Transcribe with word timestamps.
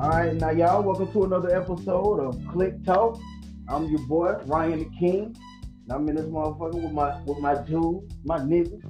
All 0.00 0.10
right, 0.10 0.32
now 0.32 0.50
y'all, 0.50 0.80
welcome 0.84 1.10
to 1.10 1.24
another 1.24 1.50
episode 1.50 2.20
of 2.20 2.40
Click 2.52 2.84
Talk. 2.84 3.18
I'm 3.66 3.86
your 3.86 3.98
boy 4.06 4.36
Ryan 4.44 4.78
the 4.78 4.84
King. 4.96 5.36
And 5.82 5.92
I'm 5.92 6.08
in 6.08 6.14
this 6.14 6.26
motherfucker 6.26 6.80
with 6.80 6.92
my 6.92 7.20
with 7.24 7.38
my 7.38 7.56
dude, 7.64 8.08
my 8.24 8.38
niggas, 8.38 8.80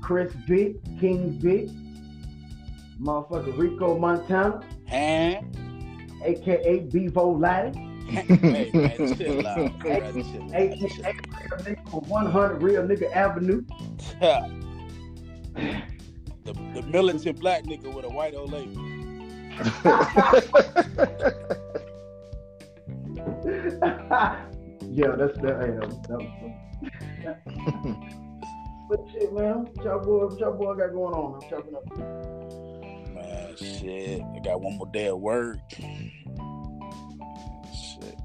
Chris 0.00 0.32
Big, 0.46 0.76
King 1.00 1.36
Big, 1.40 1.70
motherfucker 3.00 3.58
Rico 3.58 3.98
Montana, 3.98 4.60
And 4.86 5.56
aka 6.24 6.78
Bevo 6.78 7.36
Laddie, 7.36 7.80
hey 8.08 8.70
man, 8.72 9.16
chill 9.16 9.44
out. 9.48 9.78
bro, 9.80 10.12
chill 10.12 10.42
out, 10.44 10.54
aka 10.54 10.78
chill 10.78 11.02
Real 11.02 11.58
Nigga 11.58 11.90
for 11.90 12.00
100 12.02 12.62
Real 12.62 12.82
Nigga 12.84 13.10
Avenue. 13.16 13.64
the, 16.44 16.52
the 16.72 16.82
militant 16.82 17.40
black 17.40 17.64
nigga 17.64 17.92
with 17.92 18.04
a 18.04 18.08
white 18.08 18.36
old 18.36 18.52
lady. 18.52 18.87
yeah, 24.90 25.14
that's 25.16 25.36
that. 25.38 25.56
Hey, 25.60 25.70
that, 25.72 25.86
was- 25.86 26.00
that 26.02 26.18
was 26.18 27.96
But 28.88 29.00
shit, 29.12 29.32
man, 29.34 29.64
what 29.64 29.84
y'all 29.84 29.98
boy, 30.02 30.26
what 30.26 30.38
y'all 30.38 30.52
boy 30.56 30.74
got 30.74 30.92
going 30.92 31.12
on? 31.14 31.34
I'm 31.34 31.50
chopping 31.50 31.74
up. 31.74 31.84
Man, 33.14 33.56
shit. 33.56 34.22
I 34.22 34.38
got 34.38 34.60
one 34.62 34.78
more 34.78 34.86
day 34.92 35.06
at 35.08 35.18
work. 35.18 35.58
Shit. 37.74 38.16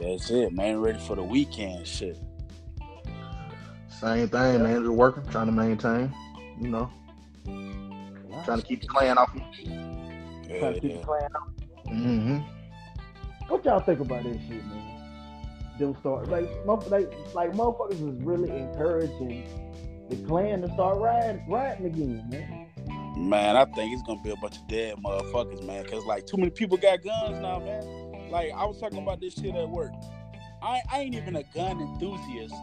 That's 0.00 0.30
it, 0.30 0.52
man. 0.52 0.80
Ready 0.80 0.98
for 1.00 1.14
the 1.16 1.22
weekend. 1.22 1.86
Shit. 1.86 2.16
Same 4.00 4.28
thing, 4.28 4.62
man. 4.62 4.82
Just 4.82 4.92
working, 4.92 5.24
trying 5.30 5.46
to 5.46 5.52
maintain. 5.52 6.14
You 6.60 6.68
know, 6.68 6.90
trying 8.46 8.60
to 8.60 8.66
keep 8.66 8.80
the 8.80 8.86
Klan 8.86 9.18
off. 9.18 9.30
Yeah, 9.34 10.58
Trying 10.58 10.74
to 10.74 10.80
keep 10.80 10.90
yeah. 10.92 10.96
the 10.98 11.04
Klan 11.04 11.28
out. 11.36 11.56
Mm-hmm. 11.86 12.38
What 13.48 13.64
y'all 13.64 13.80
think 13.80 14.00
about 14.00 14.22
this 14.22 14.36
shit, 14.48 14.64
man? 14.66 14.82
Them 15.78 15.94
start 16.00 16.28
like, 16.28 16.48
like, 16.64 17.12
like 17.34 17.52
motherfuckers 17.52 17.92
is 17.92 18.22
really 18.22 18.50
encouraging 18.50 19.46
the 20.08 20.16
Klan 20.26 20.62
to 20.62 20.72
start 20.72 20.98
riding, 20.98 21.44
riding 21.48 21.86
again, 21.86 22.24
man. 22.30 22.66
Man, 23.16 23.56
I 23.56 23.64
think 23.64 23.92
it's 23.92 24.02
gonna 24.02 24.22
be 24.22 24.30
a 24.30 24.36
bunch 24.36 24.56
of 24.56 24.66
dead 24.68 24.96
motherfuckers, 25.04 25.64
man. 25.64 25.84
Cause 25.86 26.04
like 26.04 26.26
too 26.26 26.36
many 26.36 26.50
people 26.50 26.76
got 26.76 27.02
guns 27.02 27.38
now, 27.40 27.58
man. 27.58 28.30
Like 28.30 28.52
I 28.52 28.64
was 28.64 28.78
talking 28.80 29.02
about 29.02 29.20
this 29.20 29.34
shit 29.34 29.54
at 29.54 29.68
work. 29.68 29.92
I, 30.62 30.80
I 30.90 31.00
ain't 31.00 31.14
even 31.14 31.36
a 31.36 31.42
gun 31.54 31.80
enthusiast, 31.80 32.54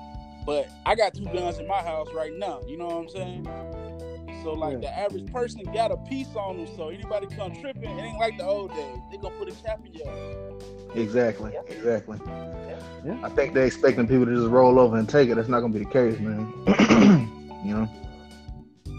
but 0.46 0.68
I 0.86 0.96
got 0.96 1.14
two 1.14 1.26
guns 1.26 1.60
in 1.60 1.68
my 1.68 1.82
house 1.82 2.08
right 2.14 2.34
now. 2.34 2.62
You 2.68 2.78
know 2.78 2.88
what 2.88 2.98
I'm 2.98 3.10
saying? 3.10 3.44
So 4.44 4.54
like 4.54 4.74
Yeah. 4.74 4.80
the 4.80 4.98
average 4.98 5.32
person 5.32 5.64
got 5.74 5.92
a 5.92 5.98
piece 5.98 6.36
on 6.36 6.58
them. 6.58 6.68
So 6.76 6.90
anybody 6.90 7.28
come 7.28 7.56
tripping, 7.56 7.98
it 7.98 8.02
ain't 8.02 8.20
like 8.20 8.38
the 8.38 8.46
old 8.46 8.72
days. 8.72 8.98
They 9.12 9.18
gonna 9.18 9.36
put 9.36 9.50
a 9.50 9.56
cap 9.64 9.80
in 9.86 9.94
your 9.94 10.10
ass. 10.10 10.96
Exactly. 10.96 11.54
Exactly. 11.70 12.20
Yeah. 12.26 13.18
I 13.24 13.30
think 13.30 13.54
they're 13.54 13.66
expecting 13.66 14.08
people 14.08 14.26
to 14.26 14.36
just 14.36 14.48
roll 14.50 14.80
over 14.80 14.98
and 14.98 15.08
take 15.08 15.30
it. 15.30 15.36
That's 15.36 15.48
not 15.50 15.62
gonna 15.62 15.74
be 15.74 15.80
the 15.80 15.86
case, 15.86 16.20
man. 16.20 16.52
you 17.66 17.74
know. 17.74 17.90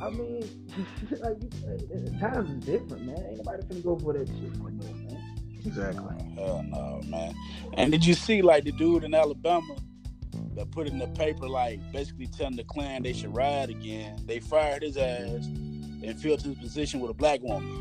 I 0.03 0.11
mean, 0.11 0.67
like 1.21 1.37
you 1.43 1.51
said, 1.61 2.21
times 2.21 2.51
is 2.51 2.65
different, 2.65 3.05
man. 3.05 3.25
Ain't 3.29 3.39
nobody 3.39 3.63
finna 3.63 3.85
go 3.85 3.99
for 3.99 4.13
that 4.15 4.27
shit 4.27 4.57
no 4.57 4.65
more, 4.65 4.71
man. 4.71 5.23
Exactly. 5.65 6.15
Hell 6.35 6.63
no, 6.69 7.01
man. 7.07 7.35
And 7.75 7.93
did 7.93 8.05
you 8.05 8.15
see 8.15 8.43
like 8.43 8.65
the 8.65 8.73
dude 8.73 9.05
in 9.05 9.15
Alabama 9.15 9.77
that 10.55 10.71
put 10.71 10.87
in 10.87 10.99
the 10.99 11.09
paper 11.09 11.49
like 11.49 11.81
basically 11.93 12.27
telling 12.27 12.57
the 12.57 12.65
Klan 12.65 13.03
they 13.03 13.13
should 13.13 13.35
ride 13.35 13.71
again? 13.71 14.17
They 14.27 14.41
fired 14.41 14.83
his 14.83 14.97
ass 14.97 15.47
and 15.47 16.21
filled 16.21 16.43
his 16.43 16.57
position 16.57 17.01
with 17.01 17.11
a 17.11 17.15
black 17.15 17.41
woman. 17.43 17.81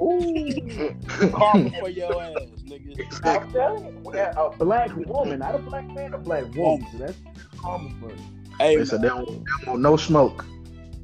Ooh, 0.00 0.94
Karma 1.32 1.70
for 1.80 1.88
your 1.88 2.22
ass, 2.22 2.62
nigga. 2.64 3.00
I'm 3.24 3.50
telling 3.50 4.04
you, 4.04 4.12
a 4.14 4.50
black 4.56 4.94
woman, 4.94 5.40
not 5.40 5.54
a 5.56 5.58
black 5.58 5.88
man, 5.88 6.14
a 6.14 6.18
black 6.18 6.44
woman. 6.54 6.86
So 6.92 6.98
that's 6.98 7.18
karma 7.60 7.90
for 8.00 8.10
you. 8.10 8.16
Hey 8.60 8.76
They 8.76 8.84
said 8.84 9.00
man, 9.00 9.02
they 9.02 9.08
don't, 9.08 9.26
they 9.28 9.64
don't 9.66 9.82
no 9.82 9.96
smoke. 9.96 10.44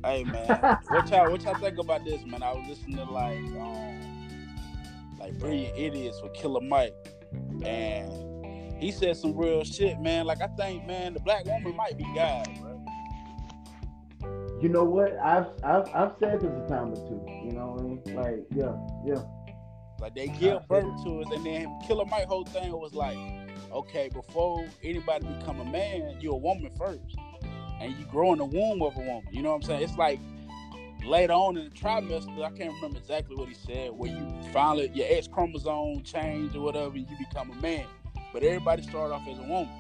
hey 0.05 0.25
man, 0.25 0.78
what 0.89 1.09
y'all 1.11 1.31
what 1.31 1.43
y'all 1.43 1.55
think 1.56 1.78
about 1.78 2.05
this, 2.05 2.25
man? 2.25 2.43
I 2.43 2.53
was 2.53 2.69
listening 2.69 2.97
to 2.99 3.05
like 3.12 3.39
um 3.39 4.00
like 5.19 5.39
Brilliant 5.39 5.77
Idiots 5.77 6.21
with 6.23 6.34
Killer 6.34 6.61
Mike, 6.61 6.94
and 7.65 8.12
he 8.84 8.93
said 8.93 9.17
some 9.17 9.34
real 9.34 9.65
shit, 9.65 9.99
man. 10.00 10.27
Like 10.27 10.43
I 10.43 10.49
think, 10.49 10.87
man, 10.87 11.15
the 11.15 11.21
black 11.21 11.47
woman 11.47 11.75
might 11.75 11.97
be 11.97 12.05
God, 12.15 12.49
bro. 12.61 12.84
You 14.61 14.69
know 14.69 14.84
what? 14.84 15.17
I've 15.19 15.47
I've 15.62 15.89
I've 15.95 16.12
said 16.21 16.41
this 16.41 16.50
a 16.50 16.69
time 16.69 16.93
or 16.93 16.97
two. 16.97 17.21
You 17.44 17.53
know 17.53 17.77
what 17.77 17.81
I 17.81 17.84
mean? 17.84 18.03
Like, 18.15 18.47
yeah, 18.55 18.77
yeah. 19.06 19.23
Like 20.00 20.15
they 20.15 20.28
give 20.28 20.67
birth 20.69 20.84
to 21.05 21.21
us, 21.21 21.27
and 21.33 21.47
then 21.47 21.78
Killer 21.87 22.05
Mike 22.05 22.27
whole 22.27 22.44
thing 22.44 22.73
was 22.73 22.93
like, 22.93 23.17
okay, 23.73 24.11
before 24.12 24.67
anybody 24.83 25.27
become 25.39 25.61
a 25.61 25.65
man, 25.65 26.19
you're 26.21 26.34
a 26.34 26.37
woman 26.37 26.71
first, 26.77 27.17
and 27.81 27.94
you 27.97 28.05
grow 28.06 28.33
in 28.33 28.39
the 28.39 28.44
womb 28.44 28.83
of 28.83 28.97
a 28.97 29.00
woman. 29.00 29.28
You 29.33 29.43
know 29.43 29.50
what 29.50 29.56
I'm 29.56 29.62
saying? 29.62 29.83
It's 29.83 29.97
like 29.97 30.21
later 31.06 31.33
on 31.33 31.56
in 31.56 31.65
the 31.65 31.71
trimester, 31.71 32.44
I 32.44 32.50
can't 32.50 32.75
remember 32.75 32.99
exactly 32.99 33.37
what 33.37 33.49
he 33.49 33.55
said, 33.55 33.93
where 33.93 34.11
you 34.11 34.28
finally 34.53 34.91
your 34.93 35.06
X 35.09 35.27
chromosome 35.27 36.03
change 36.03 36.55
or 36.55 36.61
whatever, 36.61 36.94
and 36.94 37.09
you 37.09 37.17
become 37.19 37.50
a 37.50 37.56
man. 37.62 37.87
But 38.34 38.43
everybody 38.43 38.83
start 38.83 39.12
off 39.12 39.22
as 39.28 39.39
a 39.39 39.43
woman. 39.43 39.71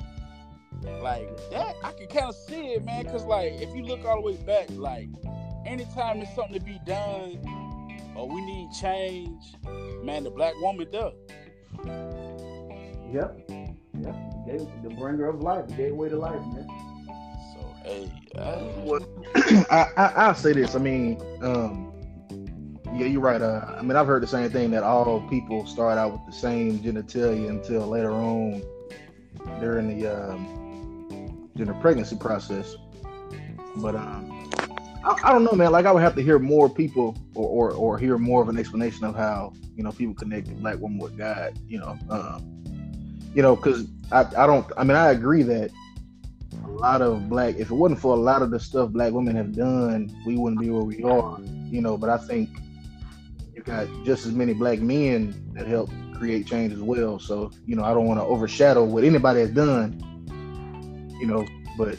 Like 1.02 1.28
that, 1.50 1.74
I 1.82 1.92
can 1.92 2.06
kind 2.06 2.26
of 2.26 2.36
see 2.36 2.74
it, 2.74 2.84
man. 2.84 3.04
Cause 3.06 3.24
like 3.24 3.52
if 3.54 3.74
you 3.74 3.82
look 3.84 4.04
all 4.04 4.16
the 4.16 4.20
way 4.22 4.36
back, 4.36 4.70
like 4.70 5.08
anytime 5.66 6.18
there's 6.20 6.34
something 6.36 6.54
to 6.54 6.64
be 6.64 6.78
done 6.86 7.40
or 8.14 8.28
we 8.28 8.40
need 8.42 8.70
change, 8.80 9.42
man, 10.04 10.22
the 10.22 10.30
black 10.30 10.54
woman 10.60 10.88
does. 10.90 11.14
Yep. 13.12 13.44
Yep. 13.48 13.74
The, 13.98 14.44
gave, 14.46 14.82
the 14.84 14.90
bringer 14.98 15.28
of 15.28 15.40
life, 15.40 15.66
the 15.66 15.74
gateway 15.74 16.08
to 16.10 16.16
life, 16.16 16.40
man. 16.52 16.68
So 17.54 17.74
hey, 17.82 18.12
uh, 18.36 18.58
What? 18.82 19.02
I, 19.70 19.88
I 19.96 20.12
I'll 20.16 20.34
say 20.34 20.52
this. 20.52 20.76
I 20.76 20.78
mean, 20.78 21.20
um, 21.42 21.92
yeah, 22.94 23.06
you're 23.06 23.20
right. 23.20 23.42
Uh, 23.42 23.74
I 23.76 23.82
mean, 23.82 23.96
I've 23.96 24.06
heard 24.06 24.22
the 24.22 24.26
same 24.26 24.48
thing 24.50 24.70
that 24.70 24.84
all 24.84 25.20
people 25.28 25.66
start 25.66 25.98
out 25.98 26.12
with 26.12 26.26
the 26.26 26.32
same 26.32 26.78
genitalia 26.78 27.48
until 27.48 27.86
later 27.88 28.12
on 28.12 28.62
during 29.60 29.98
the 29.98 30.06
um, 30.06 31.50
during 31.56 31.72
the 31.72 31.78
pregnancy 31.80 32.16
process. 32.16 32.76
But 33.76 33.96
um, 33.96 34.50
I, 35.04 35.18
I 35.24 35.32
don't 35.32 35.42
know, 35.42 35.52
man. 35.52 35.72
Like 35.72 35.86
I 35.86 35.92
would 35.92 36.02
have 36.02 36.14
to 36.14 36.22
hear 36.22 36.38
more 36.38 36.70
people 36.70 37.16
or, 37.34 37.48
or 37.48 37.72
or 37.72 37.98
hear 37.98 38.16
more 38.16 38.42
of 38.42 38.48
an 38.48 38.58
explanation 38.58 39.04
of 39.04 39.16
how 39.16 39.52
you 39.76 39.82
know 39.82 39.90
people 39.90 40.14
connect 40.14 40.46
the 40.46 40.54
black 40.54 40.78
woman 40.78 40.98
with 40.98 41.18
God. 41.18 41.58
You 41.66 41.80
know, 41.80 41.98
um, 42.10 42.62
you 43.34 43.42
know, 43.42 43.56
because 43.56 43.88
I 44.12 44.20
I 44.36 44.46
don't. 44.46 44.70
I 44.76 44.84
mean, 44.84 44.96
I 44.96 45.10
agree 45.10 45.42
that 45.42 45.72
a 46.64 46.68
lot 46.68 47.02
of 47.02 47.28
black 47.28 47.56
if 47.56 47.72
it 47.72 47.74
wasn't 47.74 48.00
for 48.00 48.14
a 48.14 48.20
lot 48.20 48.40
of 48.40 48.52
the 48.52 48.60
stuff 48.60 48.90
black 48.90 49.12
women 49.12 49.34
have 49.34 49.52
done 49.52 50.10
we 50.24 50.36
wouldn't 50.36 50.60
be 50.60 50.70
where 50.70 50.84
we 50.84 51.02
are 51.02 51.38
you 51.68 51.80
know 51.80 51.96
but 51.96 52.08
i 52.08 52.16
think 52.16 52.48
got 53.64 53.88
just 54.04 54.26
as 54.26 54.32
many 54.32 54.52
black 54.52 54.80
men 54.80 55.50
that 55.54 55.66
help 55.66 55.90
create 56.14 56.46
change 56.46 56.72
as 56.72 56.80
well 56.80 57.18
so 57.18 57.50
you 57.66 57.74
know 57.74 57.84
i 57.84 57.92
don't 57.92 58.06
want 58.06 58.20
to 58.20 58.24
overshadow 58.24 58.84
what 58.84 59.04
anybody 59.04 59.40
has 59.40 59.50
done 59.50 60.00
you 61.20 61.26
know 61.26 61.44
but 61.76 61.96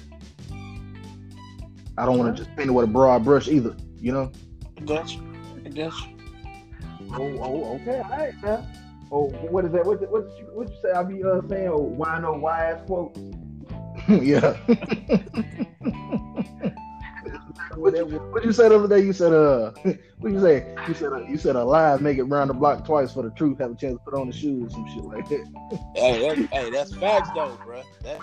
i 1.97 2.05
don't 2.05 2.17
want 2.17 2.35
to 2.35 2.43
just 2.43 2.55
paint 2.55 2.69
it 2.69 2.73
with 2.73 2.85
a 2.85 2.87
broad 2.87 3.23
brush 3.23 3.47
either 3.47 3.75
you 3.99 4.11
know 4.11 4.31
I 4.77 4.81
got 4.81 5.15
you. 5.15 5.23
I 5.65 5.69
got 5.69 5.77
you. 5.77 5.91
Oh, 7.13 7.37
oh, 7.39 7.75
okay, 7.75 7.99
all 7.99 8.09
right, 8.09 8.43
man. 8.43 8.67
Oh, 9.11 9.29
what 9.49 9.65
is 9.65 9.71
that? 9.71 9.85
What 9.85 9.99
did, 9.99 10.09
what 10.09 10.29
did 10.29 10.37
you 10.37 10.45
what 10.51 10.69
you 10.69 10.75
say? 10.81 10.91
I 10.91 11.03
be 11.03 11.23
uh, 11.23 11.41
saying 11.47 11.69
oh, 11.69 11.77
why 11.77 12.19
no 12.19 12.33
wise 12.33 12.81
quotes. 12.85 13.19
yeah 14.09 14.55
Whatever. 17.75 18.17
what 18.31 18.43
you 18.45 18.51
said 18.51 18.69
the 18.69 18.75
other 18.75 18.87
day 18.87 19.05
you 19.05 19.13
said 19.13 19.33
uh 19.33 19.71
what 20.19 20.31
you 20.31 20.41
say 20.41 20.75
you 20.87 20.93
said 20.93 21.13
uh, 21.13 21.21
you 21.23 21.37
said 21.37 21.55
a 21.55 21.63
lie 21.63 21.97
make 21.97 22.17
it 22.17 22.23
round 22.23 22.49
the 22.49 22.53
block 22.53 22.85
twice 22.85 23.13
for 23.13 23.23
the 23.23 23.31
truth 23.31 23.59
have 23.59 23.71
a 23.71 23.75
chance 23.75 23.93
to 23.93 23.99
put 23.99 24.13
on 24.13 24.27
the 24.27 24.33
shoes 24.33 24.71
some 24.71 24.87
shit 24.93 25.03
like 25.03 25.27
that 25.29 25.45
Hey, 25.95 26.27
that's, 26.27 26.51
hey, 26.51 26.69
that's 26.69 26.95
facts 26.95 27.29
though, 27.35 27.57
bro. 27.65 27.81
That, 28.03 28.21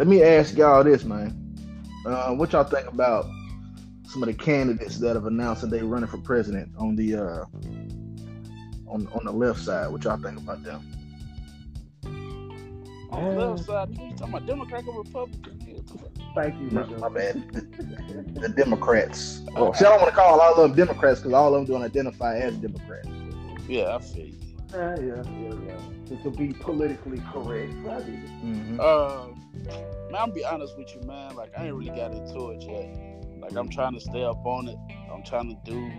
Let 0.00 0.08
me 0.08 0.22
ask 0.22 0.56
y'all 0.56 0.82
this, 0.82 1.04
man. 1.04 1.36
Uh, 2.06 2.32
what 2.32 2.52
y'all 2.52 2.64
think 2.64 2.88
about 2.88 3.26
some 4.04 4.22
of 4.22 4.28
the 4.28 4.34
candidates 4.34 4.96
that 4.96 5.14
have 5.14 5.26
announced 5.26 5.60
that 5.60 5.68
they're 5.68 5.84
running 5.84 6.08
for 6.08 6.16
president 6.16 6.72
on 6.78 6.96
the 6.96 7.16
uh, 7.16 7.44
on 8.90 9.06
on 9.08 9.24
the 9.24 9.32
left 9.32 9.60
side? 9.60 9.90
What 9.90 10.04
y'all 10.04 10.16
think 10.18 10.38
about 10.38 10.62
them? 10.62 10.82
on 13.10 13.24
the 13.36 13.46
left 13.46 13.64
side, 13.64 13.88
you 13.90 14.10
talking 14.16 14.34
about 14.34 14.46
Democrat 14.46 14.84
or 14.86 14.98
Republican? 15.02 15.56
Thank 16.34 16.60
you, 16.60 16.70
My, 16.70 16.82
Rico. 16.82 16.98
my 16.98 17.08
bad. 17.08 17.52
The, 17.52 18.40
the 18.40 18.48
Democrats. 18.50 19.42
Oh, 19.56 19.72
see, 19.72 19.84
I 19.84 19.88
don't 19.90 20.00
want 20.00 20.14
to 20.14 20.16
call 20.16 20.40
all 20.40 20.54
of 20.54 20.68
them 20.76 20.76
Democrats 20.86 21.18
because 21.20 21.32
all 21.32 21.52
of 21.54 21.66
them 21.66 21.74
don't 21.74 21.82
identify 21.84 22.36
as 22.38 22.56
Democrats. 22.58 23.08
Yeah, 23.68 23.96
I 23.96 24.00
see. 24.00 24.20
you. 24.20 24.34
Yeah, 24.72 24.96
yeah, 25.00 25.22
yeah, 25.40 25.54
yeah. 25.66 26.16
To, 26.16 26.22
to 26.22 26.30
be 26.30 26.52
politically 26.52 27.18
correct. 27.32 27.72
I 27.88 27.98
get 28.00 28.08
it. 28.10 28.44
Mhm. 28.44 28.78
Uh, 28.78 29.26
man, 29.64 30.14
I'm 30.16 30.30
be 30.30 30.44
honest 30.44 30.78
with 30.78 30.94
you, 30.94 31.00
man. 31.02 31.34
Like 31.34 31.50
I 31.58 31.66
ain't 31.66 31.74
really 31.74 31.90
got 31.90 32.12
into 32.12 32.50
it 32.50 32.62
yet. 32.62 33.24
Like 33.40 33.56
I'm 33.56 33.68
trying 33.68 33.94
to 33.94 34.00
stay 34.00 34.22
up 34.22 34.44
on 34.46 34.68
it. 34.68 34.76
I'm 35.12 35.24
trying 35.24 35.48
to 35.48 35.70
do. 35.70 35.90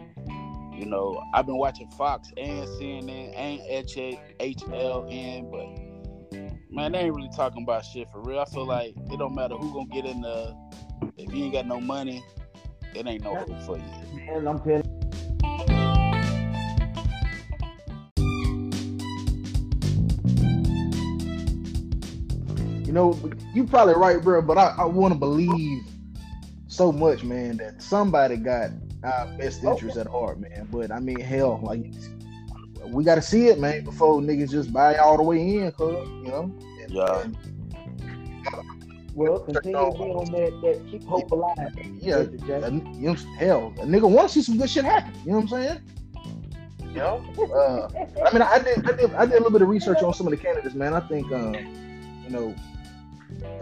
You 0.81 0.87
know, 0.87 1.23
I've 1.31 1.45
been 1.45 1.59
watching 1.59 1.87
Fox 1.91 2.31
and 2.37 2.67
CNN 2.67 3.37
and 3.37 3.59
HLN, 3.87 5.51
but 5.51 6.71
man, 6.71 6.93
they 6.93 7.01
ain't 7.01 7.15
really 7.15 7.29
talking 7.35 7.61
about 7.61 7.85
shit 7.85 8.09
for 8.09 8.19
real. 8.23 8.39
I 8.39 8.45
feel 8.45 8.65
like 8.65 8.95
it 8.97 9.19
don't 9.19 9.35
matter 9.35 9.55
who 9.55 9.71
gonna 9.71 9.85
get 9.89 10.05
in 10.05 10.21
the. 10.21 10.57
If 11.17 11.31
you 11.35 11.43
ain't 11.43 11.53
got 11.53 11.67
no 11.67 11.79
money, 11.79 12.23
it 12.95 13.05
ain't 13.05 13.23
no 13.23 13.35
hope 13.35 13.61
for 13.61 13.77
you. 13.77 13.83
And 14.27 14.49
I'm 14.49 14.57
telling 14.57 14.81
You 22.87 22.91
know, 22.91 23.19
you 23.53 23.65
probably 23.67 23.93
right, 23.93 24.19
bro. 24.19 24.41
But 24.41 24.57
I, 24.57 24.73
I 24.79 24.85
want 24.85 25.13
to 25.13 25.19
believe 25.19 25.83
so 26.65 26.91
much, 26.91 27.23
man, 27.23 27.57
that 27.57 27.83
somebody 27.83 28.37
got 28.37 28.71
our 29.03 29.27
best 29.37 29.63
interest 29.63 29.97
at 29.97 30.07
heart, 30.07 30.39
man. 30.39 30.67
But 30.71 30.91
I 30.91 30.99
mean, 30.99 31.19
hell, 31.19 31.59
like 31.63 31.85
we 32.87 33.03
got 33.03 33.15
to 33.15 33.21
see 33.21 33.47
it, 33.47 33.59
man, 33.59 33.83
before 33.83 34.19
niggas 34.21 34.51
just 34.51 34.71
buy 34.73 34.97
all 34.97 35.17
the 35.17 35.23
way 35.23 35.57
in, 35.57 35.71
cuz 35.71 36.07
you 36.23 36.27
know. 36.29 36.43
And- 36.81 36.91
Yeah. 36.91 37.21
and, 37.21 37.37
well, 39.13 39.39
continue 39.39 39.77
to 39.77 39.91
be 39.91 40.03
on 40.03 40.25
that, 40.31 40.61
that 40.63 40.87
keep 40.89 41.03
hope 41.03 41.31
alive. 41.31 41.57
yeah, 41.99 42.23
Mr. 42.23 42.63
A- 42.63 42.97
you 42.97 43.09
know, 43.09 43.15
hell, 43.37 43.73
a 43.79 43.85
nigga 43.85 44.09
want 44.09 44.29
to 44.29 44.33
see 44.33 44.41
some 44.41 44.57
good 44.57 44.69
shit 44.69 44.85
happen. 44.85 45.13
You 45.25 45.31
know 45.33 45.39
what 45.39 45.53
I'm 45.53 45.63
saying? 45.63 45.79
You 46.93 46.97
know, 46.97 47.23
uh, 47.55 47.89
I 48.25 48.33
mean, 48.33 48.41
I 48.41 48.59
did, 48.59 48.89
I 48.89 48.91
did, 48.95 49.13
I 49.13 49.25
did 49.25 49.33
a 49.35 49.37
little 49.37 49.51
bit 49.51 49.61
of 49.61 49.69
research 49.69 50.01
on 50.01 50.13
some 50.13 50.27
of 50.27 50.31
the 50.31 50.37
candidates, 50.37 50.75
man. 50.75 50.93
I 50.93 50.99
think, 51.01 51.31
um, 51.31 51.53
you 52.23 52.29
know, 52.29 52.55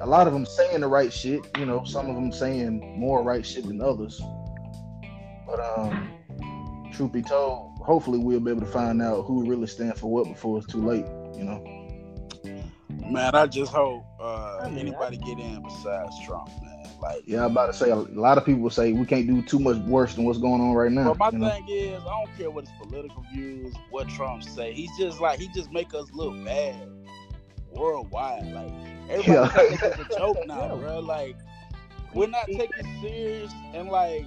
a 0.01 0.05
lot 0.07 0.25
of 0.27 0.33
them 0.33 0.45
saying 0.45 0.81
the 0.81 0.87
right 0.87 1.11
shit. 1.13 1.41
You 1.57 1.65
know, 1.65 1.83
some 1.83 2.09
of 2.09 2.15
them 2.15 2.31
saying 2.31 2.97
more 2.99 3.21
right 3.23 3.45
shit 3.45 3.65
than 3.67 3.81
others. 3.81 4.19
But 5.49 5.59
um, 5.79 6.91
truth 6.93 7.11
be 7.11 7.21
told, 7.21 7.77
hopefully 7.79 8.19
we'll 8.19 8.39
be 8.39 8.51
able 8.51 8.61
to 8.61 8.67
find 8.67 9.01
out 9.01 9.23
who 9.25 9.45
really 9.49 9.67
stand 9.67 9.97
for 9.97 10.11
what 10.11 10.25
before 10.25 10.57
it's 10.57 10.67
too 10.67 10.85
late. 10.85 11.05
You 11.37 11.43
know. 11.45 11.75
Man, 13.09 13.33
I 13.33 13.47
just 13.47 13.71
hope 13.71 14.03
uh, 14.19 14.59
I 14.63 14.69
mean, 14.69 14.79
anybody 14.79 15.17
get 15.17 15.39
in 15.39 15.63
besides 15.63 16.13
Trump, 16.25 16.49
man. 16.61 16.75
Like, 17.01 17.23
Yeah, 17.25 17.45
I'm 17.45 17.51
about 17.51 17.67
to 17.67 17.73
say 17.73 17.89
a 17.89 17.95
lot 17.95 18.37
of 18.37 18.45
people 18.45 18.69
say 18.69 18.91
we 18.91 19.05
can't 19.05 19.25
do 19.25 19.41
too 19.41 19.57
much 19.57 19.77
worse 19.77 20.13
than 20.15 20.25
what's 20.25 20.37
going 20.37 20.61
on 20.61 20.73
right 20.73 20.91
now. 20.91 21.13
But 21.13 21.17
my 21.17 21.29
you 21.31 21.37
know? 21.39 21.49
thing 21.49 21.65
is, 21.69 22.01
I 22.01 22.05
don't 22.25 22.37
care 22.37 22.51
what 22.51 22.67
his 22.67 22.73
political 22.81 23.23
views, 23.33 23.73
what 23.89 24.07
Trump 24.09 24.43
say. 24.43 24.73
He's 24.73 24.91
just 24.97 25.19
like 25.21 25.39
he 25.39 25.47
just 25.55 25.71
make 25.71 25.93
us 25.93 26.11
look 26.13 26.33
bad 26.45 26.89
worldwide. 27.71 28.45
Like 28.51 28.71
everybody 29.09 29.31
Yeah. 29.31 29.47
think 29.47 29.79
this 29.79 29.93
is 29.99 30.05
a 30.05 30.17
joke 30.17 30.37
now, 30.45 30.75
Yeah. 30.75 30.75
bro. 30.75 30.99
Like 30.99 31.37
we're 32.13 32.27
not 32.27 32.45
taking 32.47 33.01
serious, 33.01 33.51
and 33.73 33.89
like 33.89 34.25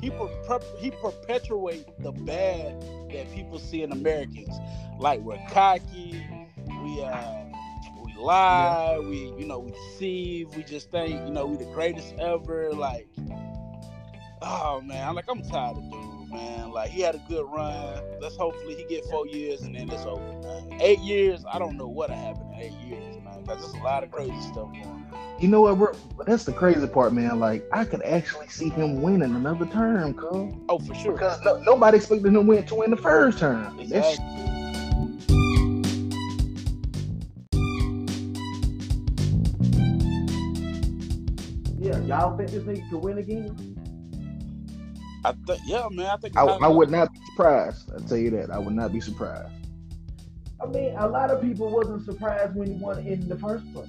he 0.00 0.10
per- 0.10 0.60
he 0.78 0.90
perpetuate 0.90 1.86
the 2.00 2.12
bad 2.12 2.80
that 3.12 3.32
people 3.32 3.58
see 3.58 3.82
in 3.82 3.92
Americans. 3.92 4.54
Like 4.98 5.20
we're 5.20 5.42
cocky, 5.50 6.24
we 6.82 7.02
uh 7.02 7.44
we 8.04 8.14
lie, 8.18 8.98
we 8.98 9.32
you 9.38 9.46
know 9.46 9.58
we 9.58 9.72
deceive, 9.72 10.54
we 10.56 10.62
just 10.62 10.90
think 10.90 11.10
you 11.26 11.30
know 11.32 11.46
we 11.46 11.56
the 11.56 11.70
greatest 11.72 12.14
ever. 12.18 12.72
Like 12.72 13.08
oh 14.42 14.80
man, 14.82 15.08
I'm 15.08 15.14
like 15.14 15.26
I'm 15.28 15.42
tired 15.42 15.76
of 15.78 15.90
dude, 15.90 16.30
man. 16.30 16.70
Like 16.70 16.90
he 16.90 17.00
had 17.00 17.14
a 17.14 17.22
good 17.28 17.46
run. 17.50 18.02
Let's 18.20 18.36
hopefully 18.36 18.74
he 18.74 18.84
get 18.84 19.04
four 19.06 19.26
years 19.26 19.62
and 19.62 19.74
then 19.74 19.90
it's 19.90 20.04
over, 20.04 20.20
man. 20.42 20.80
Eight 20.80 21.00
years, 21.00 21.44
I 21.50 21.58
don't 21.58 21.76
know 21.76 21.86
what'll 21.88 22.16
happen 22.16 22.52
in 22.54 22.60
eight 22.60 22.72
years, 22.86 23.16
man. 23.22 23.44
Cause 23.46 23.60
there's 23.60 23.74
a 23.80 23.84
lot 23.84 24.04
of 24.04 24.10
crazy 24.10 24.38
stuff 24.42 24.72
going 24.72 24.84
on. 24.86 25.03
You 25.40 25.48
know 25.48 25.62
what, 25.62 25.78
bro? 25.78 25.92
That's 26.26 26.44
the 26.44 26.52
crazy 26.52 26.86
part, 26.86 27.12
man. 27.12 27.40
Like 27.40 27.66
I 27.72 27.84
could 27.84 28.02
actually 28.02 28.48
see 28.48 28.68
him 28.68 29.02
winning 29.02 29.34
another 29.34 29.66
term, 29.66 30.14
cuz. 30.14 30.54
Oh, 30.68 30.78
for 30.78 30.94
sure. 30.94 31.12
Because 31.12 31.42
no, 31.44 31.58
nobody 31.58 31.96
expected 31.96 32.26
him 32.28 32.34
to 32.34 32.40
win 32.40 32.64
to 32.66 32.74
win 32.74 32.90
the 32.90 32.96
first 32.96 33.38
term. 33.38 33.76
That's 33.76 34.18
Exactly. 34.18 34.44
Yeah, 41.84 41.98
y'all 42.00 42.34
think 42.38 42.50
this 42.50 42.62
nigga 42.62 42.88
could 42.88 43.02
win 43.02 43.18
again? 43.18 43.76
I 45.22 45.32
think, 45.46 45.60
yeah, 45.66 45.86
man. 45.90 46.06
I 46.06 46.16
think 46.16 46.36
I, 46.36 46.44
I 46.44 46.68
would 46.68 46.90
not 46.90 47.12
be 47.12 47.18
surprised. 47.26 47.90
I'll 47.92 48.00
tell 48.00 48.16
you 48.16 48.30
that. 48.30 48.50
I 48.50 48.58
would 48.58 48.74
not 48.74 48.92
be 48.92 49.00
surprised. 49.00 49.52
I 50.62 50.66
mean, 50.66 50.94
a 50.96 51.06
lot 51.06 51.30
of 51.30 51.42
people 51.42 51.68
wasn't 51.68 52.04
surprised 52.06 52.54
when 52.54 52.68
he 52.68 52.74
won 52.74 53.00
in 53.00 53.28
the 53.28 53.36
first 53.36 53.70
place. 53.74 53.88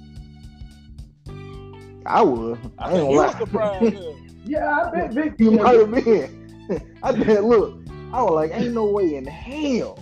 I 2.08 2.22
would. 2.22 2.58
I 2.78 2.90
I, 2.90 2.92
ain't 2.92 2.94
think 2.94 3.02
gonna 3.02 3.10
you 3.10 3.18
lie. 3.18 3.26
was 3.26 3.36
surprised. 3.36 3.94
yeah. 3.94 4.12
Yeah, 4.48 4.82
I 4.86 4.90
bet 4.92 5.12
Vic. 5.12 5.34
you 5.38 5.50
might 5.50 5.74
have 5.76 5.90
been. 5.90 6.88
I 7.02 7.10
bet. 7.10 7.42
Look, 7.44 7.80
I 8.12 8.22
was 8.22 8.32
like, 8.32 8.52
ain't 8.54 8.74
no 8.74 8.84
way 8.86 9.16
in 9.16 9.26
hell 9.26 9.98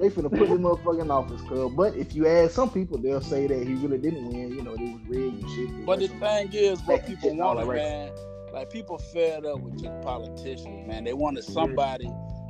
they 0.00 0.08
finna 0.08 0.30
put 0.30 0.48
him 0.48 0.60
motherfucking 0.62 1.02
in 1.02 1.10
office, 1.10 1.42
cuz. 1.42 1.70
But 1.74 1.94
if 1.94 2.14
you 2.14 2.26
ask 2.26 2.52
some 2.52 2.70
people, 2.70 2.96
they'll 2.96 3.20
say 3.20 3.46
that 3.46 3.66
he 3.66 3.74
really 3.74 3.98
didn't 3.98 4.26
win. 4.28 4.50
You 4.56 4.62
know, 4.62 4.72
it 4.72 4.80
was 4.80 5.02
rigged 5.06 5.42
and 5.42 5.50
shit. 5.50 5.84
But 5.84 5.98
the 5.98 6.08
thing 6.08 6.48
is, 6.54 6.78
what 6.80 6.88
Like, 7.00 7.06
people 7.06 7.28
shit, 7.28 7.38
all 7.40 7.56
wanted, 7.56 7.68
that 7.68 7.74
man, 7.76 8.12
like 8.54 8.70
people 8.70 8.96
fed 9.12 9.44
up 9.44 9.60
with 9.60 9.82
just 9.82 10.00
politicians, 10.00 10.88
man. 10.88 11.04
They 11.04 11.12
wanted 11.12 11.44
somebody 11.44 12.06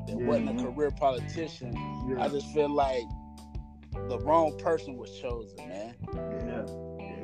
that 0.06 0.17
Yeah. 0.21 0.25
wasn't 0.25 0.50
a 0.61 0.62
career 0.62 0.93
politician. 0.93 1.73
Yeah, 2.09 2.23
I 2.23 2.29
just 2.29 2.47
feel 2.55 2.71
like 2.73 3.03
the 4.09 4.21
wrong 4.21 4.56
person 4.59 4.97
was 4.97 5.11
chosen, 5.19 5.56
man. 5.67 5.94
yeah, 6.15 6.67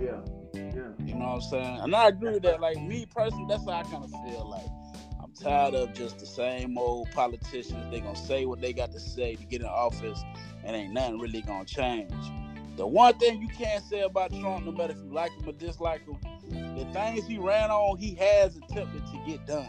yeah, 0.05 0.21
yeah. 0.57 1.07
You 1.07 1.15
know 1.15 1.27
what 1.27 1.35
I'm 1.35 1.41
saying? 1.43 1.81
And 1.83 1.95
I 1.95 2.09
agree 2.09 2.33
with 2.33 2.43
that. 2.43 2.61
Like 2.61 2.81
me 2.81 3.07
personally, 3.07 3.47
that's 3.49 3.65
how 3.65 3.73
I 3.73 3.83
kind 3.85 4.05
of 4.05 4.11
feel. 4.11 4.49
Like 4.49 4.67
I'm 5.23 5.33
tired 5.33 5.75
of 5.75 5.95
just 5.95 6.19
the 6.19 6.27
same 6.27 6.79
old 6.79 7.11
politicians. 7.13 7.91
They 7.91 8.01
gonna 8.01 8.17
say 8.17 8.47
what 8.47 8.61
they 8.61 8.73
got 8.73 8.93
to 8.93 9.01
say 9.01 9.35
to 9.37 9.45
get 9.45 9.61
in 9.61 9.67
office, 9.67 10.23
and 10.65 10.75
ain't 10.75 10.93
nothing 10.93 11.19
really 11.19 11.43
gonna 11.43 11.65
change. 11.65 12.13
The 12.77 12.87
one 12.87 13.15
thing 13.19 13.41
you 13.41 13.49
can't 13.49 13.83
say 13.85 14.01
about 14.01 14.31
Trump, 14.39 14.67
no 14.67 14.73
matter 14.73 14.93
if 14.93 14.99
you 14.99 15.13
like 15.13 15.33
him 15.33 15.49
or 15.49 15.53
dislike 15.53 16.07
him, 16.07 16.19
the 16.77 16.85
things 16.93 17.27
he 17.27 17.39
ran 17.39 17.71
on, 17.71 17.97
he 17.97 18.15
has 18.17 18.57
attempted 18.57 19.07
to 19.07 19.23
get 19.27 19.47
done. 19.47 19.69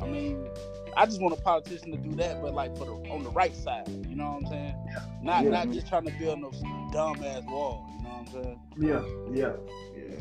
I 0.00 0.06
mean, 0.06 0.48
I 0.96 1.06
just 1.06 1.20
want 1.20 1.38
a 1.38 1.40
politician 1.40 1.90
to 1.92 1.98
do 1.98 2.14
that, 2.16 2.40
but 2.42 2.54
like 2.54 2.76
for 2.76 2.84
the 2.86 2.92
on 3.10 3.22
the 3.22 3.30
right 3.30 3.54
side. 3.54 3.88
You 4.08 4.16
know 4.16 4.24
what 4.32 4.44
I'm 4.44 4.46
saying? 4.46 4.74
Not 5.22 5.44
Yeah. 5.44 5.50
not 5.50 5.70
just 5.70 5.86
trying 5.88 6.06
to 6.06 6.12
build 6.18 6.40
no 6.40 6.50
dumb 6.92 7.22
ass 7.22 7.42
wall. 7.44 7.86
You 7.96 8.02
know 8.02 8.10
what 8.10 8.20
I'm 8.20 8.26
saying? 8.42 8.60
Yeah, 8.78 9.02
yeah. 9.34 9.56
Yeah. 9.96 10.20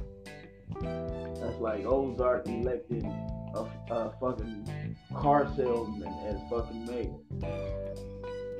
That's 1.41 1.59
like 1.59 1.85
Ozark 1.85 2.47
electing 2.47 3.05
a, 3.53 3.65
a 3.93 4.13
fucking 4.19 4.97
car 5.15 5.47
salesman 5.55 6.13
as 6.25 6.39
fucking 6.49 6.85
mayor. 6.85 7.13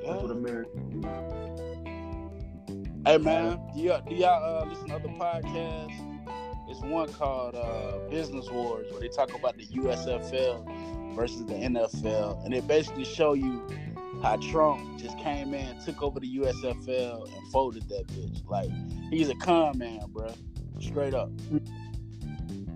That's 0.04 0.22
what 0.22 0.30
Americans 0.30 1.02
do. 1.02 1.08
Hey 3.04 3.18
man, 3.18 3.60
do 3.74 3.80
y'all, 3.82 4.00
do 4.08 4.14
y'all 4.14 4.62
uh, 4.62 4.68
listen 4.68 4.88
to 4.88 4.94
other 4.96 5.08
podcasts? 5.08 6.12
It's 6.68 6.80
one 6.80 7.12
called 7.12 7.54
uh, 7.54 7.98
Business 8.10 8.50
Wars 8.50 8.90
where 8.90 9.00
they 9.00 9.08
talk 9.08 9.32
about 9.34 9.56
the 9.56 9.66
USFL 9.66 10.66
versus 11.16 11.44
the 11.46 11.54
NFL, 11.54 12.44
and 12.44 12.54
it 12.54 12.68
basically 12.68 13.04
show 13.04 13.32
you 13.32 13.66
how 14.22 14.36
Trump 14.36 14.98
just 14.98 15.18
came 15.18 15.52
in, 15.54 15.78
took 15.80 16.02
over 16.02 16.20
the 16.20 16.36
USFL, 16.38 17.24
and 17.36 17.52
folded 17.52 17.88
that 17.88 18.06
bitch. 18.08 18.48
Like 18.48 18.70
he's 19.10 19.28
a 19.28 19.34
con 19.34 19.78
man, 19.78 20.00
bro. 20.08 20.32
Straight 20.80 21.14
up, 21.14 21.30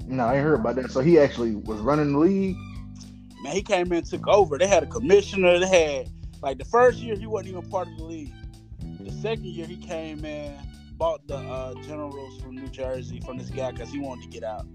No, 0.06 0.24
I 0.24 0.36
ain't 0.36 0.42
heard 0.42 0.58
about 0.58 0.76
that. 0.76 0.90
So 0.90 1.00
he 1.00 1.18
actually 1.18 1.54
was 1.54 1.78
running 1.80 2.12
the 2.12 2.18
league. 2.18 2.56
man. 3.42 3.54
He 3.54 3.62
came 3.62 3.92
in, 3.92 4.02
took 4.04 4.26
over. 4.26 4.56
They 4.58 4.66
had 4.66 4.82
a 4.82 4.86
commissioner. 4.86 5.58
They 5.58 5.68
had 5.68 6.08
like 6.42 6.56
the 6.58 6.64
first 6.64 6.98
year 6.98 7.14
he 7.16 7.26
wasn't 7.26 7.50
even 7.56 7.68
part 7.70 7.88
of 7.88 7.96
the 7.98 8.04
league. 8.04 8.32
The 9.00 9.12
second 9.12 9.44
year 9.44 9.66
he 9.66 9.76
came 9.76 10.24
in, 10.24 10.56
bought 10.96 11.26
the 11.26 11.36
uh, 11.36 11.74
Generals 11.82 12.40
from 12.40 12.54
New 12.56 12.68
Jersey 12.68 13.20
from 13.20 13.36
this 13.38 13.50
guy 13.50 13.70
because 13.72 13.90
he 13.90 13.98
wanted 13.98 14.22
to 14.24 14.28
get 14.28 14.42
out, 14.44 14.66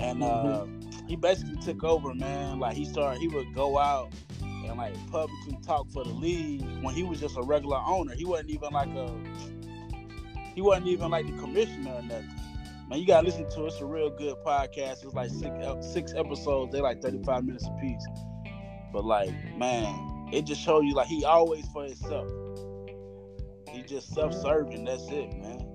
and 0.00 0.22
uh, 0.22 0.64
he 1.06 1.16
basically 1.16 1.56
took 1.56 1.84
over, 1.84 2.14
man. 2.14 2.58
Like 2.58 2.76
he 2.76 2.84
started, 2.84 3.20
he 3.20 3.28
would 3.28 3.54
go 3.54 3.78
out 3.78 4.12
and 4.40 4.76
like 4.76 4.94
publicly 5.10 5.58
talk 5.64 5.90
for 5.90 6.04
the 6.04 6.10
league 6.10 6.62
when 6.82 6.94
he 6.94 7.02
was 7.02 7.20
just 7.20 7.36
a 7.36 7.42
regular 7.42 7.78
owner. 7.86 8.14
He 8.14 8.24
wasn't 8.24 8.50
even 8.50 8.72
like 8.72 8.88
a, 8.88 9.10
he 10.54 10.62
wasn't 10.62 10.88
even 10.88 11.10
like 11.10 11.26
the 11.26 11.32
commissioner 11.38 11.92
or 11.92 12.02
nothing. 12.02 12.30
Man, 12.88 12.98
you 12.98 13.06
gotta 13.06 13.26
listen 13.26 13.48
to 13.50 13.64
it. 13.64 13.68
It's 13.68 13.80
a 13.80 13.84
real 13.84 14.10
good 14.10 14.34
podcast. 14.44 15.04
It's 15.04 15.14
like 15.14 15.30
six 15.30 15.54
six 15.92 16.12
episodes. 16.14 16.72
They're 16.72 16.82
like 16.82 17.00
thirty 17.00 17.22
five 17.22 17.44
minutes 17.44 17.66
apiece. 17.66 18.04
But 18.92 19.04
like, 19.04 19.30
man, 19.56 20.28
it 20.32 20.44
just 20.44 20.60
shows 20.60 20.84
you 20.84 20.94
like 20.94 21.06
he 21.06 21.24
always 21.24 21.66
for 21.68 21.84
himself. 21.84 22.28
He 23.70 23.82
just 23.82 24.12
self 24.12 24.34
serving. 24.34 24.84
That's 24.84 25.08
it, 25.08 25.32
man. 25.38 25.66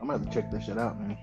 I'm 0.00 0.08
gonna 0.08 0.12
have 0.18 0.26
to 0.26 0.32
check 0.32 0.50
that 0.50 0.62
shit 0.62 0.78
out, 0.78 0.98
man. 0.98 1.18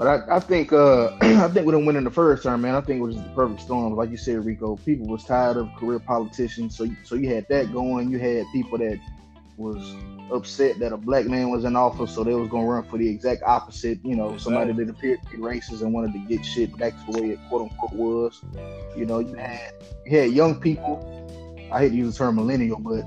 But 0.00 0.30
I, 0.30 0.36
I 0.36 0.40
think 0.40 0.72
uh 0.72 1.10
I 1.20 1.48
think 1.48 1.66
we 1.66 1.72
didn't 1.72 1.84
win 1.84 1.96
in 1.96 2.04
the 2.04 2.10
first 2.10 2.42
term, 2.42 2.62
man. 2.62 2.74
I 2.74 2.80
think 2.80 3.00
it 3.00 3.02
was 3.02 3.16
just 3.16 3.28
the 3.28 3.34
perfect 3.34 3.60
storm. 3.60 3.94
Like 3.94 4.08
you 4.08 4.16
said, 4.16 4.42
Rico, 4.46 4.76
people 4.76 5.06
was 5.06 5.24
tired 5.24 5.58
of 5.58 5.68
career 5.76 5.98
politicians. 5.98 6.74
So 6.74 6.86
so 7.04 7.16
you 7.16 7.28
had 7.28 7.46
that 7.50 7.70
going. 7.70 8.10
You 8.10 8.18
had 8.18 8.46
people 8.50 8.78
that 8.78 8.98
was 9.58 9.94
upset 10.32 10.78
that 10.78 10.94
a 10.94 10.96
black 10.96 11.26
man 11.26 11.50
was 11.50 11.64
in 11.64 11.76
office, 11.76 12.14
so 12.14 12.24
they 12.24 12.34
was 12.34 12.48
gonna 12.48 12.66
run 12.66 12.84
for 12.84 12.96
the 12.96 13.06
exact 13.06 13.42
opposite. 13.42 13.98
You 14.02 14.16
know, 14.16 14.38
somebody 14.38 14.72
that 14.72 14.88
appeared 14.88 15.22
to 15.22 15.30
be 15.32 15.36
racist 15.36 15.82
and 15.82 15.92
wanted 15.92 16.14
to 16.14 16.18
get 16.20 16.46
shit 16.46 16.74
back 16.78 16.94
to 17.04 17.12
the 17.12 17.20
way 17.20 17.30
it 17.32 17.38
quote 17.50 17.70
unquote 17.70 17.92
was. 17.92 18.40
You 18.96 19.04
know, 19.04 19.18
you 19.18 19.34
had 19.34 19.74
you 20.06 20.18
had 20.18 20.30
young 20.30 20.58
people. 20.62 21.06
I 21.70 21.80
hate 21.80 21.90
to 21.90 21.96
use 21.96 22.14
the 22.14 22.24
term 22.24 22.36
millennial, 22.36 22.78
but 22.78 23.02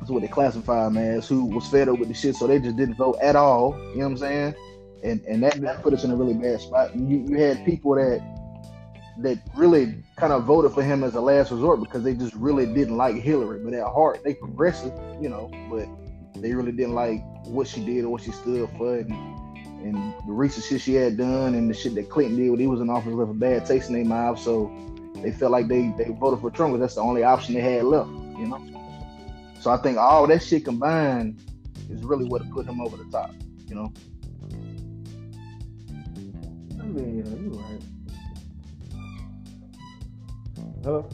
that's 0.00 0.10
what 0.10 0.22
they 0.22 0.28
classify 0.28 0.82
them 0.86 0.96
as, 0.96 1.28
who 1.28 1.44
was 1.44 1.68
fed 1.68 1.88
up 1.88 2.00
with 2.00 2.08
the 2.08 2.14
shit, 2.14 2.34
so 2.34 2.48
they 2.48 2.58
just 2.58 2.76
didn't 2.76 2.96
vote 2.96 3.18
at 3.22 3.36
all. 3.36 3.78
You 3.78 3.98
know 3.98 3.98
what 3.98 4.06
I'm 4.06 4.16
saying? 4.18 4.54
And 5.04 5.20
and 5.26 5.42
that, 5.42 5.82
put 5.82 5.92
us 5.92 6.02
in 6.02 6.10
a 6.10 6.16
really 6.16 6.34
bad 6.34 6.60
spot. 6.60 6.96
You 6.96 7.24
you 7.28 7.36
had 7.38 7.64
people 7.64 7.94
that 7.94 8.22
that 9.18 9.38
really 9.54 10.02
kind 10.16 10.32
of 10.32 10.44
voted 10.44 10.72
for 10.72 10.82
him 10.82 11.04
as 11.04 11.14
a 11.14 11.20
last 11.20 11.52
resort 11.52 11.80
because 11.80 12.02
they 12.02 12.14
just 12.14 12.34
really 12.34 12.66
didn't 12.66 12.96
like 12.96 13.16
Hillary, 13.16 13.60
but 13.62 13.72
at 13.74 13.84
heart 13.84 14.20
they 14.24 14.34
progressive, 14.34 14.92
you 15.20 15.28
know, 15.28 15.50
but 15.70 15.86
they 16.40 16.52
really 16.52 16.72
didn't 16.72 16.94
like 16.94 17.22
what 17.46 17.68
she 17.68 17.84
did 17.84 18.04
or 18.04 18.08
what 18.08 18.22
she 18.22 18.32
stood 18.32 18.68
for 18.76 18.98
and, 18.98 19.10
and 19.84 20.14
the 20.26 20.32
recent 20.32 20.64
shit 20.64 20.80
she 20.80 20.94
had 20.94 21.16
done 21.16 21.54
and 21.54 21.70
the 21.70 21.74
shit 21.74 21.94
that 21.94 22.10
Clinton 22.10 22.36
did 22.36 22.50
when 22.50 22.58
he 22.58 22.66
was 22.66 22.80
in 22.80 22.90
office 22.90 23.12
left 23.12 23.30
a 23.30 23.34
bad 23.34 23.64
taste 23.66 23.88
in 23.88 23.94
their 23.94 24.04
mouth. 24.04 24.38
So 24.38 24.72
they 25.16 25.30
felt 25.30 25.52
like 25.52 25.68
they, 25.68 25.94
they 25.96 26.10
voted 26.10 26.40
for 26.40 26.50
Trump 26.50 26.72
because 26.72 26.80
that's 26.80 26.94
the 26.96 27.02
only 27.02 27.22
option 27.22 27.54
they 27.54 27.60
had 27.60 27.84
left, 27.84 28.10
you 28.10 28.48
know. 28.48 28.60
So 29.60 29.70
I 29.70 29.76
think 29.76 29.96
all 29.96 30.26
that 30.26 30.42
shit 30.42 30.64
combined 30.64 31.40
is 31.88 32.02
really 32.02 32.24
what 32.24 32.48
put 32.50 32.66
him 32.66 32.80
over 32.80 32.96
the 32.96 33.04
top, 33.04 33.32
you 33.66 33.74
know. 33.74 33.92
I 36.94 36.96
mean, 36.96 37.16
you're 37.16 37.60
right. 37.60 37.82
Hello? 40.82 41.08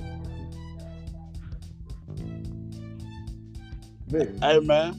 Big. 4.10 4.38
Hey 4.42 4.60
man, 4.60 4.94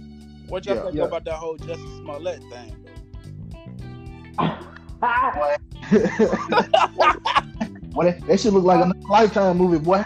what 0.47 0.65
y'all 0.65 0.75
Yeah, 0.75 0.83
think 0.83 0.95
yeah. 0.95 1.03
about 1.03 1.25
that 1.25 1.35
whole 1.35 1.57
Jussie 1.57 1.97
Smollett 2.01 2.41
thing? 2.49 2.77
Boy, 7.91 8.05
that, 8.05 8.25
that 8.25 8.39
shit 8.39 8.53
look 8.53 8.63
like 8.63 8.85
a 8.85 8.93
lifetime 9.09 9.57
movie, 9.57 9.77
boy. 9.77 10.03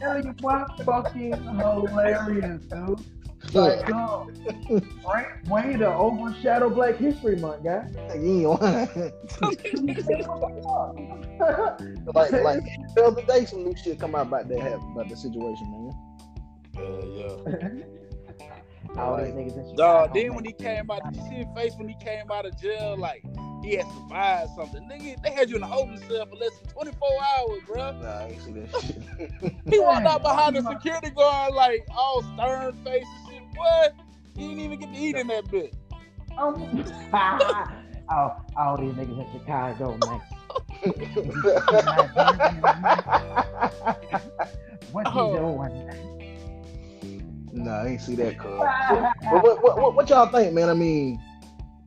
Tell 0.00 0.24
you 0.24 0.34
fucking 0.84 1.32
hilarious, 1.58 2.62
dude. 2.64 3.00
Like, 3.54 3.86
dog, 3.86 4.36
Frank 5.04 5.28
way 5.48 5.76
to 5.76 5.94
overshadow 5.94 6.68
Black 6.70 6.96
History 6.96 7.36
Month, 7.36 7.62
guy. 7.64 7.86
You 8.16 8.52
ain't 8.52 8.60
like 12.14 12.32
like 12.32 12.60
the 12.94 13.04
other 13.04 13.22
day 13.22 13.44
some 13.44 13.64
new 13.64 13.74
shit 13.76 14.00
come 14.00 14.14
out 14.14 14.26
about 14.26 14.48
that 14.48 14.60
happen 14.60 14.90
about 14.92 15.08
the 15.08 15.16
situation, 15.16 15.70
man. 15.70 15.92
Yeah, 16.74 17.04
yeah. 17.16 19.00
All 19.00 19.16
these 19.16 19.32
niggas 19.34 19.70
in 19.70 19.76
Dog, 19.76 20.14
then 20.14 20.34
when 20.34 20.44
he 20.44 20.52
came 20.52 20.90
out, 20.90 21.02
did 21.04 21.20
you 21.20 21.28
see 21.28 21.36
his 21.36 21.46
face 21.54 21.74
when 21.76 21.88
he 21.88 21.96
came 21.96 22.30
out 22.30 22.46
of 22.46 22.60
jail? 22.60 22.96
Like 22.96 23.24
he 23.64 23.76
had 23.76 23.86
survived 23.86 24.50
something. 24.56 24.88
Nigga, 24.88 25.22
they 25.22 25.30
had 25.32 25.48
you 25.48 25.56
in 25.56 25.62
a 25.62 25.66
holding 25.66 25.96
cell 26.08 26.26
for 26.26 26.36
less 26.36 26.56
than 26.58 26.68
24 26.70 27.08
hours, 27.22 27.62
bro. 27.66 27.92
Nah, 27.92 28.08
I 28.08 28.28
ain't 28.28 28.42
see 28.42 28.52
that 28.52 28.82
shit. 28.82 29.54
He 29.70 29.78
walked 29.78 30.06
out 30.06 30.22
behind 30.22 30.56
the 30.56 30.62
security 30.62 31.10
guard 31.10 31.54
like 31.54 31.86
all 31.96 32.22
stern 32.34 32.74
face 32.84 33.04
and 33.04 33.20
shit. 33.20 33.23
What? 33.56 33.94
He 34.36 34.48
didn't 34.48 34.60
even 34.60 34.80
get 34.80 34.92
to 34.92 34.98
eat 34.98 35.16
in 35.16 35.26
that 35.28 35.50
bit. 35.50 35.74
Oh, 36.36 36.54
all, 38.10 38.44
all 38.56 38.76
these 38.76 38.92
niggas 38.94 39.18
in 39.18 39.26
Chicago, 39.40 39.96
man. 39.98 40.20
What 44.92 45.06
you 45.14 45.20
Oh. 45.20 45.56
doing? 45.58 45.90
nah, 47.52 47.82
I 47.82 47.86
ain't 47.88 48.00
see 48.00 48.14
that 48.16 48.38
cuz. 48.38 48.50
But 49.30 49.42
what, 49.42 49.62
what, 49.62 49.80
what, 49.80 49.94
what 49.96 50.10
y'all 50.10 50.26
think, 50.26 50.52
man? 50.54 50.68
I 50.68 50.74
mean, 50.74 51.20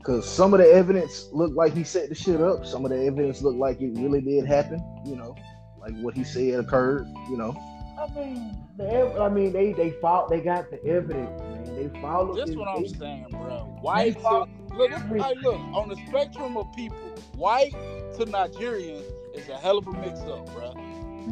cause 0.03 0.27
some 0.29 0.53
of 0.53 0.59
the 0.59 0.71
evidence 0.71 1.27
looked 1.31 1.55
like 1.55 1.73
he 1.73 1.83
set 1.83 2.09
the 2.09 2.15
shit 2.15 2.41
up. 2.41 2.65
Some 2.65 2.85
of 2.85 2.91
the 2.91 3.05
evidence 3.05 3.41
looked 3.41 3.59
like 3.59 3.81
it 3.81 3.91
really 3.97 4.21
did 4.21 4.45
happen. 4.45 4.79
You 5.05 5.15
know, 5.15 5.35
like 5.79 5.93
what 6.01 6.15
he 6.15 6.23
said 6.23 6.59
occurred. 6.59 7.05
You 7.29 7.37
know, 7.37 7.55
I 7.97 8.07
mean, 8.13 8.55
the, 8.77 9.19
I 9.19 9.29
mean, 9.29 9.51
they 9.53 9.73
they 9.73 9.91
fought. 10.01 10.29
They 10.29 10.39
got 10.41 10.69
the 10.69 10.83
evidence, 10.85 11.41
man. 11.41 11.75
They 11.75 12.01
followed. 12.01 12.35
This 12.37 12.51
it. 12.51 12.57
what 12.57 12.67
I'm 12.67 12.87
saying, 12.87 13.27
bro. 13.31 13.77
White 13.81 14.19
to 14.21 14.47
look, 14.75 14.91
this, 14.91 15.01
look 15.41 15.55
on 15.73 15.89
the 15.89 15.95
spectrum 16.07 16.57
of 16.57 16.67
people, 16.75 16.97
white 17.35 17.71
to 18.17 18.25
Nigerian 18.25 19.03
is 19.33 19.49
a 19.49 19.57
hell 19.57 19.77
of 19.79 19.87
a 19.87 19.91
mix 19.93 20.19
up, 20.21 20.45
bro. 20.53 20.73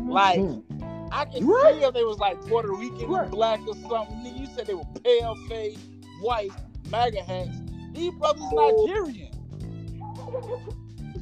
Like 0.07 0.39
Mhm. 0.39 0.63
I 1.11 1.25
can 1.25 1.41
You 1.43 1.55
right. 1.55 1.75
see 1.75 1.83
if 1.83 1.93
they 1.93 2.03
was 2.03 2.17
like 2.17 2.41
Puerto 2.47 2.71
Rican, 2.73 3.07
Right. 3.07 3.29
black 3.29 3.59
or 3.67 3.75
something. 3.89 4.25
You 4.35 4.47
said 4.47 4.65
they 4.65 4.73
were 4.73 4.83
pale 5.03 5.35
face, 5.47 5.77
white, 6.21 6.51
MAGA 6.89 7.21
hats. 7.23 7.57
These 7.93 8.13
brothers 8.15 8.43
Nigerian. 8.51 9.31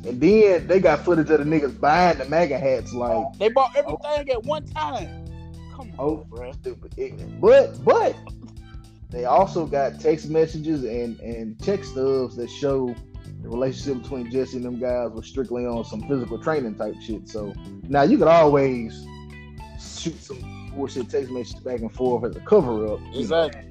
and 0.05 0.19
then 0.19 0.67
they 0.67 0.79
got 0.79 1.03
footage 1.05 1.29
of 1.29 1.39
the 1.39 1.45
niggas 1.45 1.79
buying 1.79 2.17
the 2.17 2.25
MAGA 2.25 2.57
hats, 2.57 2.93
like. 2.93 3.25
They 3.38 3.50
bought 3.50 3.75
everything 3.75 4.29
at 4.31 4.43
one 4.43 4.65
time. 4.65 5.23
Come 5.95 6.05
on, 6.05 6.12
Oh. 6.12 6.25
bro. 6.29 6.51
stupid 6.53 6.93
ignorant. 6.97 7.39
But 7.41 7.83
but 7.83 8.15
they 9.09 9.25
also 9.25 9.65
got 9.65 10.00
text 10.00 10.29
messages 10.29 10.83
and 10.83 11.19
and 11.19 11.59
text 11.59 11.91
stubs 11.91 12.35
that 12.38 12.50
show 12.50 12.93
the 13.41 13.50
relationship 13.50 14.01
between 14.03 14.31
Jesse 14.31 14.57
and 14.57 14.65
them 14.65 14.79
guys 14.79 15.12
was 15.12 15.27
strictly 15.27 15.65
on 15.65 15.83
some 15.85 16.01
physical 16.07 16.41
training 16.41 16.75
type 16.75 16.95
shit. 17.01 17.27
So 17.27 17.53
now 17.83 18.03
you 18.03 18.17
could 18.17 18.27
always 18.27 19.05
shoot 19.79 20.19
some 20.21 20.71
bullshit 20.75 21.09
text 21.09 21.29
messages 21.31 21.62
back 21.62 21.79
and 21.81 21.91
forth 21.93 22.23
as 22.23 22.35
a 22.35 22.39
cover 22.41 22.88
up. 22.88 23.00
Exactly. 23.13 23.62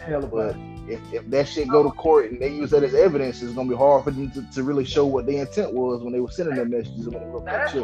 Hell 0.00 0.24
of 0.24 0.30
But 0.30 0.56
if, 0.88 1.00
if 1.12 1.28
that 1.30 1.46
shit 1.46 1.68
go 1.68 1.82
to 1.82 1.90
court 1.90 2.30
and 2.30 2.40
they 2.40 2.48
use 2.48 2.70
that 2.70 2.82
as 2.82 2.94
evidence, 2.94 3.42
it's 3.42 3.52
gonna 3.52 3.68
be 3.68 3.76
hard 3.76 4.02
for 4.04 4.10
them 4.10 4.30
to, 4.32 4.42
to 4.52 4.62
really 4.64 4.84
show 4.84 5.06
what 5.06 5.26
the 5.26 5.36
intent 5.36 5.72
was 5.72 6.02
when 6.02 6.12
they 6.12 6.20
were 6.20 6.30
sending 6.30 6.56
their 6.56 6.64
messages 6.64 7.06
and 7.06 7.14
when 7.14 7.22
they 7.22 7.28
wrote 7.28 7.44
that 7.44 7.52
That's 7.52 7.72
shit. 7.72 7.82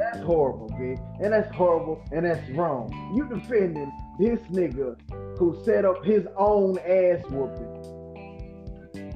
Horrible. 0.00 0.18
That's 0.18 0.24
horrible, 0.26 0.68
big. 0.78 0.98
And 1.20 1.32
that's 1.32 1.54
horrible 1.54 2.02
and 2.12 2.24
that's 2.26 2.50
wrong. 2.50 3.14
You 3.16 3.28
defending 3.28 3.92
this 4.18 4.40
nigga 4.50 4.96
who 5.38 5.62
set 5.64 5.84
up 5.84 6.04
his 6.04 6.26
own 6.36 6.78
ass 6.78 7.22
whooping. 7.30 7.76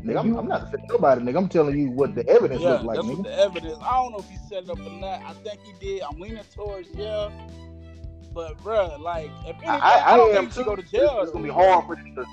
Nigga, 0.04 0.20
I'm, 0.20 0.36
I'm 0.36 0.48
not 0.48 0.66
defending 0.66 0.88
nobody, 0.90 1.22
nigga. 1.22 1.36
I'm 1.38 1.48
telling 1.48 1.78
you 1.78 1.90
what 1.90 2.14
the 2.14 2.26
evidence 2.28 2.60
Yeah, 2.62 2.70
look 2.72 2.82
like, 2.82 2.96
that's 2.96 3.08
nigga. 3.08 3.16
what 3.16 3.26
the 3.26 3.38
evidence. 3.38 3.78
I 3.82 3.92
don't 3.94 4.12
know 4.12 4.18
if 4.18 4.28
he 4.28 4.36
set 4.48 4.64
it 4.64 4.70
up 4.70 4.78
or 4.78 4.90
not. 4.90 5.22
I 5.24 5.32
think 5.42 5.60
he 5.64 5.72
did. 5.80 6.02
I'm 6.02 6.20
leaning 6.20 6.44
towards 6.54 6.88
yeah. 6.94 7.30
But 8.34 8.58
bruh, 8.58 8.98
like 9.00 9.30
if 9.46 9.56
anything, 9.56 9.68
I, 9.68 9.78
I, 9.78 9.98
I, 9.98 10.14
I 10.14 10.16
don't 10.16 10.30
am 10.36 10.36
think 10.36 10.48
he 10.48 10.54
should 10.54 10.64
too. 10.64 10.70
go 10.70 10.76
to 10.76 10.82
jail. 10.82 11.20
It's 11.22 11.30
gonna 11.32 11.44
be 11.44 11.50
hard 11.50 11.86
for 11.86 11.96
them 11.96 12.14
to. 12.16 12.24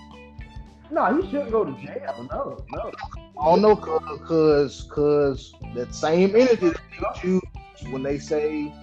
No, 0.91 1.21
he 1.21 1.29
shouldn't 1.29 1.51
go 1.51 1.63
to 1.63 1.71
jail. 1.81 2.27
No, 2.31 2.57
no. 2.71 2.91
I 3.39 3.45
don't 3.45 3.61
know, 3.61 3.75
cause, 3.75 4.19
cause 4.27 4.87
cause 4.91 5.53
that 5.75 5.93
same 5.95 6.35
energy 6.35 6.69
that 6.71 6.79
they 7.23 7.39
when 7.89 8.03
they 8.03 8.17
say 8.17 8.73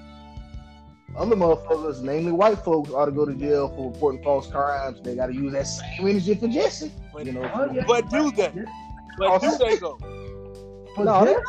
other 1.16 1.36
motherfuckers, 1.36 2.00
namely 2.02 2.32
white 2.32 2.58
folks, 2.64 2.90
ought 2.90 3.06
to 3.06 3.12
go 3.12 3.24
to 3.24 3.34
jail 3.34 3.68
for 3.68 3.90
reporting 3.92 4.22
false 4.22 4.46
crimes. 4.48 5.00
They 5.02 5.16
got 5.16 5.26
to 5.26 5.34
use 5.34 5.52
that 5.52 5.66
same 5.66 6.06
energy 6.08 6.34
for 6.34 6.48
Jesse. 6.48 6.92
But, 7.12 7.26
You 7.26 7.32
know, 7.32 7.50
Oh, 7.54 7.72
yeah. 7.72 7.84
but 7.86 8.08
do 8.10 8.30
they? 8.30 8.52
But 9.16 9.40
do 9.40 9.58
they 9.58 9.76
go? 9.78 9.98
No, 10.98 11.24
Jesse? 11.24 11.42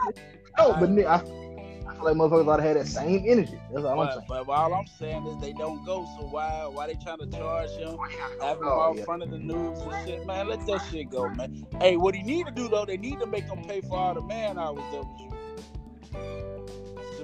no, 0.57 0.73
but 0.73 0.89
I, 1.05 1.15
I 1.15 1.19
feel 1.19 2.03
like 2.03 2.15
motherfuckers 2.15 2.47
ought 2.47 2.57
to 2.57 2.63
have 2.63 2.75
that 2.77 2.87
same 2.87 3.23
energy. 3.27 3.59
That's 3.73 3.83
all 3.85 3.99
I'm 3.99 4.07
But, 4.07 4.13
saying. 4.15 4.25
but 4.29 4.49
all 4.49 4.73
I'm 4.73 4.87
saying 4.87 5.25
is 5.27 5.37
they 5.41 5.53
don't 5.53 5.83
go. 5.85 6.05
So 6.17 6.27
why 6.27 6.65
why 6.71 6.87
they 6.87 6.93
trying 6.95 7.19
to 7.19 7.27
charge 7.27 7.69
him? 7.71 7.97
Have 8.41 8.57
him 8.57 8.63
Oh, 8.63 8.81
out 8.81 8.97
yeah. 8.97 9.05
front 9.05 9.23
of 9.23 9.29
the 9.31 9.39
news 9.39 9.79
and 9.81 10.07
shit, 10.07 10.25
man. 10.25 10.47
Let 10.47 10.65
that 10.67 10.81
shit 10.89 11.09
go, 11.09 11.29
man. 11.29 11.65
Hey, 11.81 11.97
what 11.97 12.15
he 12.15 12.23
need 12.23 12.45
to 12.47 12.51
do 12.51 12.69
though, 12.69 12.85
they 12.85 12.97
need 12.97 13.19
to 13.19 13.27
make 13.27 13.43
him 13.45 13.63
pay 13.67 13.81
for 13.81 13.97
all 13.97 14.13
the 14.13 14.21
man 14.21 14.57
hours 14.57 14.83
that 14.91 15.03
was 15.03 15.19
you. 15.19 16.48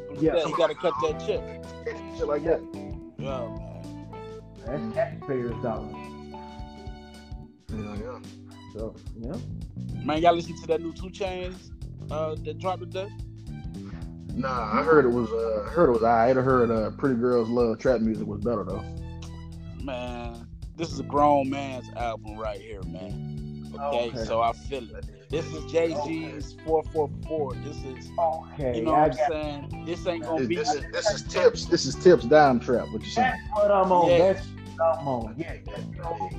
Simple 0.07 0.17
as 0.17 0.23
Yeah. 0.23 0.47
you 0.47 0.57
got 0.57 0.67
to 0.67 0.75
cut 0.75 0.93
that 1.01 1.19
check. 1.25 1.95
Shit 2.17 2.27
like 2.27 2.43
that. 2.43 2.61
Yeah, 3.17 3.47
man. 3.47 4.31
That's 4.65 4.95
taxpayers' 4.95 5.61
dollars. 5.63 5.95
Yeah, 7.73 7.95
yeah. 7.95 8.19
So, 8.73 8.95
yeah. 9.17 9.35
Man, 10.03 10.21
y'all 10.21 10.33
listen 10.35 10.55
to 10.61 10.67
that 10.67 10.81
new 10.81 10.93
2 10.93 11.07
Chainz 11.07 11.71
uh, 12.11 12.35
that 12.43 12.59
dropped 12.59 12.81
today? 12.81 13.07
Nah, 14.33 14.79
I 14.79 14.83
heard 14.83 15.05
it 15.05 15.09
was. 15.09 15.29
Uh, 15.31 15.63
I 15.65 15.69
heard 15.69 15.89
it 15.89 15.93
was. 15.93 16.03
I 16.03 16.27
had 16.27 16.35
heard 16.35 16.69
uh, 16.69 16.91
"Pretty 16.91 17.15
Girls 17.15 17.47
Love" 17.47 17.79
trap 17.79 18.01
music 18.01 18.27
was 18.27 18.41
better 18.41 18.65
though. 18.65 18.83
Man, 19.81 20.45
this 20.75 20.91
is 20.91 20.99
a 20.99 21.03
grown 21.03 21.49
man's 21.49 21.89
album 21.95 22.37
right 22.37 22.59
here, 22.59 22.83
man. 22.83 23.44
Oh, 23.79 23.87
okay, 23.87 24.07
Okay. 24.09 24.25
so 24.25 24.41
I 24.41 24.53
feel 24.53 24.83
it. 24.95 25.05
This 25.29 25.45
is 25.53 25.71
Jay 25.71 25.95
Z's 26.05 26.55
444. 26.65 27.55
This 27.55 27.77
is, 27.77 28.09
Okay, 28.53 28.77
you 28.77 28.83
know 28.83 28.93
I 28.93 29.07
what 29.07 29.11
I'm 29.11 29.17
got 29.17 29.27
saying? 29.29 29.83
This 29.85 30.07
ain't 30.07 30.23
gonna 30.23 30.45
be. 30.47 30.55
This, 30.55 30.73
this 30.73 30.83
is 30.83 30.91
this 30.91 31.11
is 31.11 31.23
tips. 31.23 31.65
This 31.65 31.85
is 31.85 31.95
tips 31.95 32.25
dime 32.25 32.59
trap. 32.59 32.87
What 32.91 33.01
you 33.03 33.09
saying? 33.09 33.31
that's 33.31 33.57
what 33.57 33.71
I'm 33.71 33.91
on. 33.91 34.09
Yeah. 34.09 34.17
That's 34.33 34.47
what 34.77 34.99
I'm 34.99 35.07
on. 35.07 35.35
Yeah. 35.37 35.53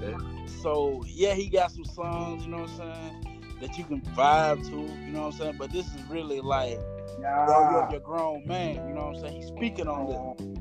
yeah. 0.01 0.47
So 0.63 1.03
yeah, 1.07 1.35
he 1.35 1.49
got 1.49 1.71
some 1.73 1.85
songs. 1.85 2.45
You 2.45 2.51
know 2.51 2.59
what 2.63 2.71
I'm 2.71 2.77
saying? 2.77 3.37
that 3.61 3.79
you 3.79 3.85
can 3.85 4.01
vibe 4.03 4.63
to. 4.69 4.77
You 4.77 5.13
know 5.13 5.23
what 5.23 5.33
I'm 5.35 5.39
saying? 5.39 5.57
But 5.59 5.73
this 5.73 5.87
is 5.87 6.03
really 6.11 6.41
like, 6.41 6.77
bro, 6.77 7.21
Yeah. 7.21 7.47
you're, 7.71 7.89
you're 7.91 7.97
a 7.97 8.01
grown 8.01 8.47
man. 8.47 8.75
You 8.89 8.95
know 8.95 9.07
what 9.07 9.17
I'm 9.17 9.21
saying? 9.21 9.37
He's 9.37 9.47
speaking 9.49 9.89
on 9.89 10.07
this. 10.07 10.57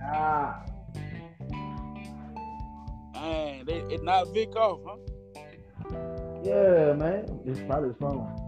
Yeah. 0.00 0.54
Man, 3.14 3.64
they, 3.66 3.78
it 3.94 4.02
not 4.02 4.32
Vic 4.34 4.56
off, 4.56 4.80
huh? 4.86 4.96
Yeah, 6.42 6.92
man. 6.94 7.40
It's 7.46 7.60
probably 7.60 7.88
his 7.90 7.98
phone. 7.98 8.38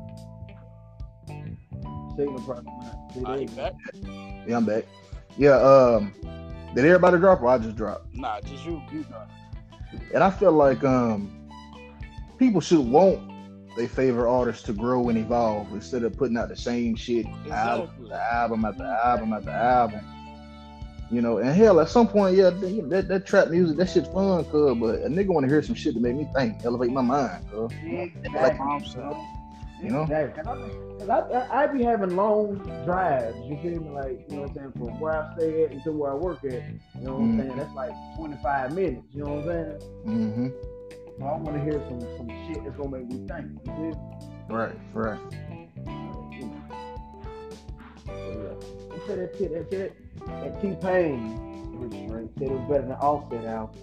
Signal 2.17 2.41
probably 2.43 2.65
not. 2.65 3.13
See, 3.13 3.21
Nah, 3.21 3.33
there 3.33 3.41
you 3.43 3.49
back. 3.49 3.75
Yeah, 4.47 4.57
I'm 4.57 4.65
back. 4.65 4.85
Yeah, 5.37 5.57
um, 5.61 6.13
did 6.75 6.85
everybody 6.85 7.19
drop 7.19 7.41
or 7.43 7.49
I 7.49 7.59
just 7.59 7.77
dropped? 7.77 8.15
Nah, 8.15 8.41
just 8.41 8.65
you. 8.65 8.81
You 8.93 9.05
know. 9.11 9.25
And 10.13 10.23
I 10.23 10.31
feel 10.31 10.53
like 10.53 10.83
um 10.85 11.49
people 12.39 12.61
should 12.61 12.81
want 12.87 13.31
their 13.77 13.89
favorite 13.89 14.31
artists 14.31 14.63
to 14.65 14.73
grow 14.73 15.09
and 15.09 15.19
evolve 15.19 15.73
instead 15.73 16.05
of 16.05 16.17
putting 16.17 16.37
out 16.37 16.49
the 16.49 16.57
same 16.57 16.95
shit 16.95 17.27
album 17.27 17.41
Exactly. 17.47 18.13
after 18.13 18.35
album 18.37 18.65
after 18.65 18.85
album 18.85 19.33
after 19.33 19.51
album. 19.51 20.01
You 21.11 21.21
know, 21.21 21.39
and 21.39 21.51
hell, 21.51 21.81
at 21.81 21.89
some 21.89 22.09
point, 22.09 22.35
yeah, 22.37 22.51
that, 22.51 22.87
that, 22.91 23.09
that 23.09 23.27
trap 23.27 23.49
music, 23.49 23.77
that 23.77 23.91
shit's 23.91 24.09
fun, 24.09 24.45
cuz, 24.47 24.77
but 24.79 24.97
a 25.03 25.09
nigga 25.09 25.29
want 25.29 25.45
to 25.45 25.49
hear 25.51 25.63
some 25.63 25.75
shit 25.75 25.95
to 25.95 26.01
make 26.01 26.17
me 26.17 26.27
think, 26.35 26.65
elevate 26.65 26.91
my 26.93 27.03
mind, 27.03 27.45
cuz. 27.51 27.71
Exactly. 28.25 28.67
I'm. 28.67 28.83
You 29.83 29.91
know? 29.91 30.03
Exactly. 30.03 30.43
'Cause 30.99 31.09
I, 31.11 31.19
I, 31.19 31.65
I, 31.65 31.67
be 31.67 31.83
having 31.83 32.17
long 32.17 32.55
drives, 32.85 33.37
you 33.49 33.59
feel 33.63 33.83
me? 33.83 33.91
Like, 33.91 34.25
you 34.31 34.37
know 34.37 34.43
what 34.43 34.51
I'm 34.51 34.55
saying? 34.57 34.73
From 34.73 34.99
where 35.01 35.13
I 35.23 35.35
stay 35.37 35.65
at 35.65 35.73
until 35.73 35.93
where 35.95 36.13
I 36.13 36.15
work 36.15 36.39
at, 36.45 36.53
you 36.53 37.01
know 37.03 37.15
what 37.15 37.21
I'm 37.23 37.33
Mhm. 37.33 37.39
saying? 37.47 37.57
That's 37.59 37.75
like 37.75 37.93
25 38.17 38.75
minutes, 38.75 39.03
you 39.13 39.25
know 39.25 39.35
what 39.35 39.39
I'm 39.41 39.79
saying? 39.79 39.79
Mm-hmm. 40.07 40.49
So 41.19 41.25
I 41.27 41.37
want 41.37 41.57
to 41.57 41.63
hear 41.63 41.83
some, 41.89 42.01
some 42.17 42.29
shit 42.47 42.65
that's 42.65 42.77
going 42.77 42.91
to 42.93 42.99
make 42.99 43.09
me 43.09 43.27
think, 43.29 43.47
you 43.67 43.73
feel 43.73 43.85
me? 43.91 43.93
Right, 44.49 44.73
right. 44.95 45.19
They 48.07 49.07
said 49.07 49.19
that 49.19 49.35
shit, 49.39 49.53
that 49.53 49.67
shit, 49.71 50.27
that 50.27 50.63
T 50.63 50.75
Pain, 50.81 51.71
Rich 51.75 52.11
Ray 52.11 52.29
said 52.39 52.49
it 52.49 52.51
was 52.51 52.69
better 52.69 52.83
than 52.83 52.93
Offset 52.93 53.45
album. 53.45 53.81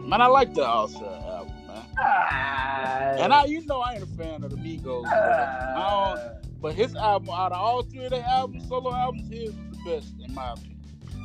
Man, 0.00 0.20
I 0.20 0.26
like 0.26 0.54
the 0.54 0.66
Offset 0.66 1.02
album, 1.02 1.54
man. 1.66 1.84
Ah, 1.98 3.16
And 3.18 3.32
I, 3.32 3.44
you 3.44 3.64
know, 3.66 3.80
I 3.80 3.94
ain't 3.94 4.02
a 4.02 4.06
fan 4.06 4.44
of 4.44 4.50
the 4.50 4.56
Migos. 4.56 5.04
But, 5.04 6.44
but 6.60 6.74
his 6.74 6.94
album, 6.94 7.30
out 7.30 7.52
of 7.52 7.58
all 7.58 7.82
three 7.82 8.04
of 8.04 8.10
their 8.10 8.24
albums, 8.24 8.68
solo 8.68 8.94
albums, 8.94 9.28
his 9.28 9.50
was 9.50 9.78
the 9.78 9.84
best 9.84 10.14
in 10.24 10.34
my 10.34 10.52
opinion. 10.52 10.78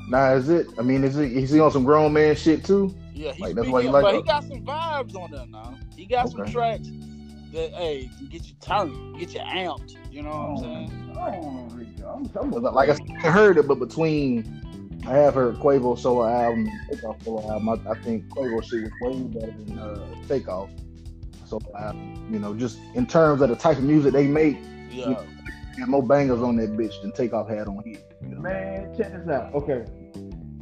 Nah, 0.09 0.33
is 0.33 0.49
it, 0.49 0.67
I 0.77 0.81
mean, 0.81 1.03
is 1.03 1.17
it, 1.17 1.31
is 1.31 1.51
he 1.51 1.59
on 1.59 1.71
some 1.71 1.85
grown 1.85 2.11
man 2.13 2.35
shit 2.35 2.65
too? 2.65 2.93
Yeah, 3.13 3.31
he's 3.31 3.41
Like, 3.41 3.55
that's 3.55 3.69
why 3.69 3.79
you 3.81 3.87
speaking, 3.87 3.91
like 3.93 4.03
but 4.03 4.15
he 4.15 4.21
got 4.23 4.43
some 4.43 4.65
vibes 4.65 5.15
on 5.15 5.31
there 5.31 5.45
now. 5.47 5.77
He 5.95 6.05
got 6.05 6.29
some 6.29 6.45
tracks 6.47 6.89
that, 7.53 7.71
hey, 7.73 8.09
can 8.17 8.27
get 8.27 8.45
you 8.47 8.55
turned, 8.59 9.17
get 9.19 9.33
you 9.33 9.39
amped. 9.39 9.95
You 10.11 10.23
know 10.23 10.29
what 10.29 10.65
I'm 10.65 10.87
saying? 10.87 11.92
I'm, 12.07 12.29
I'm 12.39 12.51
like 12.51 12.89
I 12.89 12.95
said, 12.95 13.05
I 13.23 13.29
heard 13.31 13.57
it, 13.57 13.67
but 13.67 13.79
between 13.79 14.61
I 15.07 15.17
have 15.17 15.33
heard 15.35 15.55
Quavo 15.55 15.97
solo 15.97 16.25
album, 16.27 16.69
Takeoff 16.91 17.21
solo 17.23 17.51
album. 17.51 17.69
I, 17.69 17.91
I 17.91 17.95
think 18.01 18.27
Quavo 18.29 18.63
shit 18.63 18.83
was 18.83 18.91
way 19.01 19.23
better 19.39 19.51
than 19.51 19.79
uh, 19.79 20.15
Takeoff 20.27 20.69
solo 21.45 21.77
album. 21.77 22.27
You 22.31 22.39
know, 22.39 22.53
just 22.53 22.79
in 22.95 23.05
terms 23.05 23.41
of 23.41 23.49
the 23.49 23.55
type 23.55 23.77
of 23.77 23.83
music 23.83 24.13
they 24.13 24.27
make, 24.27 24.57
Yeah. 24.89 25.21
there's 25.75 25.87
more 25.89 26.03
bangers 26.05 26.41
on 26.41 26.55
that 26.57 26.71
bitch 26.71 27.01
than 27.01 27.11
Takeoff 27.11 27.49
had 27.49 27.67
on 27.67 27.83
here. 27.85 27.99
You 28.21 28.29
know? 28.29 28.41
Man, 28.41 28.95
check 28.97 29.11
this 29.11 29.27
out. 29.29 29.53
Okay. 29.53 29.83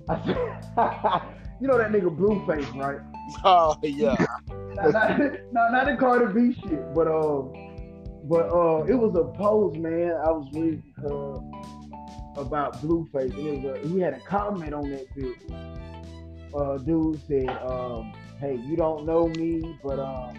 You 1.61 1.67
know 1.67 1.77
that 1.77 1.91
nigga 1.91 2.09
Blueface, 2.17 2.75
right? 2.75 2.99
Oh, 3.45 3.77
yeah. 3.83 4.15
Not, 4.73 4.91
not, 4.93 5.19
not, 5.53 5.71
not 5.71 5.85
the 5.85 5.95
Cardi 5.97 6.33
B 6.33 6.53
shit, 6.59 6.91
but 6.95 7.07
um, 7.07 7.53
but 8.23 8.49
uh, 8.51 8.83
it 8.83 8.95
was 8.95 9.15
a 9.15 9.23
post, 9.37 9.77
man. 9.77 10.11
I 10.11 10.31
was 10.31 10.47
reading 10.53 10.83
uh, 11.03 12.39
about 12.39 12.81
Blueface, 12.81 13.33
and 13.33 13.47
it 13.47 13.61
was 13.63 13.83
a, 13.83 13.87
he 13.87 13.99
had 13.99 14.13
a 14.13 14.19
comment 14.19 14.73
on 14.73 14.89
that 14.91 15.13
bit. 15.15 15.35
Uh, 16.53 16.77
dude 16.77 17.19
said, 17.27 17.49
um, 17.63 18.13
"Hey, 18.39 18.59
you 18.67 18.75
don't 18.75 19.05
know 19.05 19.27
me, 19.29 19.77
but 19.83 19.99
um, 19.99 20.37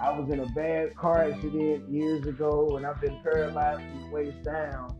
I 0.00 0.16
was 0.18 0.30
in 0.30 0.40
a 0.40 0.46
bad 0.46 0.94
car 0.94 1.24
accident 1.24 1.88
years 1.88 2.26
ago, 2.26 2.76
and 2.76 2.86
I've 2.86 3.00
been 3.00 3.18
paralyzed 3.22 3.80
from 3.80 4.02
the 4.02 4.08
waist 4.08 4.42
down, 4.44 4.96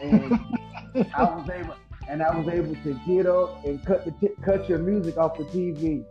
and 0.00 0.32
I 1.14 1.24
was 1.24 1.48
able." 1.50 1.76
And 2.08 2.24
I 2.24 2.36
was 2.36 2.48
able 2.52 2.74
to 2.74 3.00
get 3.06 3.26
up 3.26 3.64
and 3.64 3.84
cut 3.84 4.04
the 4.04 4.10
t- 4.20 4.34
cut 4.44 4.68
your 4.68 4.80
music 4.80 5.16
off 5.16 5.38
the 5.38 5.44
TV. 5.44 6.04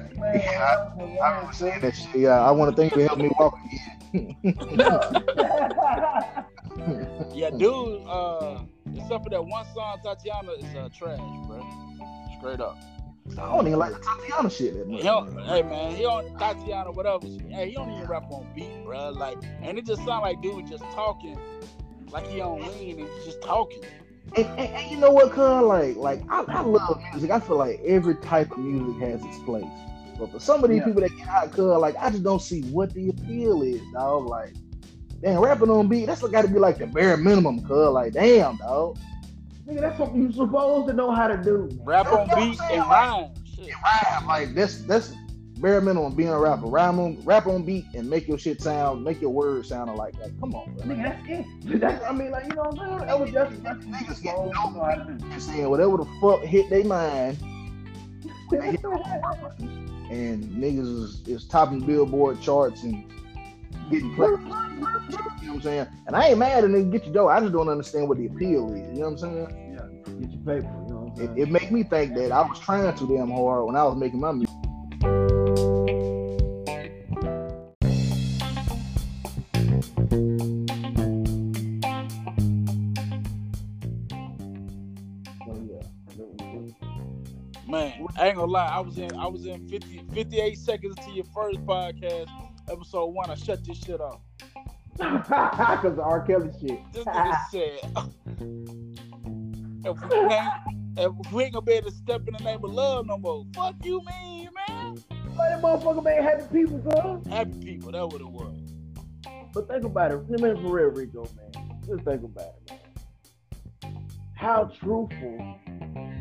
Man, 0.18 0.34
Yeah, 0.34 0.58
that 0.58 0.96
was 0.96 1.18
I 1.20 1.30
remember 1.30 1.52
saying 1.52 1.80
that 1.80 1.96
shit. 1.96 2.16
Yeah, 2.16 2.42
I 2.42 2.50
want 2.50 2.74
to 2.74 2.76
thank 2.76 2.94
you 2.96 3.02
for 3.02 3.08
helping 3.08 3.24
me 3.24 3.30
walk 3.38 3.58
again. 3.64 4.36
Yeah, 7.34 7.50
dude, 7.50 8.02
uh, 8.06 8.60
except 8.94 9.24
for 9.24 9.30
that 9.30 9.44
one 9.44 9.66
song, 9.74 9.98
Thotiana 10.04 10.58
is 10.58 10.74
uh, 10.74 10.88
trash, 10.96 11.20
bro. 11.46 11.66
Straight 12.38 12.60
up. 12.60 12.78
I 13.32 13.54
don't 13.54 13.66
even 13.66 13.78
like 13.78 13.92
the 13.92 13.98
Thotiana 13.98 14.50
shit 14.50 14.74
that 14.74 14.88
much. 14.88 15.00
He 15.00 15.06
don't, 15.06 15.44
hey 15.44 15.62
man, 15.62 15.94
he 15.94 16.06
on 16.06 16.24
Thotiana, 16.38 16.94
whatever. 16.94 17.26
She, 17.26 17.40
hey, 17.50 17.68
he 17.68 17.74
don't 17.74 17.90
even 17.90 18.06
rap 18.06 18.24
on 18.30 18.46
beat, 18.54 18.84
bro. 18.84 19.10
Like, 19.10 19.36
and 19.62 19.78
it 19.78 19.84
just 19.84 20.04
sound 20.04 20.22
like 20.22 20.40
dude 20.40 20.66
just 20.66 20.84
talking, 20.92 21.38
like 22.10 22.26
he 22.26 22.40
on 22.40 22.60
lean 22.62 23.00
and 23.00 23.08
just 23.24 23.42
talking. 23.42 23.82
And, 24.36 24.46
and, 24.46 24.58
and 24.58 24.90
you 24.90 24.96
know 24.96 25.10
what, 25.10 25.32
cuz? 25.32 25.62
Like, 25.62 25.96
like 25.96 26.22
I, 26.30 26.44
I 26.48 26.62
love 26.62 27.00
music. 27.12 27.30
I 27.30 27.40
feel 27.40 27.58
like 27.58 27.80
every 27.84 28.14
type 28.16 28.50
of 28.52 28.58
music 28.58 29.00
has 29.02 29.24
its 29.24 29.38
place. 29.40 29.64
But 30.18 30.32
for 30.32 30.40
some 30.40 30.62
of 30.64 30.70
these 30.70 30.78
Yeah. 30.78 30.84
people 30.86 31.02
that 31.02 31.16
get 31.16 31.26
hot, 31.26 31.52
cuz, 31.52 31.60
like, 31.78 31.96
I 32.00 32.10
just 32.10 32.22
don't 32.22 32.42
see 32.42 32.62
what 32.70 32.92
the 32.94 33.08
appeal 33.10 33.62
is, 33.62 33.80
dog. 33.92 34.26
Like, 34.26 34.54
damn, 35.22 35.40
rapping 35.40 35.70
on 35.70 35.88
beat, 35.88 36.06
that's 36.06 36.22
got 36.22 36.42
to 36.42 36.48
be 36.48 36.58
like 36.58 36.78
the 36.78 36.86
bare 36.86 37.16
minimum, 37.16 37.60
cuz. 37.66 37.92
Like, 37.92 38.12
damn, 38.12 38.56
dog. 38.56 38.98
Nigga, 39.68 39.80
that's 39.80 39.98
what 39.98 40.14
you 40.14 40.30
supposed 40.32 40.88
to 40.88 40.94
know 40.94 41.10
how 41.10 41.26
to 41.26 41.36
do. 41.36 41.68
Rap 41.84 42.06
on 42.06 42.28
That's 42.28 42.30
what 42.30 42.38
I'm 42.38 42.50
beat 42.50 42.58
saying, 42.58 42.80
and 42.80 42.88
like- 42.88 43.10
rhyme. 43.10 43.30
Shit. 43.44 43.72
Rap, 43.84 44.26
like, 44.26 44.54
that's 44.54 44.78
that's 44.82 45.12
bare 45.58 45.80
minimum 45.80 46.14
being 46.14 46.28
a 46.28 46.38
rapper. 46.38 46.66
Rap 46.66 46.94
on, 46.94 47.18
rap 47.24 47.46
on 47.46 47.64
beat 47.64 47.86
and 47.94 48.08
make 48.08 48.28
your 48.28 48.36
shit 48.38 48.60
sound, 48.60 49.02
make 49.02 49.20
your 49.22 49.30
words 49.30 49.68
sound 49.70 49.88
alike. 49.90 50.14
Like, 50.20 50.38
come 50.38 50.54
on, 50.54 50.74
bro. 50.74 50.84
Nigga, 50.84 51.02
that's 51.02 51.28
it. 51.66 51.80
That's, 51.80 52.04
I 52.04 52.12
mean, 52.12 52.30
like, 52.30 52.44
you 52.44 52.50
know 52.54 52.62
what 52.62 52.78
I'm 52.80 52.86
saying? 52.98 53.06
That 53.08 53.18
was 53.20 53.30
just 53.32 53.62
that's 53.64 53.84
Niggas 53.86 54.16
supposed 54.16 54.22
get 54.22 54.34
to 54.36 54.72
know 54.74 54.84
how 54.84 54.94
to 54.94 55.14
do. 55.14 55.28
Just 55.30 55.48
saying 55.48 55.68
whatever 55.68 55.96
the 55.96 56.04
fuck 56.20 56.40
hit 56.42 56.68
their 56.70 56.84
mind. 56.84 57.38
And 60.10 60.44
niggas 60.44 61.04
is, 61.04 61.22
is 61.26 61.44
topping 61.46 61.80
billboard 61.80 62.40
charts 62.40 62.82
and 62.82 63.04
getting 63.90 64.14
played. 64.14 64.38
You 64.40 64.46
know 64.46 65.54
what 65.54 65.54
I'm 65.54 65.62
saying? 65.62 65.86
And 66.06 66.16
I 66.16 66.28
ain't 66.28 66.38
mad 66.38 66.64
at 66.64 66.70
nigga 66.70 66.90
get 66.92 67.04
your 67.04 67.14
dough. 67.14 67.28
I 67.28 67.40
just 67.40 67.52
don't 67.52 67.68
understand 67.68 68.08
what 68.08 68.18
the 68.18 68.26
appeal 68.26 68.72
is. 68.72 68.88
You 68.96 69.02
know 69.02 69.10
what 69.10 69.10
I'm 69.10 69.18
saying? 69.18 69.72
yeah, 69.74 70.20
get 70.20 70.30
your 70.30 70.40
paper. 70.40 70.74
You 70.86 70.94
know 70.94 71.00
what 71.00 71.18
I'm 71.18 71.24
It, 71.24 71.26
saying? 71.26 71.38
it 71.38 71.50
make 71.50 71.70
me 71.72 71.82
think 71.82 72.14
that 72.14 72.32
I 72.32 72.42
was 72.42 72.58
trying 72.60 72.94
too 72.96 73.08
damn 73.08 73.30
hard 73.30 73.66
when 73.66 73.76
I 73.76 73.84
was 73.84 73.96
making 73.96 74.20
my 74.20 74.32
music. 74.32 74.45
Lie. 88.56 88.68
I 88.68 88.80
was 88.80 88.98
in 88.98 89.14
I 89.16 89.26
was 89.26 89.46
in 89.46 89.68
50, 89.68 90.02
58 90.14 90.58
seconds 90.58 90.96
to 91.04 91.10
your 91.12 91.24
first 91.34 91.64
podcast, 91.66 92.28
episode 92.70 93.06
one. 93.06 93.30
I 93.30 93.34
shut 93.34 93.64
this 93.64 93.78
shit 93.78 94.00
off. 94.00 94.20
Because 94.98 95.92
of 95.92 96.00
R. 96.00 96.22
Kelly 96.22 96.50
shit. 96.58 96.80
This 96.94 97.04
nigga 97.04 97.36
said, 97.50 97.80
if 99.84 100.00
we, 100.10 100.16
ain't, 100.16 100.52
if 100.96 101.32
we 101.32 101.44
ain't 101.44 101.52
gonna 101.52 101.66
be 101.66 101.72
able 101.72 101.90
to 101.90 101.96
step 101.96 102.22
in 102.26 102.32
the 102.32 102.42
name 102.42 102.64
of 102.64 102.72
love 102.72 103.06
no 103.06 103.18
more, 103.18 103.44
fuck 103.54 103.74
you, 103.84 104.00
mean 104.22 104.48
man. 104.68 104.96
But 105.36 105.50
that 105.50 105.62
motherfucker 105.62 106.02
made 106.02 106.22
happy 106.22 106.44
people, 106.50 106.78
girl. 106.78 107.22
Happy 107.28 107.58
people, 107.62 107.92
that 107.92 108.06
what 108.06 108.22
it 108.22 108.26
was. 108.26 108.56
But 109.52 109.68
think 109.68 109.84
about 109.84 110.12
it. 110.12 110.20
I 110.26 110.42
mean, 110.42 110.56
for 110.56 110.72
real, 110.72 110.86
Rico, 110.86 111.28
man. 111.36 111.80
Just 111.86 112.04
think 112.04 112.22
about 112.22 112.54
it, 112.66 112.70
man. 112.70 114.08
How 114.34 114.64
truthful 114.64 115.58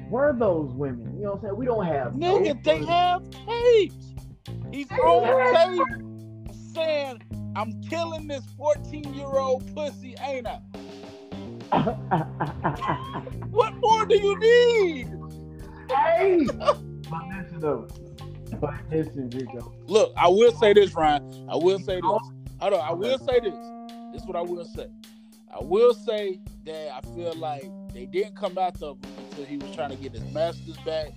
were 0.10 0.34
those 0.34 0.72
women? 0.74 1.16
You 1.18 1.24
know 1.24 1.32
what 1.32 1.38
I'm 1.38 1.42
saying? 1.42 1.56
We 1.58 1.66
don't 1.66 1.86
have 1.86 2.14
Nigga, 2.14 2.64
they 2.64 2.84
have 2.86 3.24
tapes. 3.32 4.14
He's 4.72 4.92
on 4.92 5.56
tape 5.56 5.82
saying, 6.74 7.22
I'm 7.56 7.82
killing 7.84 8.28
this 8.28 8.44
14 8.58 9.14
year 9.14 9.28
old 9.28 9.74
pussy, 9.76 10.16
ain't 10.22 10.48
I? 10.48 10.60
What 13.52 13.74
more 13.78 14.06
do 14.06 14.18
you 14.18 14.38
need? 14.38 15.08
hey! 15.90 16.46
But 17.10 17.22
listen 17.30 17.60
though. 17.60 17.88
But 18.60 18.74
listen, 18.90 19.30
Rico. 19.30 19.72
Look, 19.86 20.12
I 20.18 20.28
will 20.28 20.52
say 20.54 20.74
this, 20.74 20.94
Ryan. 20.96 21.48
I 21.50 21.56
will 21.56 21.78
say 21.78 21.96
this. 21.96 22.04
Oh. 22.04 22.20
Hold 22.60 22.74
on, 22.74 22.82
I 22.82 22.94
will 22.94 23.20
say 23.20 23.40
this. 23.40 23.54
This 24.12 24.24
is 24.24 24.28
what 24.28 24.36
I 24.36 24.42
will 24.42 24.66
say. 24.66 24.88
I 25.54 25.64
will 25.64 25.94
say 25.94 26.40
that 26.66 26.92
I 26.96 27.02
feel 27.16 27.36
like 27.36 27.70
they 27.94 28.08
didn't 28.08 28.36
come 28.36 28.58
after 28.58 28.94
he 29.44 29.58
was 29.58 29.76
trying 29.76 29.90
to 29.90 29.96
get 29.96 30.14
his 30.14 30.24
masters 30.34 30.78
back. 30.86 31.10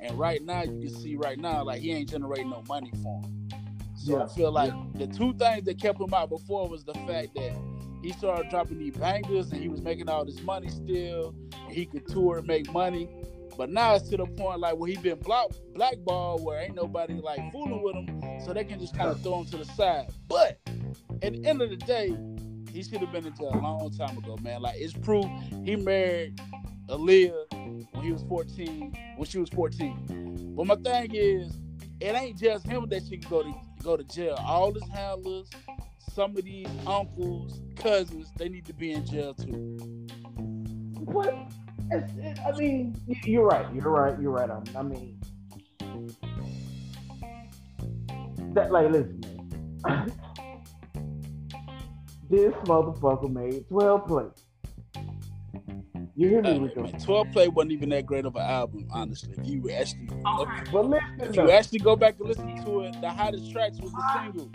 And 0.00 0.18
right 0.18 0.42
now, 0.42 0.62
you 0.62 0.88
can 0.88 0.90
see 0.90 1.16
right 1.16 1.38
now, 1.38 1.64
like 1.64 1.80
he 1.80 1.92
ain't 1.92 2.10
generating 2.10 2.50
no 2.50 2.62
money 2.68 2.90
for 3.02 3.20
him. 3.22 3.48
So 3.96 4.18
Yeah, 4.18 4.24
I 4.24 4.28
feel 4.28 4.52
like 4.52 4.72
the 4.94 5.06
two 5.06 5.32
things 5.34 5.64
that 5.64 5.80
kept 5.80 6.00
him 6.00 6.12
out 6.12 6.28
before 6.28 6.68
was 6.68 6.84
the 6.84 6.94
fact 6.94 7.34
that 7.36 7.56
he 8.02 8.12
started 8.12 8.50
dropping 8.50 8.78
these 8.78 8.96
bangers 8.96 9.50
and 9.50 9.62
he 9.62 9.68
was 9.68 9.80
making 9.80 10.10
all 10.10 10.24
this 10.24 10.42
money 10.42 10.68
still. 10.68 11.34
And 11.66 11.72
he 11.72 11.86
could 11.86 12.06
tour 12.06 12.38
and 12.38 12.46
make 12.46 12.70
money. 12.72 13.08
But 13.56 13.70
now 13.70 13.94
it's 13.94 14.08
to 14.10 14.16
the 14.16 14.26
point 14.26 14.60
like 14.60 14.76
where 14.76 14.90
he 14.90 14.96
been 14.96 15.18
block, 15.20 15.52
blackballed 15.74 16.44
where 16.44 16.60
ain't 16.60 16.74
nobody 16.74 17.14
like 17.14 17.40
fooling 17.52 17.82
with 17.82 17.94
him, 17.94 18.40
so 18.44 18.52
they 18.52 18.64
can 18.64 18.80
just 18.80 18.96
kind 18.96 19.08
of 19.08 19.22
throw 19.22 19.40
him 19.40 19.46
to 19.46 19.58
the 19.58 19.64
side. 19.64 20.10
But 20.28 20.58
at 21.22 21.32
the 21.32 21.44
end 21.46 21.62
of 21.62 21.70
the 21.70 21.76
day, 21.76 22.16
he 22.72 22.82
should 22.82 23.00
have 23.00 23.12
been 23.12 23.24
in 23.26 23.34
jail 23.36 23.52
a 23.54 23.58
long 23.58 23.90
time 23.96 24.18
ago, 24.18 24.36
man. 24.42 24.60
Like 24.60 24.74
it's 24.76 24.92
proof 24.92 25.26
he 25.64 25.76
married 25.76 26.40
Aaliyah 26.88 27.86
when 27.92 28.04
he 28.04 28.12
was 28.12 28.22
14, 28.28 28.96
when 29.16 29.28
she 29.28 29.38
was 29.38 29.48
14. 29.50 30.54
But 30.56 30.66
my 30.66 30.76
thing 30.76 31.10
is, 31.14 31.56
it 32.00 32.14
ain't 32.14 32.38
just 32.38 32.66
him 32.66 32.86
that 32.88 33.02
she 33.08 33.18
can 33.18 33.30
go 33.30 33.42
to 33.42 33.54
go 33.82 33.96
to 33.96 34.04
jail. 34.04 34.36
All 34.40 34.72
his 34.72 34.86
handlers, 34.88 35.50
some 36.12 36.36
of 36.36 36.44
these 36.44 36.68
uncles, 36.86 37.60
cousins, 37.76 38.30
they 38.36 38.48
need 38.48 38.64
to 38.66 38.72
be 38.72 38.92
in 38.92 39.04
jail 39.06 39.34
too. 39.34 39.76
What? 41.04 41.34
I 41.92 42.52
mean, 42.56 42.96
you're 43.24 43.46
right. 43.46 43.66
You're 43.74 43.90
right. 43.90 44.20
You're 44.20 44.32
right. 44.32 44.50
I, 44.74 44.82
mean, 44.82 45.20
that 48.54 48.72
like, 48.72 48.90
listen, 48.90 49.20
man. 49.86 50.12
this 52.30 52.54
motherfucker 52.64 53.30
made 53.30 53.68
12 53.68 54.06
plays. 54.06 54.43
You 56.16 56.28
hear 56.28 56.42
me, 56.42 56.52
Hey, 56.52 56.58
Rico? 56.60 56.82
man, 56.82 57.00
12 57.00 57.30
play 57.32 57.48
wasn't 57.48 57.72
even 57.72 57.88
that 57.88 58.06
great 58.06 58.24
of 58.24 58.36
an 58.36 58.42
album, 58.42 58.86
honestly. 58.92 59.34
If 59.36 59.46
you 59.46 59.70
actually 59.70 60.08
oh, 60.24 60.36
look, 60.38 60.48
But 60.72 60.86
listen, 60.86 61.20
if 61.20 61.36
you 61.36 61.50
actually 61.50 61.78
go 61.80 61.96
back 61.96 62.16
and 62.20 62.28
listen 62.28 62.64
to 62.64 62.80
it, 62.82 63.00
the 63.00 63.10
hottest 63.10 63.50
tracks 63.50 63.78
was 63.80 63.90
the 63.92 64.02
singles. 64.12 64.52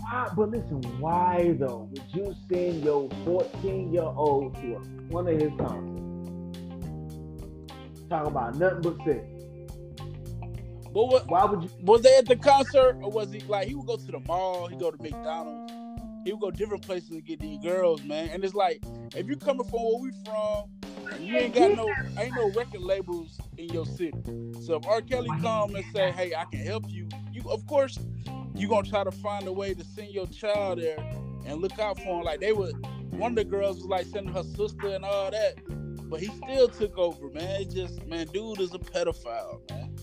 why, 0.00 0.28
but 0.36 0.50
listen, 0.50 0.82
why 1.00 1.56
though 1.58 1.88
would 1.90 2.02
you 2.12 2.34
send 2.52 2.84
your 2.84 3.08
14 3.24 3.92
year 3.92 4.02
old 4.02 4.54
to 4.56 4.74
a, 4.74 4.78
one 5.08 5.26
of 5.28 5.40
his 5.40 5.50
concerts? 5.58 5.96
Talk 8.10 8.26
about 8.26 8.56
nothing 8.56 8.80
but 8.82 8.96
sex. 9.06 9.24
But 10.92 11.06
what 11.06 11.28
Why 11.30 11.44
would 11.44 11.62
you? 11.62 11.70
was 11.82 12.02
they 12.02 12.16
at 12.18 12.26
the 12.26 12.34
concert 12.36 12.96
or 13.00 13.10
was 13.10 13.32
he 13.32 13.38
like 13.42 13.68
he 13.68 13.74
would 13.76 13.86
go 13.86 13.96
to 13.96 14.04
the 14.12 14.18
mall, 14.26 14.66
he 14.66 14.76
go 14.76 14.90
to 14.90 15.00
McDonald's, 15.00 15.72
he 16.24 16.32
would 16.32 16.40
go 16.40 16.50
different 16.50 16.84
places 16.84 17.10
to 17.10 17.20
get 17.20 17.40
these 17.40 17.58
girls, 17.62 18.02
man. 18.04 18.30
And 18.30 18.44
it's 18.44 18.54
like 18.54 18.82
if 19.14 19.28
you 19.28 19.36
coming 19.36 19.66
from 19.66 19.80
where 19.80 20.00
we 20.00 20.12
from, 20.24 20.64
you 21.20 21.36
ain't 21.36 21.54
got 21.54 21.76
no 21.76 21.92
ain't 22.18 22.34
no 22.34 22.50
record 22.52 22.80
labels 22.80 23.38
in 23.56 23.68
your 23.70 23.86
city. 23.86 24.18
So 24.62 24.76
if 24.76 24.86
R. 24.86 25.00
Kelly 25.00 25.30
come 25.40 25.74
and 25.74 25.84
say, 25.94 26.10
Hey, 26.12 26.34
I 26.34 26.44
can 26.44 26.60
help 26.60 26.84
you, 26.88 27.08
you 27.32 27.42
of 27.50 27.66
course 27.66 27.98
you 28.54 28.68
gonna 28.68 28.88
try 28.88 29.04
to 29.04 29.10
find 29.10 29.46
a 29.46 29.52
way 29.52 29.74
to 29.74 29.84
send 29.84 30.10
your 30.10 30.26
child 30.26 30.80
there 30.80 30.98
and 31.46 31.60
look 31.60 31.78
out 31.78 31.98
for 31.98 32.18
him. 32.18 32.22
Like 32.22 32.40
they 32.40 32.52
would 32.52 32.74
one 33.12 33.32
of 33.32 33.36
the 33.36 33.44
girls 33.44 33.76
was 33.76 33.86
like 33.86 34.06
sending 34.06 34.32
her 34.34 34.42
sister 34.42 34.88
and 34.88 35.04
all 35.04 35.30
that. 35.30 35.54
But 36.08 36.20
he 36.20 36.26
still 36.26 36.68
took 36.68 36.98
over, 36.98 37.30
man. 37.30 37.62
It's 37.62 37.74
just 37.74 38.04
man, 38.06 38.26
dude 38.28 38.60
is 38.60 38.74
a 38.74 38.78
pedophile, 38.78 39.60
man. 39.70 39.96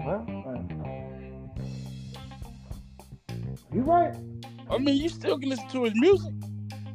Well, 0.00 0.26
uh, 0.46 0.82
you 3.72 3.82
right. 3.82 4.14
I 4.70 4.78
mean, 4.78 4.96
you 4.96 5.08
still 5.08 5.38
can 5.38 5.48
listen 5.50 5.68
to 5.70 5.84
his 5.84 5.94
music. 5.94 6.32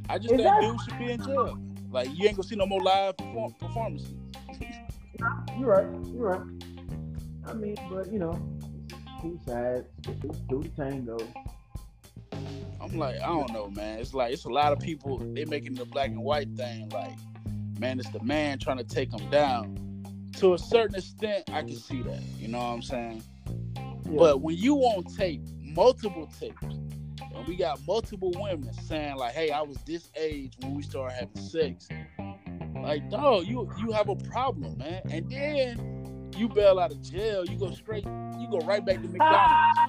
I 0.09 0.17
just 0.17 0.33
Exactly. 0.33 0.67
think 0.67 0.79
dude 0.79 0.89
should 0.89 0.99
be 0.99 1.11
in 1.11 1.23
jail. 1.23 1.59
Like 1.91 2.09
you 2.17 2.27
ain't 2.27 2.37
gonna 2.37 2.47
see 2.47 2.55
no 2.55 2.65
more 2.65 2.81
live 2.81 3.17
perform- 3.17 3.53
performances. 3.53 4.13
You're 5.57 5.69
right. 5.69 5.87
You're 6.13 6.29
right. 6.29 6.41
I 7.45 7.53
mean, 7.53 7.75
but 7.89 8.11
you 8.11 8.19
know, 8.19 8.39
two 9.21 9.39
sides, 9.47 9.87
two 10.03 10.13
the 10.61 10.69
tango. 10.75 11.17
I'm 12.79 12.97
like, 12.97 13.15
I 13.15 13.27
don't 13.27 13.51
know, 13.51 13.69
man. 13.69 13.99
It's 13.99 14.13
like 14.13 14.33
it's 14.33 14.45
a 14.45 14.49
lot 14.49 14.71
of 14.71 14.79
people 14.79 15.17
they 15.17 15.45
making 15.45 15.75
the 15.75 15.85
black 15.85 16.09
and 16.09 16.21
white 16.21 16.49
thing. 16.55 16.89
Like, 16.89 17.17
man, 17.79 17.99
it's 17.99 18.09
the 18.09 18.23
man 18.23 18.59
trying 18.59 18.77
to 18.77 18.83
take 18.83 19.11
them 19.11 19.29
down. 19.29 19.83
To 20.37 20.53
a 20.53 20.57
certain 20.57 20.95
extent, 20.95 21.49
I 21.51 21.63
can 21.63 21.75
see 21.75 22.01
that. 22.03 22.21
You 22.37 22.47
know 22.49 22.59
what 22.59 22.65
I'm 22.65 22.81
saying? 22.81 23.23
Yeah. 23.75 24.17
But 24.17 24.41
when 24.41 24.55
you 24.55 24.77
on 24.77 25.03
tape, 25.05 25.41
multiple 25.61 26.29
tapes, 26.39 26.75
and 27.37 27.47
we 27.47 27.55
got 27.55 27.79
multiple 27.87 28.31
women 28.35 28.73
saying 28.73 29.15
like, 29.15 29.33
"Hey, 29.33 29.51
I 29.51 29.61
was 29.61 29.77
this 29.85 30.09
age 30.15 30.53
when 30.61 30.75
we 30.75 30.83
started 30.83 31.13
having 31.13 31.41
sex," 31.41 31.87
like, 32.81 33.09
dog, 33.09 33.45
you 33.45 33.69
you 33.79 33.91
have 33.91 34.09
a 34.09 34.15
problem, 34.15 34.77
man. 34.77 35.01
And 35.09 35.29
then 35.29 36.29
you 36.35 36.47
bail 36.47 36.79
out 36.79 36.91
of 36.91 37.01
jail, 37.01 37.45
you 37.45 37.57
go 37.57 37.71
straight, 37.71 38.05
you 38.05 38.47
go 38.49 38.59
right 38.59 38.85
back 38.85 39.01
to 39.01 39.07
McDonald's. 39.07 39.79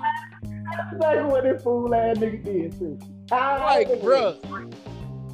That's 0.99 1.31
what 1.31 1.45
this 1.45 1.63
fool 1.63 1.95
ass 1.95 2.19
nigga 2.19 2.45
did 2.45 2.79
too. 2.79 2.99
Ah, 3.31 3.63
like, 3.65 3.89
bruh, 4.01 4.37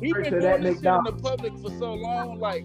he 0.01 0.13
been 0.13 0.23
doing 0.25 0.41
that 0.41 0.63
this 0.63 0.77
shit 0.77 0.87
in 0.87 1.05
the 1.05 1.13
public 1.23 1.53
for 1.59 1.71
so 1.79 1.95
long, 1.95 2.39
like, 2.39 2.65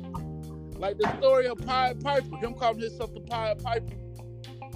like 0.77 0.97
the 0.97 1.17
story 1.17 1.47
of 1.47 1.57
Pied 1.65 2.01
Piper, 2.03 2.37
him 2.37 2.53
calling 2.53 2.79
himself 2.79 3.13
the 3.13 3.21
Pied 3.21 3.63
Piper. 3.63 3.95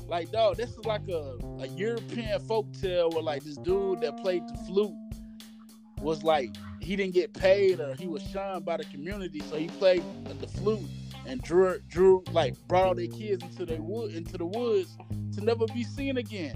Like, 0.07 0.31
dog, 0.31 0.57
this 0.57 0.71
is 0.71 0.85
like 0.85 1.07
a, 1.07 1.37
a 1.63 1.67
European 1.69 2.39
folk 2.41 2.67
tale 2.81 3.09
where 3.11 3.23
like 3.23 3.43
this 3.43 3.55
dude 3.55 4.01
that 4.01 4.17
played 4.17 4.45
the 4.47 4.57
flute 4.65 4.93
was 6.01 6.21
like 6.21 6.53
he 6.81 6.97
didn't 6.97 7.13
get 7.13 7.33
paid 7.33 7.79
or 7.79 7.95
he 7.95 8.05
was 8.05 8.21
shunned 8.21 8.65
by 8.65 8.75
the 8.75 8.83
community, 8.85 9.39
so 9.49 9.55
he 9.55 9.67
played 9.67 10.03
the 10.25 10.47
flute 10.47 10.81
and 11.25 11.41
drew 11.41 11.79
drew 11.87 12.21
like 12.31 12.55
brought 12.67 12.87
all 12.87 12.95
their 12.95 13.07
kids 13.07 13.41
into 13.43 13.65
the 13.65 13.81
wood 13.81 14.13
into 14.13 14.37
the 14.37 14.45
woods 14.45 14.97
to 15.33 15.41
never 15.41 15.65
be 15.67 15.83
seen 15.83 16.17
again. 16.17 16.53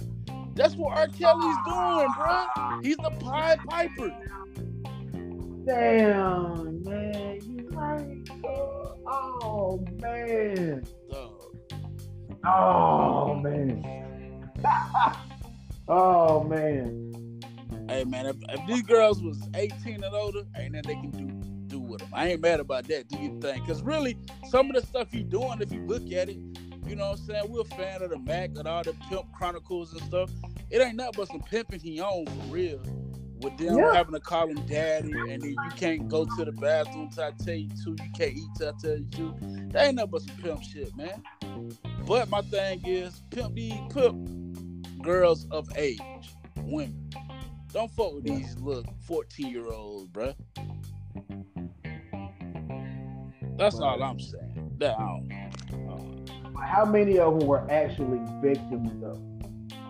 That's 0.55 0.75
what 0.75 0.97
R. 0.97 1.07
Kelly's 1.07 1.55
doing, 1.65 2.07
bro. 2.17 2.45
He's 2.83 2.97
the 2.97 3.11
Pied 3.21 3.59
Piper. 3.69 4.13
Damn, 5.65 6.83
man, 6.83 7.39
you 7.45 7.69
right. 7.71 8.29
Oh 9.09 9.85
man. 10.01 10.83
Dog. 11.09 11.55
Oh 12.45 13.35
man. 13.35 14.16
oh 15.87 16.43
man. 16.43 17.13
Hey 17.89 18.03
man, 18.03 18.25
if, 18.25 18.35
if 18.49 18.67
these 18.67 18.81
girls 18.83 19.21
was 19.21 19.37
18 19.53 20.03
and 20.03 20.13
older, 20.13 20.43
ain't 20.57 20.73
nothing 20.73 20.87
they 20.87 21.09
can 21.09 21.11
do 21.11 21.47
do 21.67 21.79
with 21.79 21.99
them. 21.99 22.09
I 22.13 22.29
ain't 22.29 22.41
mad 22.41 22.59
about 22.59 22.87
that. 22.87 23.07
Do 23.09 23.19
you 23.19 23.39
think? 23.41 23.65
Cause 23.67 23.81
really, 23.81 24.17
some 24.49 24.69
of 24.69 24.81
the 24.81 24.87
stuff 24.87 25.11
he 25.11 25.23
doing, 25.23 25.61
if 25.61 25.71
you 25.71 25.85
look 25.85 26.11
at 26.11 26.29
it, 26.29 26.37
you 26.87 26.95
know 26.95 27.09
what 27.09 27.19
I'm 27.19 27.25
saying? 27.25 27.45
We're 27.49 27.61
a 27.61 27.65
fan 27.65 28.01
of 28.01 28.09
the 28.11 28.19
Mack 28.19 28.51
and 28.55 28.67
all 28.67 28.83
the 28.83 28.93
Pimp 29.09 29.25
Chronicles 29.33 29.93
and 29.93 30.01
stuff. 30.03 30.31
It 30.69 30.81
ain't 30.81 30.95
nothing 30.95 31.13
but 31.17 31.27
some 31.27 31.41
pimping 31.41 31.79
he 31.79 31.99
on 31.99 32.25
for 32.25 32.53
real. 32.53 32.81
With 33.41 33.57
them 33.57 33.77
Yeah. 33.77 33.93
having 33.93 34.13
to 34.13 34.19
call 34.19 34.47
him 34.47 34.65
daddy, 34.65 35.11
and 35.11 35.41
then 35.41 35.51
you 35.51 35.69
can't 35.75 36.07
go 36.07 36.25
to 36.25 36.45
the 36.45 36.51
bathroom 36.51 37.09
till 37.09 37.23
I 37.23 37.31
tell 37.31 37.53
you 37.53 37.69
to. 37.83 37.91
You 37.91 38.09
can't 38.15 38.33
eat 38.33 38.47
till 38.57 38.69
I 38.69 38.71
tell 38.81 38.97
you 38.97 39.05
to. 39.11 39.35
That 39.71 39.85
ain't 39.87 39.95
nothing 39.95 40.11
but 40.11 40.21
some 40.23 40.35
pimp 40.37 40.63
shit, 40.63 40.95
man. 40.97 41.21
But 42.05 42.29
my 42.29 42.41
thing 42.41 42.81
is, 42.85 43.21
pimp 43.29 43.53
these 43.55 43.73
pimp 43.89 45.01
girls 45.03 45.45
of 45.51 45.69
age, 45.77 45.99
women. 46.63 47.09
Don't 47.73 47.91
fuck 47.91 48.13
with 48.13 48.23
these 48.23 48.57
little 48.57 48.85
14 49.01 49.47
year 49.47 49.67
olds, 49.71 50.07
bruh. 50.07 50.33
That's 53.57 53.75
all 53.79 54.01
I'm 54.01 54.19
saying. 54.19 54.71
That 54.77 54.97
I 54.97 55.03
don't 55.03 55.85
know. 55.85 56.61
How 56.61 56.85
many 56.85 57.19
of 57.19 57.37
them 57.39 57.47
were 57.47 57.69
actually 57.69 58.19
victims 58.41 58.89
though? 59.01 59.21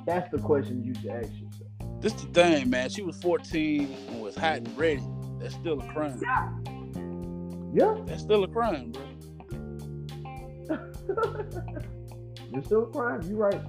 That's 0.05 0.29
the 0.31 0.38
question 0.39 0.83
you 0.83 0.93
should 0.95 1.07
ask 1.12 1.29
yourself. 1.33 1.46
This 1.99 2.13
the 2.13 2.27
thing, 2.27 2.69
man. 2.69 2.89
She 2.89 3.01
was 3.01 3.17
14 3.17 3.95
and 4.10 4.21
was 4.21 4.36
hot 4.36 4.57
and 4.57 4.77
ready. 4.77 5.03
That's 5.39 5.55
still 5.55 5.79
a 5.81 5.88
crime. 5.93 6.21
Yeah. 7.73 7.95
That's 8.05 8.21
still 8.21 8.43
a 8.43 8.47
crime, 8.47 8.91
bro. 8.91 9.03
You're 12.51 12.63
still 12.63 12.83
a 12.83 12.88
crime. 12.88 13.21
You 13.23 13.36
right. 13.36 13.62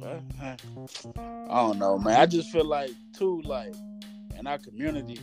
But, 0.00 0.22
I 0.40 1.60
don't 1.60 1.78
know, 1.78 1.98
man. 1.98 2.20
I 2.20 2.26
just 2.26 2.50
feel 2.50 2.64
like 2.64 2.90
too, 3.16 3.40
like 3.44 3.74
in 4.38 4.46
our 4.46 4.58
community, 4.58 5.18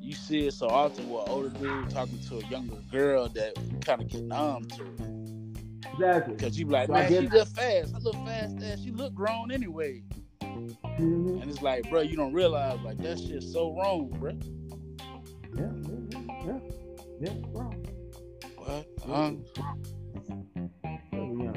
you 0.00 0.12
see 0.12 0.46
it 0.46 0.54
so 0.54 0.68
often 0.68 1.08
where 1.08 1.22
older 1.28 1.50
dude 1.50 1.90
talking 1.90 2.18
to 2.28 2.38
a 2.38 2.46
younger 2.48 2.76
girl 2.90 3.28
that 3.28 3.54
kind 3.84 4.02
of 4.02 4.08
get 4.08 4.22
numb 4.22 4.64
to 4.64 4.82
it. 4.82 5.92
Exactly. 5.92 6.36
Cause 6.36 6.58
you 6.58 6.66
be 6.66 6.72
like, 6.72 6.88
man, 6.88 7.08
she 7.08 7.28
just 7.28 7.56
fast. 7.56 7.94
I 7.94 7.98
look 7.98 8.14
fast 8.26 8.62
ass. 8.62 8.80
She 8.82 8.90
look 8.90 9.14
grown 9.14 9.50
anyway. 9.50 10.02
Mhm. 10.42 11.42
And 11.42 11.50
it's 11.50 11.62
like, 11.62 11.88
bro, 11.90 12.00
you 12.00 12.16
don't 12.16 12.32
realize 12.32 12.78
like 12.84 12.98
that 12.98 13.18
shit's 13.18 13.52
so 13.52 13.74
wrong, 13.76 14.08
bro. 14.18 14.32
Yeah, 15.54 15.70
yeah, 16.10 16.20
yeah, 16.46 16.58
yeah, 17.20 17.32
bro. 17.52 17.70
What? 18.56 18.86
Um, 19.08 19.44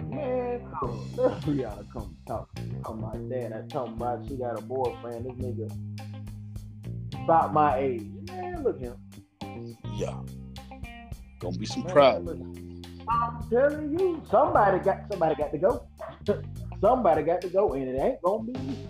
man, 0.09 0.61
come, 0.79 1.09
Rihanna 1.15 1.85
come 1.93 2.15
talk, 2.27 2.49
talk 2.83 2.93
about 2.97 3.29
that. 3.29 3.53
I 3.53 3.67
talking 3.67 3.93
about 3.93 4.27
she 4.27 4.35
got 4.35 4.57
a 4.57 4.61
boyfriend. 4.61 5.25
This 5.25 5.33
nigga 5.33 5.71
about 7.23 7.53
my 7.53 7.77
age. 7.77 8.07
Man, 8.27 8.63
look 8.63 8.79
him. 8.79 8.95
yeah. 9.95 10.15
Gonna 11.39 11.57
be 11.57 11.65
some 11.65 11.83
problems. 11.83 12.57
I'm 13.09 13.49
telling 13.49 13.99
you, 13.99 14.21
somebody 14.29 14.79
got 14.79 15.01
somebody 15.09 15.35
got 15.35 15.51
to 15.51 15.57
go. 15.57 15.87
somebody 16.81 17.21
got 17.21 17.41
to 17.41 17.47
go, 17.47 17.73
and 17.73 17.87
it 17.87 17.99
ain't 17.99 18.21
gonna 18.23 18.43
be 18.43 18.53
me. 18.53 18.87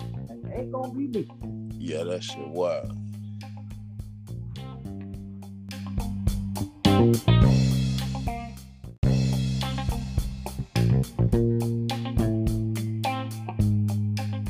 And 0.00 0.44
it 0.44 0.52
ain't 0.54 0.72
gonna 0.72 0.92
be 0.92 1.08
me. 1.08 1.28
Yeah, 1.78 2.04
that 2.04 2.22
shit 2.22 2.46
wild. 2.48 2.92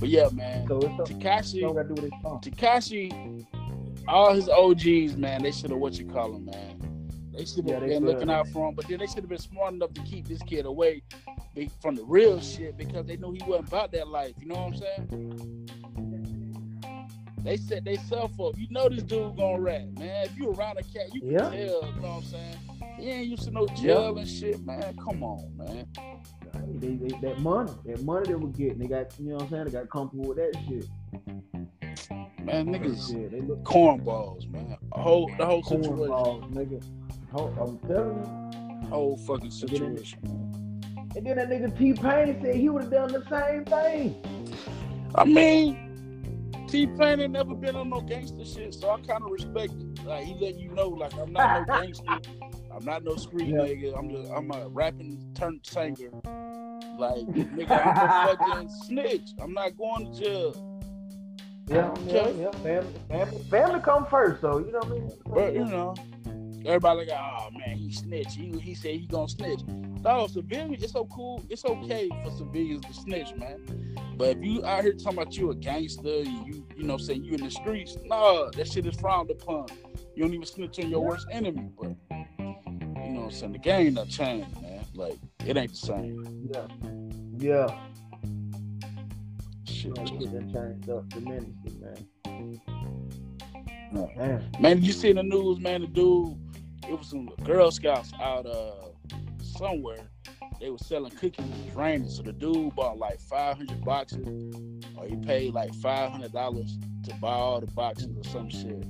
But 0.01 0.09
yeah, 0.09 0.29
man. 0.33 0.67
So 0.67 0.81
Tekashi, 0.81 1.63
gotta 1.63 1.89
do 1.89 1.95
with 1.95 2.11
this 2.11 2.23
song. 2.23 2.41
Tekashi, 2.43 3.47
all 4.09 4.35
his 4.35 4.49
OGs, 4.49 5.17
man, 5.17 5.43
they 5.43 5.53
should 5.53 5.71
have 5.71 5.79
what 5.79 5.95
you 5.95 6.07
call 6.07 6.35
him, 6.35 6.47
man. 6.47 6.77
They 7.33 7.45
should 7.45 7.69
have 7.69 7.83
they 7.83 7.89
been 7.89 8.05
looking 8.07 8.31
out 8.31 8.49
for 8.49 8.69
him, 8.69 8.75
but 8.75 8.89
then 8.89 8.99
they 8.99 9.07
should 9.07 9.17
have 9.17 9.29
been 9.29 9.39
smart 9.39 9.75
enough 9.75 9.93
to 9.95 10.03
keep 10.03 10.27
this 10.27 10.43
kid 10.43 10.65
away 10.65 11.03
from 11.81 11.95
the 11.97 12.05
real 12.05 12.39
mm-hmm. 12.39 12.63
shit 12.65 12.77
because 12.77 13.07
they 13.07 13.17
knew 13.17 13.33
he 13.33 13.43
wasn't 13.47 13.69
about 13.69 13.93
that 13.93 14.09
life. 14.09 14.35
You 14.41 14.49
know 14.49 14.55
what 14.57 14.75
I'm 14.75 14.77
saying? 14.77 15.69
They 17.43 17.57
set 17.57 17.85
themselves 17.85 18.35
up. 18.41 18.59
You 18.59 18.67
know 18.71 18.89
this 18.89 19.05
dude 19.05 19.37
gonna 19.37 19.61
rap, 19.61 19.83
man. 19.99 20.27
If 20.27 20.37
you 20.37 20.51
around 20.51 20.79
a 20.79 20.83
cat, 20.83 21.15
you 21.15 21.21
can 21.21 21.31
Yeah. 21.31 21.49
tell. 21.49 21.55
You 21.55 21.63
know 21.63 21.81
what 22.01 22.05
I'm 22.09 22.23
saying? 22.25 22.57
He 22.99 23.09
ain't 23.09 23.29
used 23.29 23.45
to 23.45 23.51
no 23.53 23.67
jail 23.69 24.19
and 24.19 24.29
shit, 24.29 24.65
man. 24.67 24.97
Come 24.97 25.23
on, 25.23 25.57
man. 25.57 25.87
They, 26.81 26.97
they, 26.97 27.17
that 27.21 27.39
money, 27.39 27.73
that 27.85 28.03
money 28.03 28.27
they 28.27 28.35
were 28.35 28.49
getting, 28.49 28.79
they 28.79 28.87
got, 28.87 29.15
you 29.19 29.29
know 29.29 29.37
what 29.37 29.45
I'm 29.45 29.51
saying? 29.51 29.65
They 29.67 29.71
got 29.71 29.89
comfortable 29.91 30.29
with 30.29 30.39
that 30.39 30.55
shit. 30.67 30.87
Man, 32.45 32.67
niggas 32.67 33.11
Shit, 33.11 33.31
they 33.31 33.41
look 33.41 33.63
cornballs, 33.63 34.49
man. 34.51 34.77
A 34.93 35.01
whole 35.01 35.31
the 35.39 35.47
whole 35.47 35.63
situation, 35.63 35.97
cornballs, 35.97 36.53
nigga. 36.53 36.83
Ho- 37.33 37.55
I'm 37.61 37.79
telling 37.89 38.83
you. 38.83 38.89
whole 38.89 39.17
fucking 39.19 39.51
situation. 39.51 40.66
Man. 41.23 41.27
And 41.29 41.39
then 41.39 41.49
that 41.49 41.51
nigga 41.51 41.79
T 41.79 41.93
Pain 41.95 42.39
said 42.43 42.55
he 42.55 42.69
would 42.69 42.83
have 42.85 42.91
done 42.93 43.13
the 43.13 43.25
same 43.29 43.65
thing. 43.65 44.15
I 45.15 45.25
mean, 45.25 46.67
T 46.69 46.87
Pain 46.87 47.21
ain't 47.21 47.33
never 47.33 47.55
been 47.55 47.77
on 47.77 47.91
no 47.91 48.01
gangster 48.01 48.45
shit, 48.45 48.75
so 48.75 48.91
I 48.91 49.01
kind 49.01 49.23
of 49.25 49.31
respect 49.31 49.73
it. 49.73 50.05
Like 50.05 50.25
he 50.25 50.35
let 50.41 50.59
you 50.59 50.71
know, 50.73 50.89
like 50.89 51.15
I'm 51.15 51.33
not 51.33 51.67
no 51.69 51.75
gangster, 51.81 52.19
I'm 52.75 52.85
not 52.85 53.05
no 53.05 53.17
street 53.17 53.49
Yeah. 53.49 53.59
nigga. 53.61 53.99
I'm 53.99 54.11
just 54.11 54.31
I'm 54.31 54.51
a 54.53 54.69
rapping 54.69 55.33
turned 55.35 55.61
singer. 55.65 56.11
Like 56.99 57.27
nigga, 57.27 57.71
I'm 57.71 58.09
a 58.09 58.37
fucking 58.37 58.69
snitch. 58.85 59.31
I'm 59.41 59.53
not 59.53 59.77
going 59.77 60.13
to 60.15 60.21
jail. 60.21 60.57
Yeah, 61.69 61.93
yeah, 62.07 62.21
Okay. 62.21 62.43
yeah. 62.43 62.51
Family, 62.63 62.93
family, 63.09 63.43
family 63.51 63.81
come 63.81 64.07
first, 64.07 64.41
though. 64.41 64.59
you 64.59 64.71
know 64.71 64.79
what 64.79 64.87
I 64.87 64.91
mean. 64.91 65.11
But 65.27 65.53
you 65.55 65.65
know, 65.65 65.95
everybody 66.67 67.07
like, 67.07 67.19
oh 67.19 67.49
man, 67.53 67.77
he 67.77 67.93
snitch. 67.93 68.35
He 68.35 68.51
he 68.59 68.75
said 68.75 68.93
he 68.93 69.07
gonna 69.07 69.29
snitch. 69.29 69.61
No, 70.03 70.27
civilian, 70.27 70.75
it's 70.75 70.93
so 70.93 71.05
cool. 71.07 71.45
It's 71.49 71.65
okay 71.65 72.09
for 72.23 72.31
civilians 72.31 72.85
to 72.87 72.95
snitch, 72.95 73.35
man. 73.37 73.97
But 74.17 74.37
if 74.37 74.45
you 74.45 74.65
out 74.65 74.83
here 74.83 74.95
talking 74.95 75.19
about 75.19 75.37
you 75.37 75.51
a 75.51 75.55
gangster, 75.55 76.23
you 76.23 76.67
you 76.77 76.85
know 76.85 76.97
saying 76.97 77.25
you 77.25 77.35
in 77.35 77.45
the 77.45 77.51
streets, 77.51 77.97
nah, 78.05 78.51
that 78.51 78.69
shit 78.69 78.87
is 78.87 78.97
frowned 78.97 79.31
upon. 79.31 79.67
You 80.15 80.25
don't 80.25 80.35
even 80.35 80.47
snitch 80.47 80.79
on 80.79 80.91
your 80.91 81.01
worst 81.01 81.27
enemy. 81.31 81.71
But 81.79 81.95
you 82.11 83.13
know 83.13 83.21
what 83.21 83.25
I'm 83.25 83.31
saying? 83.31 83.53
The 83.53 83.59
game 83.59 83.95
done 83.95 84.09
changed, 84.09 84.61
man. 84.63 84.85
Like 84.95 85.19
it 85.45 85.57
ain't 85.57 85.71
the 85.71 85.77
same. 85.77 86.49
Yeah, 86.53 86.67
yeah. 87.39 87.81
Shit. 89.65 89.97
Shit 90.09 90.33
done 90.33 90.53
changed 90.53 90.91
up 90.91 91.11
tremendously, 91.11 91.79
man. 91.81 92.61
Yeah. 93.93 94.07
Man, 94.17 94.47
Man, 94.61 94.83
you 94.83 94.93
see 94.93 95.11
in 95.11 95.17
the 95.17 95.23
news, 95.23 95.61
man, 95.61 95.83
the 95.83 95.87
dude, 95.87 96.37
it 96.89 96.99
was 96.99 97.09
some 97.09 97.27
Girl 97.45 97.71
Scouts 97.71 98.13
out 98.21 98.47
uh 98.47 98.73
somewhere. 99.57 100.09
They 100.61 100.71
were 100.71 100.79
selling 100.79 101.13
cookies, 101.13 101.45
was 101.67 101.75
raining. 101.75 102.09
So 102.09 102.23
the 102.23 102.33
dude 102.33 102.75
bought 102.75 102.99
like 102.99 103.21
500 103.21 103.85
boxes, 103.85 104.27
or 104.97 105.07
he 105.07 105.17
paid 105.17 105.55
like 105.55 105.73
$500 105.73 107.05
to 107.05 107.15
buy 107.17 107.33
all 107.33 107.61
the 107.61 107.67
boxes 107.67 108.17
or 108.17 108.25
some 108.25 108.49
shit. 108.49 108.85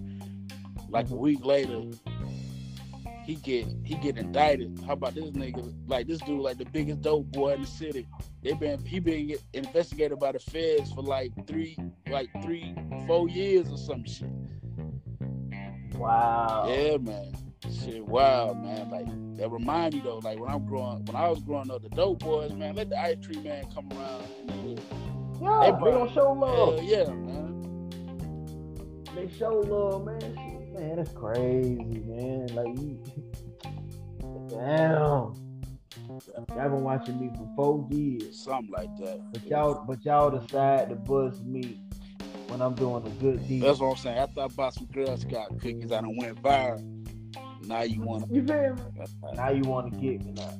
Like 0.88 1.11
a 1.11 1.16
week 1.16 1.44
later, 1.44 1.83
he 3.25 3.35
get 3.37 3.66
he 3.85 3.96
get 3.96 4.16
indicted. 4.16 4.81
How 4.87 4.92
about 4.92 5.14
this 5.14 5.31
nigga? 5.31 5.75
Like 5.88 6.07
this 6.07 6.20
dude, 6.20 6.40
like 6.40 6.59
the 6.59 6.64
biggest 6.66 7.03
dope 7.03 7.27
boy 7.33 7.55
in 7.55 7.62
the 7.62 7.66
city. 7.66 8.07
They 8.42 8.53
been 8.53 8.85
he 8.85 9.01
been 9.01 9.35
investigated 9.53 10.20
by 10.20 10.33
the 10.33 10.38
feds 10.38 10.92
for 10.92 11.03
like 11.03 11.33
three, 11.49 11.77
like 12.09 12.29
three, 12.42 12.75
four 13.07 13.29
years 13.29 13.68
or 13.68 13.79
some 13.79 14.05
shit. 14.05 14.31
wow. 15.94 16.66
Yeah, 16.68 16.99
man. 16.99 17.45
Shit, 17.87 18.05
wow, 18.07 18.53
man. 18.53 18.90
Like 18.90 19.07
that 19.38 19.51
remind 19.51 19.94
me 19.94 20.01
though, 20.05 20.18
like 20.18 20.40
when 20.40 20.51
I'm 20.51 20.66
growing, 20.66 21.05
when 21.05 21.14
I 21.16 21.29
was 21.29 21.40
growing 21.40 21.70
up, 21.70 21.83
the 21.83 21.88
dope 21.90 22.18
boys, 22.18 22.53
man, 22.53 22.75
let 22.75 22.90
the 22.90 23.01
ice 23.01 23.16
tree 23.22 23.38
man 23.38 23.64
come 23.72 23.88
around. 23.92 24.25
Yeah, 25.40 25.61
They 25.61 25.66
they, 25.66 25.79
brought- 25.79 25.81
gonna 25.81 26.12
show 26.12 26.33
love. 26.33 26.75
Hell 26.81 26.83
yeah, 26.83 27.05
man. 27.05 27.42
They 29.14 29.29
show 29.38 29.61
love, 29.61 30.05
man. 30.05 30.72
Man, 30.75 30.96
that's 30.96 31.12
crazy, 31.12 32.03
man. 32.07 32.46
Like 32.55 32.77
you, 32.81 32.99
damn. 34.49 35.35
Y'all 36.57 36.70
been 36.70 36.83
watching 36.83 37.20
me 37.20 37.31
for 37.37 37.49
four 37.57 37.88
years, 37.90 38.38
Something 38.44 38.72
like 38.72 38.94
that. 38.99 39.20
but 39.33 39.44
y'all, 39.46 39.85
but 39.87 40.05
y'all 40.05 40.31
decide 40.31 40.88
to 40.90 40.94
bust 40.96 41.44
me 41.44 41.81
when 42.49 42.61
I'm 42.62 42.75
doing 42.75 43.07
a 43.07 43.11
good 43.22 43.46
deed. 43.46 43.62
That's 43.62 43.79
what 43.81 43.90
I'm 43.90 43.96
saying. 43.96 44.18
After 44.18 44.40
I 44.42 44.46
bought 44.49 44.75
some 44.75 44.87
Girl 44.87 45.16
Scout 45.16 45.51
cookies, 45.61 45.92
I 45.92 46.01
done 46.01 46.16
went 46.16 46.40
viral. 46.42 46.83
Now 47.66 47.83
you 47.83 48.00
want 48.00 48.29
to. 48.29 48.35
You 48.35 48.46
feel 48.46 48.74
me? 48.74 48.83
to? 49.05 49.35
Now 49.35 49.50
you 49.50 49.62
want 49.62 49.92
to 49.92 49.98
mm-hmm. 49.98 50.11
get 50.11 50.24
me 50.24 50.33
now. 50.33 50.52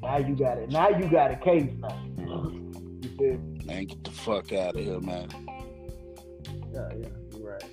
Now 0.00 0.18
you 0.18 0.36
got 0.36 0.58
it. 0.58 0.70
Now 0.70 0.88
you 0.90 1.08
got 1.08 1.32
a 1.32 1.36
case 1.36 1.72
now. 1.78 2.00
You 2.18 3.10
feel 3.18 3.38
me? 3.38 3.64
Man, 3.64 3.86
get 3.86 4.04
the 4.04 4.10
fuck 4.10 4.52
out 4.52 4.76
of 4.76 4.84
here, 4.84 5.00
man. 5.00 5.28
Yeah, 6.72 6.88
yeah, 7.00 7.08
you're 7.32 7.50
right. 7.50 7.64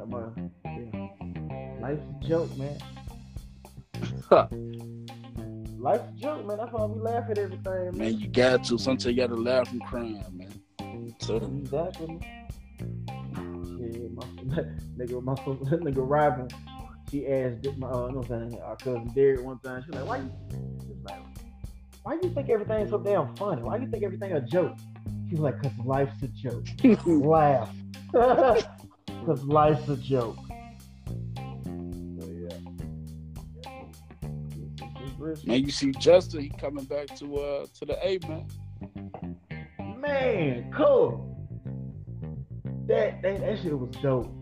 I'm 0.00 0.12
a, 0.12 0.32
yeah. 0.64 1.08
Life's 1.80 2.02
a 2.08 2.28
joke, 2.28 2.56
man. 2.58 2.78
Life's 5.78 6.08
a 6.08 6.20
joke, 6.20 6.46
man. 6.46 6.58
That's 6.58 6.72
why 6.72 6.84
we 6.84 7.00
laugh 7.00 7.30
at 7.30 7.38
everything, 7.38 7.64
man. 7.64 7.98
Man, 7.98 8.18
you 8.18 8.28
got 8.28 8.64
to. 8.64 8.78
Sometimes 8.78 9.06
you 9.06 9.14
got 9.14 9.28
to 9.28 9.36
laugh 9.36 9.68
from 9.68 9.80
crying, 9.80 10.24
man. 10.32 11.14
So, 11.20 11.36
Exactly. 11.36 12.20
Shit, 14.16 14.46
my 14.46 14.56
nigga, 14.98 15.22
my 15.22 15.34
nigga 15.78 15.94
Robin, 15.98 16.48
she 17.10 17.26
asked 17.26 17.66
my, 17.78 17.88
uh, 17.88 18.08
no, 18.08 18.20
I'm 18.20 18.26
saying, 18.28 18.60
our 18.62 18.76
cousin 18.76 19.10
Derek 19.14 19.44
one 19.44 19.58
time. 19.60 19.82
She's 19.84 19.94
like, 19.94 20.06
"Why 20.06 20.18
you?" 20.18 20.30
She's 20.80 21.04
like, 21.04 21.22
"Why 22.02 22.14
you 22.14 22.30
think 22.30 22.48
everything's 22.48 22.90
so 22.90 22.98
damn 22.98 23.34
funny? 23.36 23.62
Why 23.62 23.76
you 23.76 23.88
think 23.88 24.02
everything 24.02 24.32
a 24.32 24.40
joke?" 24.40 24.76
She's 25.28 25.38
like, 25.38 25.62
"Cause 25.62 25.72
life's 25.84 26.22
a 26.22 26.28
joke." 26.28 26.66
Laugh. 27.06 27.70
Cause 28.12 29.44
life's 29.44 29.88
a 29.88 29.96
joke. 29.96 30.38
So 31.36 32.26
yeah. 32.28 32.58
man, 35.44 35.64
you 35.64 35.70
see 35.70 35.92
Justin, 35.92 36.42
he 36.42 36.48
coming 36.50 36.84
back 36.84 37.06
to 37.16 37.36
uh 37.36 37.66
to 37.78 37.84
the 37.84 37.98
A, 38.06 38.18
man. 38.28 38.46
Man, 39.98 40.72
cool. 40.72 41.25
That 42.86 43.22
that, 43.22 43.40
that 43.40 43.58
shit 43.62 43.78
was 43.78 43.94
dope. 44.02 44.32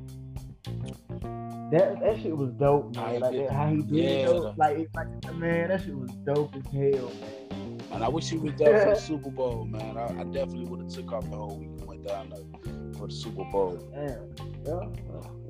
That 1.70 2.00
that 2.00 2.20
shit 2.22 2.36
was 2.36 2.50
dope, 2.52 2.94
man. 2.94 3.20
Like 3.20 3.36
that, 3.36 3.50
how 3.50 3.68
he 3.68 3.82
did 3.82 3.92
yeah. 3.92 4.10
it, 4.10 4.26
though. 4.26 4.54
Like, 4.56 4.88
like 4.94 5.34
man, 5.34 5.68
that 5.68 5.82
shit 5.82 5.96
was 5.96 6.10
dope 6.24 6.54
as 6.54 6.66
hell, 6.66 7.10
man. 7.20 7.80
And 7.92 8.04
I 8.04 8.08
wish 8.08 8.28
he 8.28 8.36
was 8.36 8.52
there 8.58 8.84
for 8.84 8.94
the 8.94 9.00
Super 9.00 9.30
Bowl, 9.30 9.64
man. 9.64 9.96
I, 9.96 10.06
I 10.06 10.24
definitely 10.24 10.66
would 10.66 10.80
have 10.80 10.90
took 10.90 11.12
off 11.12 11.30
the 11.30 11.36
whole 11.36 11.58
week 11.58 11.68
and 11.68 11.86
went 11.86 12.06
down 12.06 12.30
there 12.30 12.72
for 12.98 13.06
the 13.06 13.12
Super 13.12 13.44
Bowl. 13.44 13.78
Damn. 13.94 14.34
Yeah. 14.66 14.86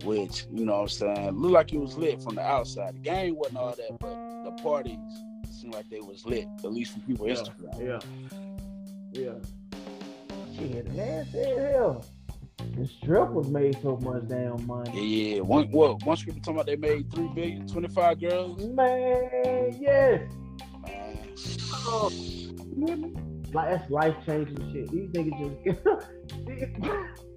Which, 0.05 0.47
you 0.53 0.67
know 0.67 0.75
what 0.75 0.83
I'm 0.83 0.89
saying, 0.89 1.31
looked 1.31 1.55
like 1.55 1.73
it 1.73 1.79
was 1.79 1.97
lit 1.97 2.23
from 2.23 2.35
the 2.35 2.43
outside. 2.43 2.97
The 2.97 3.01
game 3.01 3.37
wasn't 3.37 3.59
all 3.59 3.75
that, 3.75 3.99
but 3.99 4.45
the 4.45 4.51
parties 4.63 4.99
seemed 5.51 5.73
like 5.73 5.89
they 5.89 6.01
was 6.01 6.27
lit, 6.27 6.47
at 6.63 6.73
least 6.73 6.93
from 6.93 7.03
people 7.03 7.27
Yeah. 7.27 7.35
Instagram. 7.35 8.03
Yeah. 9.15 9.21
Yeah. 9.23 9.33
Shit, 10.57 10.95
man, 10.95 11.27
said 11.33 11.73
hell. 11.73 12.05
The 12.59 12.87
strip 12.87 13.31
was 13.31 13.49
made 13.49 13.77
so 13.83 13.97
much 13.99 14.29
damn 14.29 14.67
money. 14.67 15.35
yeah. 15.35 15.41
One 15.41 15.71
well, 15.71 15.99
one 16.05 16.17
script 16.17 16.39
talking 16.39 16.55
about 16.55 16.67
they 16.67 16.77
made 16.77 17.11
three 17.13 17.29
billion, 17.35 17.67
25 17.67 18.21
girls. 18.21 18.65
Man, 18.65 19.77
yes. 19.81 20.23
Man. 20.83 21.35
Oh. 21.87 22.11
Like 23.53 23.71
that's 23.71 23.91
life 23.91 24.15
changing 24.27 24.73
shit. 24.73 24.91
These 24.91 25.11
niggas 25.11 25.65
just 25.65 25.81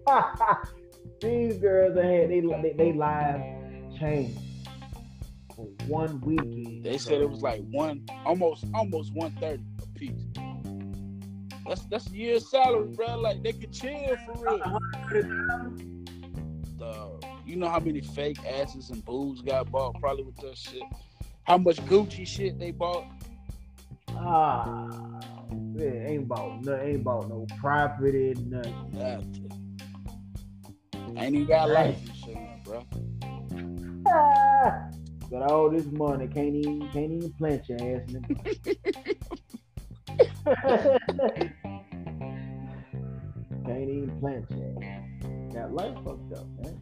these 1.21 1.57
girls 1.59 1.95
that 1.95 2.05
had 2.05 2.29
they 2.29 2.41
they, 2.41 2.73
they 2.75 2.93
lives 2.93 3.99
changed 3.99 4.39
for 5.55 5.67
one 5.87 6.19
weekend. 6.21 6.83
They 6.83 6.97
said 6.97 7.21
it 7.21 7.29
was 7.29 7.41
like 7.41 7.61
one 7.69 8.05
almost 8.25 8.65
almost 8.73 9.13
130 9.13 9.63
a 9.83 9.99
piece. 9.99 10.36
That's 11.67 11.81
that's 11.85 12.07
a 12.07 12.11
year's 12.11 12.49
salary, 12.49 12.87
bro. 12.87 13.19
Like 13.19 13.43
they 13.43 13.53
could 13.53 13.73
chill 13.73 14.15
for 14.25 14.33
real. 14.45 14.79
The, 16.77 17.19
you 17.45 17.55
know 17.55 17.69
how 17.69 17.79
many 17.79 18.01
fake 18.01 18.37
asses 18.45 18.89
and 18.89 19.03
boobs 19.03 19.41
got 19.41 19.71
bought 19.71 19.99
probably 19.99 20.23
with 20.23 20.37
that 20.37 20.57
shit. 20.57 20.83
How 21.43 21.57
much 21.57 21.77
Gucci 21.87 22.25
shit 22.25 22.59
they 22.59 22.71
bought. 22.71 23.05
Ah, 24.15 25.19
it 25.75 26.07
ain't 26.07 26.23
about 26.23 26.63
no, 26.63 26.79
ain't 26.79 27.01
about 27.01 27.29
no 27.29 27.45
property, 27.59 28.33
nothing. 28.45 28.89
Nothing. 28.93 29.79
Ain't 31.17 31.35
even 31.35 31.47
got 31.47 31.69
life 31.69 31.97
insurance, 32.07 32.63
bro. 32.63 32.85
Got 35.29 35.51
all 35.51 35.69
this 35.69 35.85
money, 35.87 36.27
can't 36.27 36.55
even 36.55 36.89
can't 36.91 37.11
even 37.11 37.33
plant 37.33 37.67
your 37.67 37.77
ass. 37.79 38.07
nigga. 38.07 39.17
can't 43.65 43.89
even 43.89 44.17
plant 44.21 44.45
ass. 44.49 45.53
Got 45.53 45.73
life 45.73 45.95
fucked 46.05 46.33
up, 46.33 46.47
man. 46.61 46.81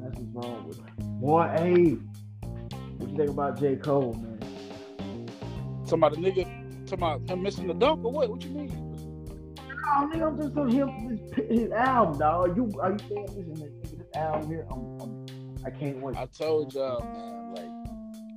That's 0.00 0.18
what's 0.18 0.46
wrong 0.46 0.66
with 0.66 0.78
it. 0.78 0.84
One 1.20 1.50
A. 1.50 1.98
What 2.96 3.10
you 3.10 3.16
think 3.16 3.30
about 3.30 3.60
J. 3.60 3.76
Cole, 3.76 4.14
man? 4.14 5.28
Somebody 5.84 6.16
nigga 6.16 6.44
talking 6.86 7.04
about 7.04 7.28
him 7.28 7.42
missing 7.42 7.66
the 7.66 7.74
dunk 7.74 8.02
or 8.02 8.12
what? 8.12 8.30
What 8.30 8.42
you 8.42 8.50
mean? 8.50 8.70
Oh, 9.60 10.10
nigga, 10.10 10.26
I'm 10.26 10.40
just 10.40 10.56
on 10.56 10.70
him 10.70 10.88
his, 11.36 11.60
his 11.60 11.70
album, 11.72 12.18
dog. 12.18 12.56
You 12.56 12.72
are 12.80 12.92
you 12.92 12.98
saying 13.10 13.26
listen, 13.26 13.56
nigga, 13.56 13.98
this 13.98 14.16
album 14.16 14.48
here? 14.48 14.66
I'm, 14.70 15.00
I'm 15.00 15.26
I 15.66 15.70
can't 15.70 16.00
wait. 16.00 16.16
I 16.16 16.24
told 16.26 16.72
y'all, 16.72 17.00
man, 17.00 17.37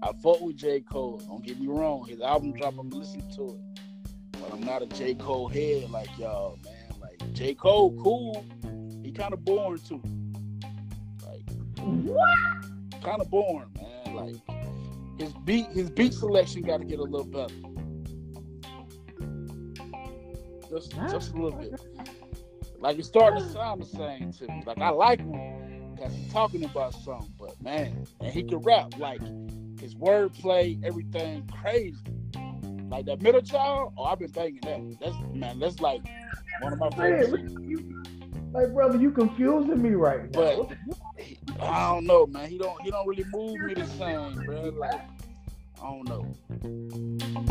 I 0.03 0.13
fought 0.13 0.41
with 0.41 0.57
J. 0.57 0.81
Cole. 0.81 1.21
Don't 1.27 1.45
get 1.45 1.59
me 1.59 1.67
wrong. 1.67 2.05
His 2.07 2.21
album 2.21 2.53
drop, 2.53 2.75
I'm 2.79 2.89
listening 2.89 3.29
to 3.35 3.49
it. 3.49 3.81
But 4.33 4.53
I'm 4.53 4.61
not 4.61 4.81
a 4.81 4.87
J. 4.87 5.13
Cole 5.13 5.47
head 5.47 5.89
like 5.91 6.09
y'all, 6.17 6.57
man. 6.63 6.99
Like 6.99 7.33
J. 7.33 7.53
Cole, 7.53 7.95
cool. 8.01 8.45
He 9.03 9.11
kind 9.11 9.33
of 9.33 9.45
boring 9.45 9.81
too. 9.87 10.01
Like 11.25 11.47
What? 11.79 13.03
kind 13.03 13.21
of 13.21 13.29
boring, 13.29 13.69
man. 13.75 14.15
Like 14.15 14.35
his 15.19 15.33
beat, 15.45 15.67
his 15.67 15.89
beat 15.91 16.13
selection 16.13 16.63
got 16.63 16.77
to 16.79 16.85
get 16.85 16.99
a 16.99 17.03
little 17.03 17.25
better. 17.25 17.53
Just, 20.69 20.91
just 21.11 21.33
a 21.33 21.35
little 21.35 21.59
bit. 21.59 21.79
Like 22.79 22.97
it's 22.97 23.07
starting 23.07 23.43
to 23.43 23.49
sound 23.51 23.81
the 23.81 23.85
same 23.85 24.31
to 24.33 24.47
me. 24.47 24.63
Like 24.65 24.79
I 24.79 24.89
like 24.89 25.19
him 25.19 25.93
because 25.93 26.13
he's 26.15 26.31
talking 26.31 26.63
about 26.63 26.93
something, 26.95 27.31
but 27.37 27.61
man, 27.61 28.07
and 28.19 28.33
he 28.33 28.41
can 28.41 28.59
rap. 28.59 28.97
Like 28.97 29.21
his 29.81 29.95
wordplay, 29.95 30.81
everything 30.85 31.47
crazy. 31.61 31.97
Like 32.89 33.05
that 33.05 33.21
middle 33.21 33.41
child, 33.41 33.93
oh, 33.97 34.03
I've 34.03 34.19
been 34.19 34.31
banging 34.31 34.59
that. 34.63 34.99
That's 34.99 35.15
man, 35.33 35.59
that's 35.59 35.79
like 35.79 36.01
one 36.61 36.73
of 36.73 36.79
my 36.79 36.89
favorites. 36.91 37.53
like 38.53 38.73
brother, 38.73 38.97
you 38.97 39.11
confusing 39.11 39.81
me 39.81 39.91
right 39.91 40.23
now. 40.23 40.39
But- 40.39 40.57
What 40.57 40.69
the- 40.69 41.23
He- 41.23 41.39
I 41.59 41.91
don't 41.93 42.05
know, 42.05 42.25
man. 42.27 42.49
He 42.49 42.57
don't, 42.57 42.81
he 42.81 42.89
don't 42.91 43.07
really 43.07 43.25
move 43.31 43.59
me 43.61 43.73
the 43.73 43.85
same, 43.87 44.43
bro. 44.45 44.69
Like 44.77 45.01
I 45.81 45.89
don't 45.89 46.07
know. 46.07 47.41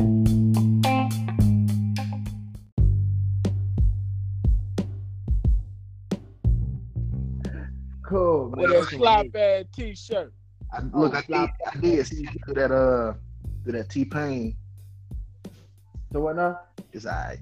cool, 8.02 8.50
man. 8.50 8.70
With 8.70 8.72
a 8.72 8.84
slap 8.86 9.26
ass 9.34 9.64
t-shirt. 9.74 10.32
I, 10.72 10.80
look, 10.94 11.14
Oh, 11.14 11.16
I 11.18 11.22
did. 11.22 11.50
I 11.66 11.76
did 11.80 12.06
see 12.06 12.24
to 12.46 12.54
that 12.54 12.70
uh 12.70 13.14
to 13.64 13.72
that 13.72 13.88
T 13.90 14.04
Pain. 14.04 14.56
So 16.12 16.20
what 16.20 16.36
now? 16.36 16.60
It's 16.92 17.06
alright. 17.06 17.38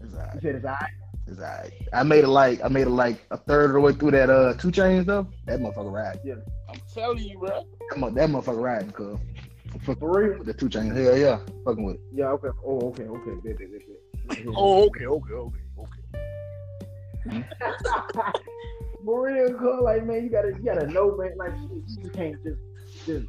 It's 0.00 0.12
You 0.12 0.18
alright. 0.18 0.42
said 0.42 0.54
it's 0.56 0.64
alright. 0.64 0.90
It's 1.26 1.38
alright. 1.40 1.72
I 1.92 2.02
made 2.02 2.24
it 2.24 2.28
like 2.28 2.62
I 2.64 2.68
made 2.68 2.86
it 2.86 2.90
like 2.90 3.24
a 3.30 3.36
third 3.36 3.70
of 3.70 3.74
the 3.74 3.80
way 3.80 3.92
through 3.92 4.12
that 4.12 4.30
uh 4.30 4.54
2 4.54 4.68
Chainz 4.70 5.06
though. 5.06 5.26
That 5.46 5.60
motherfucker 5.60 5.92
ride. 5.92 6.20
Yeah, 6.24 6.34
I'm 6.68 6.80
telling 6.94 7.18
you, 7.18 7.38
bro. 7.38 7.64
That, 7.90 7.98
mo- 7.98 8.10
that 8.10 8.28
motherfucker 8.30 8.60
riding, 8.62 8.92
cuz. 8.92 9.18
For, 9.82 9.94
For 9.96 10.20
real? 10.28 10.38
with 10.38 10.46
the 10.46 10.54
2 10.54 10.68
Chainz. 10.68 10.94
Hell 10.96 11.16
yeah. 11.16 11.38
Fucking 11.64 11.84
with 11.84 11.96
it. 11.96 12.02
Yeah. 12.12 12.26
Okay. 12.28 12.48
Oh, 12.64 12.88
okay. 12.88 13.04
Okay. 13.04 13.36
Oh, 14.56 14.86
okay, 14.86 15.06
okay, 15.06 15.32
okay, 15.32 15.60
okay. 15.78 16.02
For 19.06 19.26
real, 19.32 19.54
cuz 19.54 19.80
like 19.82 20.04
man, 20.04 20.24
you 20.24 20.28
gotta, 20.30 20.48
you 20.48 20.64
gotta 20.64 20.86
know, 20.88 21.16
man. 21.16 21.32
Like 21.38 21.52
you 21.70 21.84
you 22.02 22.10
can't 22.10 22.36
just, 22.42 22.58
just 23.06 23.26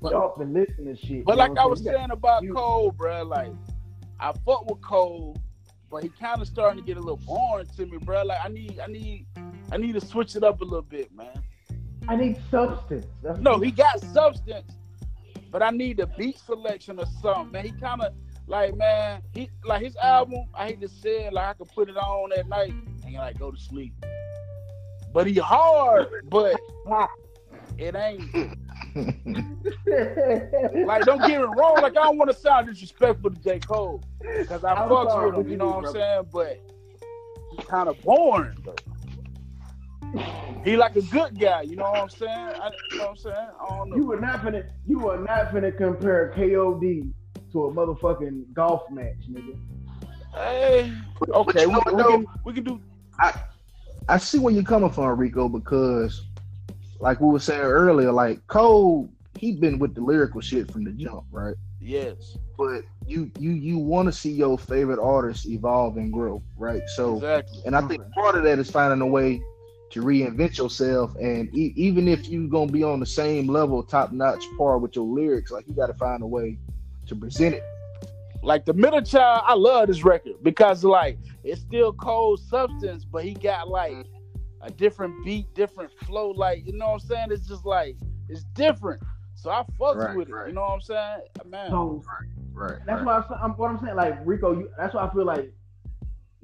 But- 0.00 0.10
stop 0.10 0.40
and 0.40 0.54
listen 0.54 0.84
to 0.86 0.94
shit. 0.96 1.24
But 1.24 1.36
like 1.36 1.58
I 1.58 1.66
was 1.66 1.80
You 1.80 1.86
gotta- 1.86 1.98
saying 1.98 2.10
about 2.12 2.44
you- 2.44 2.54
Cole, 2.54 2.92
bro, 2.92 3.24
like 3.24 3.52
I 4.20 4.32
fuck 4.46 4.70
with 4.70 4.80
Cole, 4.82 5.36
but 5.90 6.04
he 6.04 6.08
kind 6.10 6.40
of 6.40 6.46
starting 6.46 6.78
to 6.80 6.86
get 6.86 6.96
a 6.96 7.00
little 7.00 7.16
boring 7.26 7.66
to 7.76 7.86
me, 7.86 7.98
bro. 7.98 8.22
Like 8.22 8.38
I 8.44 8.48
need, 8.48 8.78
I 8.78 8.86
need, 8.86 9.26
I 9.72 9.76
need 9.78 9.94
to 9.94 10.00
switch 10.00 10.36
it 10.36 10.44
up 10.44 10.60
a 10.60 10.64
little 10.64 10.82
bit, 10.82 11.12
man. 11.12 11.42
I 12.06 12.14
need 12.16 12.38
substance. 12.50 13.06
That's 13.22 13.40
No, 13.40 13.58
he 13.58 13.72
got 13.72 13.98
substance, 14.00 14.70
but 15.50 15.60
I 15.62 15.70
need 15.70 15.96
the 15.96 16.06
beat 16.06 16.38
selection 16.38 17.00
or 17.00 17.06
something, 17.20 17.50
man. 17.50 17.64
He 17.64 17.72
kind 17.72 18.00
of 18.02 18.14
like, 18.46 18.76
man, 18.76 19.22
he 19.32 19.50
like 19.64 19.82
his 19.82 19.96
album. 19.96 20.44
I 20.54 20.66
hate 20.68 20.80
to 20.82 20.88
say 20.88 21.24
it, 21.26 21.32
like 21.32 21.46
I 21.48 21.52
could 21.54 21.68
put 21.74 21.88
it 21.88 21.96
on 21.96 22.30
at 22.32 22.46
night 22.48 22.74
and 23.04 23.14
like 23.14 23.38
go 23.40 23.50
to 23.50 23.58
sleep. 23.58 23.94
But 25.14 25.28
he 25.28 25.34
hard, 25.36 26.08
but 26.28 26.60
it 27.78 27.94
ain't 27.94 28.20
like 30.86 31.04
don't 31.04 31.20
get 31.20 31.40
me 31.40 31.46
wrong. 31.56 31.80
Like 31.80 31.92
I 31.96 32.02
don't 32.02 32.18
want 32.18 32.30
to 32.32 32.36
sound 32.36 32.66
disrespectful 32.66 33.30
to 33.30 33.40
J 33.40 33.60
Cole 33.60 34.02
because 34.20 34.64
I 34.64 34.74
I'm 34.74 34.88
fucks 34.90 35.10
sorry, 35.10 35.30
with 35.30 35.46
him. 35.46 35.46
you 35.46 35.52
You 35.52 35.56
know 35.58 35.66
mean, 35.66 35.74
what 35.76 35.86
I'm 35.86 35.92
saying? 35.92 36.26
But 36.32 36.60
he's 37.52 37.66
kind 37.66 37.88
of 37.88 38.00
boring 38.02 38.56
though. 38.64 38.74
He 40.64 40.76
like 40.76 40.96
a 40.96 41.02
good 41.02 41.38
guy. 41.38 41.62
You 41.62 41.76
know 41.76 41.84
what 41.84 42.00
I'm 42.02 42.08
saying? 42.08 42.30
I, 42.30 42.70
you 42.90 42.98
know 42.98 43.04
what 43.04 43.10
I'm 43.10 43.16
saying? 43.16 43.36
I 43.36 43.76
don't 43.76 43.90
know. 43.90 43.96
you 43.96 44.06
were 44.06 44.20
not 44.20 44.40
finna, 44.40 44.68
you 44.86 44.98
were 44.98 45.18
not 45.18 45.50
finna 45.52 45.76
compare 45.76 46.32
KOD 46.36 47.12
to 47.52 47.64
a 47.66 47.72
motherfucking 47.72 48.52
golf 48.52 48.82
match, 48.90 49.28
nigga. 49.30 49.56
Hey, 50.34 50.92
okay, 51.28 51.66
we, 51.66 51.74
we, 51.74 52.02
can, 52.02 52.26
we 52.44 52.52
can 52.52 52.64
do. 52.64 52.80
I 53.20 53.32
see 54.18 54.38
where 54.38 54.52
you're 54.52 54.62
coming 54.62 54.90
from, 54.90 55.18
Rico, 55.18 55.48
because 55.48 56.26
like 57.00 57.20
we 57.20 57.28
were 57.28 57.38
saying 57.40 57.60
earlier, 57.60 58.12
like 58.12 58.46
Cole, 58.46 59.10
he 59.38 59.52
been 59.52 59.78
with 59.78 59.94
the 59.94 60.00
lyrical 60.00 60.40
shit 60.40 60.70
from 60.70 60.84
the 60.84 60.92
jump, 60.92 61.24
right? 61.30 61.56
Yes, 61.80 62.36
But 62.56 62.82
you 63.06 63.30
you 63.38 63.50
you 63.50 63.78
want 63.78 64.06
to 64.06 64.12
see 64.12 64.32
your 64.32 64.58
favorite 64.58 64.98
artists 64.98 65.46
evolve 65.46 65.96
and 65.96 66.12
grow, 66.12 66.42
right? 66.56 66.82
So 66.96 67.16
exactly. 67.16 67.60
And 67.66 67.76
I 67.76 67.86
think 67.88 68.02
part 68.12 68.36
of 68.36 68.44
that 68.44 68.58
is 68.58 68.70
finding 68.70 69.00
a 69.00 69.06
way 69.06 69.42
to 69.90 70.02
reinvent 70.02 70.56
yourself. 70.56 71.14
And 71.20 71.54
e- 71.54 71.74
even 71.76 72.08
if 72.08 72.26
you're 72.28 72.48
gonna 72.48 72.72
be 72.72 72.82
on 72.82 73.00
the 73.00 73.06
same 73.06 73.48
level, 73.48 73.82
top 73.82 74.12
notch 74.12 74.44
par 74.56 74.78
with 74.78 74.96
your 74.96 75.04
lyrics, 75.04 75.50
like 75.50 75.66
you 75.68 75.74
got 75.74 75.88
to 75.88 75.94
find 75.94 76.22
a 76.22 76.26
way 76.26 76.58
to 77.06 77.16
present 77.16 77.54
it. 77.54 77.64
Like 78.44 78.66
the 78.66 78.74
middle 78.74 79.00
child, 79.02 79.42
I 79.46 79.54
love 79.54 79.88
this 79.88 80.04
record 80.04 80.34
because 80.42 80.84
like 80.84 81.18
it's 81.42 81.62
still 81.62 81.92
cold 81.94 82.40
substance, 82.40 83.04
but 83.04 83.24
he 83.24 83.32
got 83.34 83.68
like 83.68 83.96
a 84.60 84.70
different 84.70 85.24
beat, 85.24 85.52
different 85.54 85.90
flow. 86.04 86.30
Like 86.30 86.66
you 86.66 86.74
know 86.74 86.86
what 86.88 87.02
I'm 87.02 87.08
saying? 87.08 87.28
It's 87.30 87.46
just 87.48 87.64
like 87.64 87.96
it's 88.28 88.44
different. 88.54 89.02
So 89.34 89.50
I 89.50 89.64
fucks 89.80 89.96
Right, 89.96 90.16
with 90.16 90.28
it. 90.28 90.32
right. 90.32 90.48
You 90.48 90.54
know 90.54 90.60
what 90.62 90.74
I'm 90.74 90.80
saying, 90.82 91.20
man? 91.46 91.70
So 91.70 92.04
Right. 92.52 92.78
that's 92.86 93.02
why 93.02 93.16
I'm, 93.16 93.24
I'm, 93.42 93.50
what 93.52 93.70
I'm 93.70 93.80
saying. 93.82 93.96
Like 93.96 94.18
Rico, 94.24 94.52
you, 94.52 94.70
that's 94.78 94.94
why 94.94 95.06
I 95.06 95.12
feel 95.12 95.24
like 95.24 95.52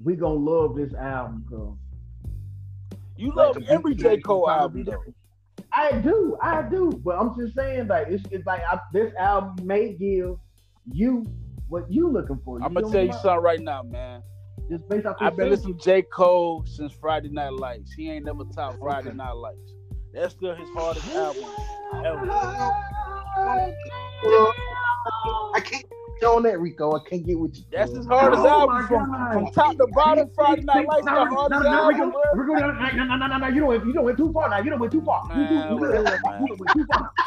we 0.02 0.16
gonna 0.16 0.34
love 0.34 0.76
this 0.76 0.94
album, 0.94 1.44
cause 1.50 1.76
You 3.16 3.28
like 3.34 3.36
love 3.48 3.56
the 3.56 3.70
every 3.70 3.94
J 3.94 4.18
Cole 4.18 4.50
album 4.50 4.84
though. 4.84 5.04
I 5.72 5.92
do, 6.00 6.36
I 6.42 6.62
do, 6.62 6.90
but 7.04 7.18
I'm 7.18 7.38
just 7.38 7.54
saying 7.54 7.88
like 7.88 8.08
it's, 8.08 8.24
it's 8.30 8.46
like 8.46 8.62
I, 8.70 8.78
this 8.92 9.12
album 9.18 9.66
may 9.66 9.92
give 9.92 10.36
you 10.92 11.26
what 11.70 11.90
you 11.90 12.10
looking 12.12 12.38
for. 12.44 12.58
I'm 12.62 12.74
gonna 12.74 12.90
tell 12.90 13.04
you 13.04 13.12
something 13.12 13.42
right 13.42 13.60
now, 13.60 13.82
man. 13.82 14.22
Just 14.70 14.88
based 14.88 15.06
off 15.06 15.16
I've 15.20 15.36
been 15.36 15.50
this 15.50 15.60
listening 15.60 15.78
to 15.78 15.84
J 15.84 16.02
Cole 16.02 16.64
since 16.66 16.92
Friday 16.92 17.28
Night 17.28 17.52
Lights. 17.52 17.92
He 17.92 18.10
ain't 18.10 18.24
never 18.24 18.44
topped 18.54 18.78
Friday 18.78 19.08
Okay. 19.08 19.16
Night 19.16 19.32
Lights. 19.32 19.74
That's 20.12 20.34
still 20.34 20.54
his 20.54 20.68
hardest 20.70 21.08
album. 21.14 21.44
Well, 24.22 24.52
I 25.54 25.60
can't 25.60 25.88
get 25.88 25.99
on 26.24 26.42
that, 26.44 26.58
Rico. 26.60 26.92
I 26.94 27.00
can't 27.08 27.24
get 27.24 27.38
with 27.38 27.56
you. 27.56 27.64
That's 27.72 27.90
cuz. 27.90 27.98
his 27.98 28.06
hardest 28.06 28.42
Oh 28.44 28.48
album 28.48 28.76
my 28.76 28.86
from, 28.86 29.32
from 29.44 29.52
top 29.52 29.76
to 29.76 29.86
bottom. 29.94 30.30
Friday 30.34 30.62
Night 30.62 30.86
Lights 30.86 31.04
the 31.04 31.10
No, 31.12 31.24
no, 31.24 31.34
hardest 31.36 31.62
no, 31.62 31.70
album. 31.72 32.06
Rico. 32.08 32.22
Rico, 32.34 32.52
no, 32.54 32.70
no, 32.72 33.04
no, 33.04 33.16
no, 33.16 33.26
no, 33.26 33.36
no, 33.38 33.46
you 33.48 33.60
don't, 33.60 33.86
you 33.86 33.92
don't 33.92 34.04
went 34.04 34.18
too 34.18 34.32
far 34.32 34.48
now. 34.50 34.58
You 34.58 34.70
don't 34.70 34.80
went 34.80 34.92
too 34.92 35.02
far. 35.02 35.22
You, 35.34 35.42
you, 35.42 35.48
Man, 35.48 35.70
you, 35.72 35.76
whatever, 35.78 36.18
you 36.48 36.56
went 36.58 36.72
too 36.72 36.86
far. 36.86 37.10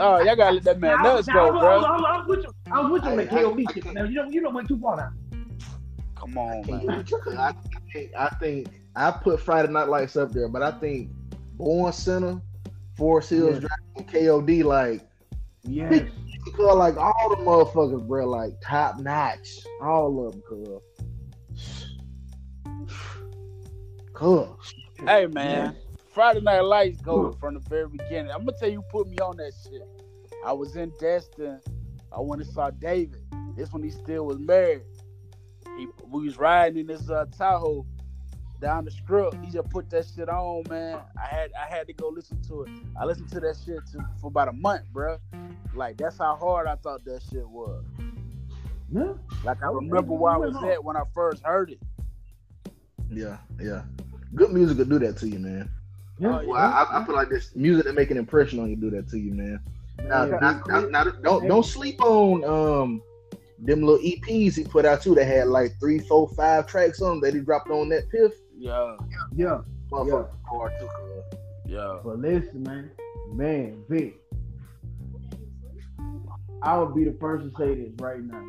Oh, 0.00 0.20
y'all 0.22 0.34
gotta 0.36 0.54
let 0.56 0.64
that 0.64 0.80
man 0.80 0.96
Now, 1.02 1.14
nuts 1.14 1.28
now, 1.28 1.34
go, 1.34 1.60
bro. 1.60 1.60
I 1.60 1.76
was, 1.76 1.84
I 1.84 2.18
was 2.18 2.26
with 2.26 2.42
you. 2.44 2.50
I 2.72 2.80
was 2.80 2.90
with 2.90 3.04
you 3.04 3.10
on 3.10 3.16
the 3.16 3.32
I- 3.32 3.38
I- 3.38 3.42
KOD 3.44 3.72
shit. 3.74 3.84
can't- 3.84 3.94
Now 3.94 4.04
you 4.04 4.14
don't, 4.16 4.32
you 4.32 4.40
don't 4.40 4.54
went 4.54 4.66
too 4.68 4.78
far 4.80 4.96
now. 4.96 5.12
Come 6.16 6.36
on, 6.36 6.64
I 6.64 6.70
man. 6.70 6.80
get 6.86 6.96
with 6.98 7.10
you. 7.10 7.20
I 7.38 7.52
think, 7.92 8.10
I 8.18 8.28
think 8.40 8.68
I 8.96 9.10
put 9.12 9.40
Friday 9.40 9.72
Night 9.72 9.88
Lights 9.88 10.16
up 10.16 10.32
there, 10.32 10.48
but 10.48 10.62
I 10.62 10.72
think 10.72 11.10
Born 11.52 11.92
Sinner, 11.92 12.40
Forest 12.96 13.30
Hills 13.30 13.50
Yes. 13.52 13.60
Drive, 13.60 13.70
and 13.96 14.08
KOD, 14.08 14.64
like 14.64 15.02
Yes. 15.62 16.08
You 16.58 16.64
call 16.64 16.76
like 16.76 16.96
all 16.96 17.28
the 17.30 17.36
motherfuckers, 17.36 18.06
bro, 18.06 18.28
like 18.28 18.52
top 18.62 18.98
notch, 18.98 19.60
all 19.82 20.26
of 20.26 20.32
them, 20.32 20.42
cuz. 20.48 20.80
Cuz. 24.14 24.74
Hey, 25.04 25.26
man. 25.26 25.76
Friday 26.12 26.40
Night 26.40 26.60
Lights 26.60 27.00
go 27.00 27.32
Huh. 27.32 27.32
from 27.40 27.54
the 27.54 27.60
very 27.60 27.88
beginning. 27.88 28.30
I'm 28.30 28.44
gonna 28.44 28.56
tell 28.58 28.68
you, 28.68 28.76
who 28.76 28.82
put 28.90 29.08
me 29.08 29.18
on 29.18 29.36
that 29.38 29.52
shit. 29.64 29.82
I 30.46 30.52
was 30.52 30.76
in 30.76 30.92
Destin, 31.00 31.60
I 32.12 32.20
went 32.20 32.42
and 32.42 32.50
saw 32.50 32.70
David. 32.70 33.20
This 33.56 33.72
when 33.72 33.82
he 33.82 33.90
still 33.90 34.26
was 34.26 34.38
married. 34.38 34.82
He, 35.76 35.88
we 36.06 36.24
was 36.26 36.38
riding 36.38 36.78
in 36.78 36.86
this 36.86 37.10
uh, 37.10 37.26
Tahoe 37.36 37.84
down 38.64 38.86
the 38.86 38.90
strip. 38.90 39.34
He 39.44 39.50
just 39.50 39.68
put 39.68 39.90
that 39.90 40.06
shit 40.16 40.28
on, 40.30 40.64
man. 40.70 40.98
I 41.22 41.26
had 41.26 41.50
I 41.52 41.66
had 41.66 41.86
to 41.86 41.92
go 41.92 42.08
listen 42.08 42.40
to 42.48 42.62
it. 42.62 42.70
I 42.98 43.04
listened 43.04 43.28
to 43.32 43.40
that 43.40 43.56
shit 43.62 43.86
to, 43.92 44.08
for 44.18 44.28
about 44.28 44.48
a 44.48 44.52
month, 44.52 44.86
bro. 44.90 45.18
Like 45.74 45.98
that's 45.98 46.16
how 46.16 46.34
hard 46.36 46.66
I 46.66 46.76
thought 46.76 47.04
that 47.04 47.22
shit 47.30 47.46
was. 47.46 47.84
Yeah. 48.90 49.12
Like 49.44 49.62
I 49.62 49.66
remember 49.66 50.14
where 50.14 50.32
I 50.32 50.38
was 50.38 50.56
at 50.64 50.82
when 50.82 50.96
I 50.96 51.02
first 51.12 51.42
heard 51.44 51.72
it. 51.72 51.80
Yeah, 53.10 53.36
yeah. 53.60 53.82
Good 54.34 54.52
music 54.52 54.78
will 54.78 54.86
do 54.86 54.98
that 55.00 55.18
to 55.18 55.28
you, 55.28 55.38
man. 55.40 55.70
Yeah. 56.18 56.28
Oh, 56.28 56.40
yeah. 56.40 56.46
Well, 56.48 56.56
I, 56.58 57.00
I 57.00 57.04
feel 57.04 57.14
like 57.14 57.28
this 57.28 57.54
music 57.54 57.84
that 57.84 57.94
make 57.94 58.10
an 58.10 58.16
impression 58.16 58.60
on 58.60 58.70
you 58.70 58.76
do 58.76 58.88
that 58.90 59.10
to 59.10 59.18
you, 59.18 59.34
man. 59.34 59.60
Now, 60.04 60.24
Yeah. 60.24 60.38
now, 60.40 60.62
now, 60.66 60.80
now, 60.80 61.04
don't 61.22 61.46
don't 61.46 61.66
sleep 61.66 62.00
on 62.02 62.44
um 62.44 63.02
them 63.58 63.82
little 63.82 64.02
EPs 64.02 64.56
he 64.56 64.64
put 64.64 64.86
out 64.86 65.02
too 65.02 65.14
that 65.14 65.26
had 65.26 65.48
like 65.48 65.78
three, 65.78 65.98
four, 65.98 66.28
five 66.30 66.66
tracks 66.66 67.02
on 67.02 67.10
them 67.10 67.20
that 67.20 67.34
he 67.34 67.40
dropped 67.40 67.68
on 67.70 67.90
that 67.90 68.08
piff. 68.08 68.32
Yeah, 68.56 68.96
Yeah. 69.34 69.60
Motherfucker 69.90 70.28
hard 70.46 70.72
too, 70.80 70.86
cuz. 70.86 71.38
yeah. 71.66 71.98
But 72.02 72.18
listen, 72.18 72.62
man, 72.62 72.90
man, 73.32 73.84
Vic, 73.88 74.20
I 76.62 76.78
would 76.78 76.94
be 76.94 77.04
the 77.04 77.16
first 77.20 77.44
to 77.44 77.56
say 77.58 77.74
this 77.74 77.92
right 78.00 78.22
now. 78.22 78.44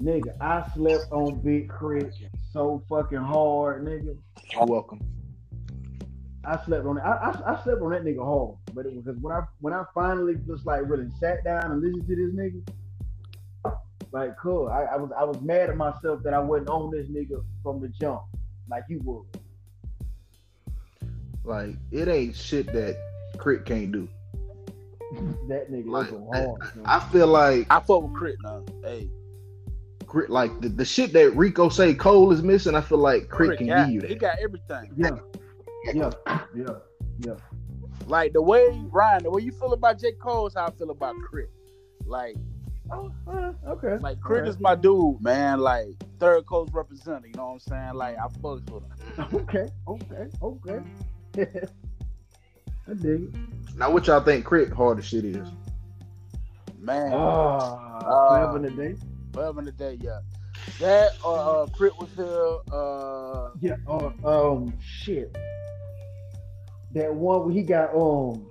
Nigga, 0.00 0.36
I 0.40 0.68
slept 0.74 1.10
on 1.10 1.40
Big 1.40 1.70
K.R.I.T. 1.70 2.28
so 2.52 2.82
fucking 2.88 3.18
hard, 3.18 3.84
nigga. 3.86 4.16
You're 4.52 4.66
welcome. 4.66 5.00
I 6.44 6.62
slept 6.64 6.86
on 6.86 6.98
it. 6.98 7.00
I, 7.00 7.12
I, 7.12 7.54
I 7.54 7.62
slept 7.64 7.80
on 7.82 7.90
that 7.90 8.04
nigga 8.04 8.24
hard, 8.24 8.56
but 8.74 8.86
it 8.86 8.94
was 8.94 9.04
because 9.04 9.20
when 9.20 9.34
I 9.34 9.42
when 9.60 9.72
I 9.72 9.84
finally 9.94 10.36
just 10.46 10.66
like 10.66 10.82
really 10.84 11.08
sat 11.18 11.42
down 11.44 11.72
and 11.72 11.80
listened 11.80 12.06
to 12.06 12.14
this 12.14 12.34
nigga, 12.34 13.74
like 14.12 14.36
cool. 14.36 14.68
I, 14.68 14.82
I 14.82 14.96
was 14.96 15.10
I 15.18 15.24
was 15.24 15.40
mad 15.40 15.70
at 15.70 15.76
myself 15.76 16.22
that 16.22 16.34
I 16.34 16.38
wasn't 16.38 16.68
on 16.70 16.90
this 16.90 17.08
nigga 17.08 17.42
from 17.62 17.80
the 17.80 17.88
jump, 17.88 18.22
like 18.68 18.84
you 18.88 19.00
would. 19.04 19.24
Like 21.44 21.76
it 21.92 22.08
ain't 22.08 22.34
shit 22.34 22.66
that 22.72 22.96
K.R.I.T. 23.34 23.62
can't 23.64 23.92
do. 23.92 24.08
That 25.48 25.70
nigga 25.70 25.86
Like, 25.86 26.10
was 26.10 26.58
hard. 26.58 26.76
man. 26.76 26.84
I 26.84 27.00
feel 27.10 27.28
like 27.28 27.66
I 27.70 27.78
fuck 27.80 28.02
with 28.02 28.14
K.R.I.T. 28.18 28.36
now. 28.42 28.64
Hey, 28.82 29.08
K.R.I.T., 30.10 30.32
like 30.32 30.60
the, 30.60 30.68
the 30.68 30.84
shit 30.84 31.12
that 31.12 31.36
Rico 31.36 31.68
say 31.68 31.94
Cole 31.94 32.32
is 32.32 32.42
missing. 32.42 32.74
I 32.74 32.80
feel 32.80 32.98
like 32.98 33.30
K.R.I.T., 33.30 33.56
can 33.58 33.66
got, 33.68 33.86
give 33.86 33.94
you 33.94 34.00
that. 34.00 34.10
he 34.10 34.16
got 34.16 34.38
everything. 34.40 34.90
yeah, 34.96 35.16
yeah, 35.94 36.10
yeah, 36.54 36.74
yeah. 37.20 37.34
Like 38.08 38.32
the 38.32 38.42
way 38.42 38.68
Ryan, 38.90 39.22
the 39.24 39.30
way 39.30 39.42
you 39.42 39.52
feel 39.52 39.72
about 39.72 40.00
J. 40.00 40.12
Cole 40.12 40.46
is 40.48 40.54
how 40.54 40.66
I 40.66 40.70
feel 40.72 40.90
about 40.90 41.14
Crit. 41.28 41.50
Like, 42.04 42.36
Oh, 42.90 43.10
uh, 43.26 43.52
okay. 43.68 43.96
like 44.00 44.18
K.R.I.T. 44.22 44.34
Alright. 44.34 44.48
is 44.48 44.60
my 44.60 44.74
dude, 44.74 45.20
man. 45.20 45.60
Like 45.60 45.88
third 46.20 46.46
coast 46.46 46.72
representative. 46.72 47.30
You 47.30 47.36
know 47.36 47.46
what 47.46 47.52
I'm 47.54 47.58
saying? 47.60 47.94
Like 47.94 48.16
I 48.18 48.28
fucks 48.38 48.70
with 48.70 48.82
him. 48.84 49.26
Okay, 49.34 49.68
okay, 49.88 50.28
okay. 50.42 50.80
I 52.88 52.94
dig 52.94 53.22
it. 53.22 53.34
Now, 53.76 53.90
what 53.90 54.06
y'all 54.06 54.20
think 54.20 54.48
K.R.I.T. 54.48 54.72
hard 54.72 54.98
as 55.00 55.04
shit 55.06 55.24
is? 55.24 55.48
Man, 56.78 57.12
Ah, 57.12 57.98
Uh, 57.98 58.46
seven 58.46 58.64
a 58.66 58.70
day. 58.70 58.94
forever 59.32 59.58
in 59.58 59.64
the 59.64 59.72
day, 59.72 59.98
yeah. 60.00 60.20
That 60.78 61.10
or 61.24 61.38
uh, 61.38 61.66
K.R.I.T. 61.76 61.96
was 61.98 62.10
here. 62.14 62.58
Uh, 62.72 63.50
Yeah. 63.60 63.76
Uh, 63.88 64.52
um, 64.52 64.72
shit. 64.80 65.36
That 66.92 67.12
one 67.14 67.44
where 67.46 67.52
he 67.54 67.62
got 67.62 67.94
um. 67.94 68.46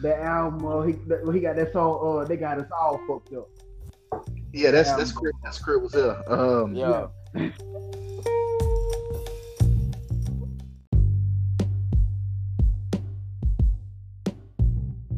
That 0.00 0.20
album, 0.20 0.64
uh, 0.64 0.82
he 0.82 0.92
that, 1.08 1.28
he 1.32 1.40
got 1.40 1.56
that 1.56 1.72
song. 1.72 2.20
Uh, 2.20 2.24
they 2.24 2.36
got 2.36 2.58
us 2.58 2.70
all 2.78 3.00
fucked 3.08 3.34
up. 3.34 3.48
Yeah, 4.52 4.70
that's 4.70 4.92
that's 4.92 5.12
Crit. 5.12 5.34
That's 5.42 5.58
K.R.I.T. 5.62 5.82
was 5.82 5.92
there. 5.92 6.32
Um, 6.32 6.74
yeah. 6.74 7.08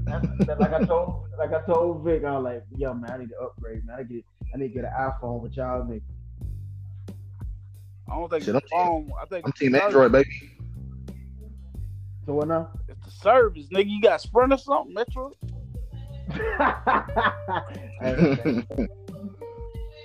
That's, 0.05 0.61
like 0.61 0.72
I 0.72 0.85
told, 0.85 1.26
like 1.39 1.53
I 1.53 1.61
told 1.66 2.05
Vic, 2.05 2.24
I 2.24 2.33
was 2.39 2.45
like, 2.45 2.64
yo, 2.76 2.95
man, 2.95 3.11
I 3.11 3.18
need 3.18 3.28
to 3.28 3.39
upgrade, 3.39 3.85
man. 3.87 3.97
I 3.99 4.03
get, 4.03 4.24
I 4.53 4.59
need 4.59 4.68
to 4.68 4.74
get 4.74 4.85
an 4.85 4.93
iPhone 4.99 5.41
with 5.41 5.57
y'all, 5.57 5.85
nigga. 5.85 6.03
I 8.09 8.16
don't 8.16 8.28
think 8.28 8.45
Shit, 8.45 8.57
it's 8.57 8.64
I'm 8.74 8.78
the 8.78 8.85
phone. 8.85 9.12
I 9.20 9.26
think 9.26 9.47
I'm 9.47 9.53
Team 9.53 9.74
Android, 9.76 10.11
baby. 10.11 10.51
So 12.26 12.35
what 12.35 12.49
now? 12.49 12.70
It's 13.11 13.21
service, 13.23 13.67
nigga. 13.73 13.89
You 13.89 14.01
got 14.01 14.21
Sprint 14.21 14.53
or 14.53 14.59
something, 14.59 14.95
Metro? 14.95 15.33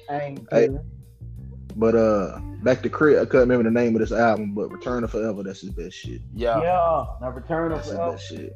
Ain't, 0.09 0.47
Hey. 0.51 0.69
but 1.75 1.95
uh, 1.95 2.39
back 2.63 2.81
to 2.83 2.89
Crit. 2.89 3.17
I 3.19 3.25
couldn't 3.25 3.49
remember 3.49 3.63
the 3.69 3.73
name 3.73 3.95
of 3.95 3.99
this 4.01 4.11
album, 4.11 4.53
but 4.53 4.69
Return 4.71 5.03
of 5.03 5.11
Forever. 5.11 5.43
That's 5.43 5.61
his 5.61 5.71
best 5.71 5.95
shit. 5.95 6.21
Yeah. 6.33 6.61
Yeah, 6.61 7.05
now 7.21 7.29
return 7.31 7.71
of 7.71 7.77
That's 7.79 7.89
his 7.89 7.97
forever. 7.97 8.11
best 8.13 8.27
shit. 8.27 8.53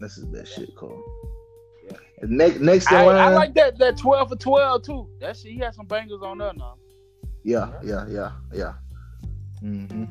That's 0.00 0.14
his 0.16 0.24
best 0.26 0.54
shit, 0.54 0.74
Cole. 0.76 1.02
Yeah. 1.90 1.96
Next, 2.22 2.60
next 2.60 2.90
in 2.90 2.96
I, 2.98 3.04
line. 3.06 3.16
I 3.16 3.28
like 3.34 3.54
that 3.54 3.78
that 3.78 3.96
twelve 3.98 4.28
for 4.30 4.36
twelve 4.36 4.82
too. 4.82 5.08
That 5.20 5.36
shit, 5.36 5.52
he 5.52 5.58
had 5.58 5.74
some 5.74 5.86
bangers 5.86 6.22
on 6.22 6.38
there 6.38 6.52
now. 6.54 6.76
Yeah, 7.44 7.72
yeah, 7.82 8.06
yeah, 8.08 8.32
yeah. 8.52 8.72
Mm-hmm. 9.62 10.04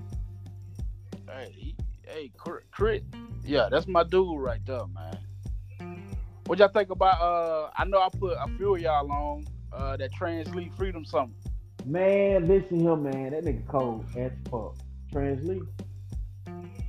Hey, 1.30 1.52
he, 1.56 1.76
hey, 2.12 2.32
K.R.I.T., 2.44 2.66
Crit. 2.72 3.04
Yeah, 3.44 3.70
that's 3.70 3.88
my 3.88 4.04
dude 4.04 4.40
right 4.40 4.60
there, 4.66 4.86
man. 4.88 5.18
What 6.46 6.60
y'all 6.60 6.68
think 6.68 6.90
about? 6.90 7.22
Uh, 7.22 7.70
I 7.78 7.86
know 7.86 8.02
I 8.02 8.10
put 8.10 8.34
a 8.34 8.48
few 8.58 8.76
of 8.76 8.82
y'all 8.82 9.12
on 9.12 9.46
uh 9.74 9.96
that 9.98 10.12
Translee 10.14 10.76
Freedom 10.76 11.06
Summer. 11.06 11.32
Man, 11.86 12.48
listen 12.48 12.80
here, 12.80 12.96
man. 12.96 13.32
That 13.32 13.46
nigga 13.46 13.66
cold 13.68 14.06
as 14.18 14.32
fuck. 14.50 14.76
Translee. 15.14 15.66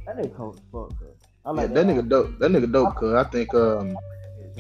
That 0.06 0.18
nigga 0.18 0.36
cold 0.36 0.56
as 0.56 0.62
fuck, 0.72 0.98
bro. 0.98 1.08
I 1.44 1.50
Yeah, 1.50 1.52
like 1.52 1.74
that 1.74 1.86
nigga 1.86 2.08
dope. 2.08 2.38
That 2.38 2.50
nigga 2.50 2.70
dope. 2.72 2.94
Cause 2.96 3.14
I 3.14 3.24
think 3.24 3.54
um, 3.54 3.96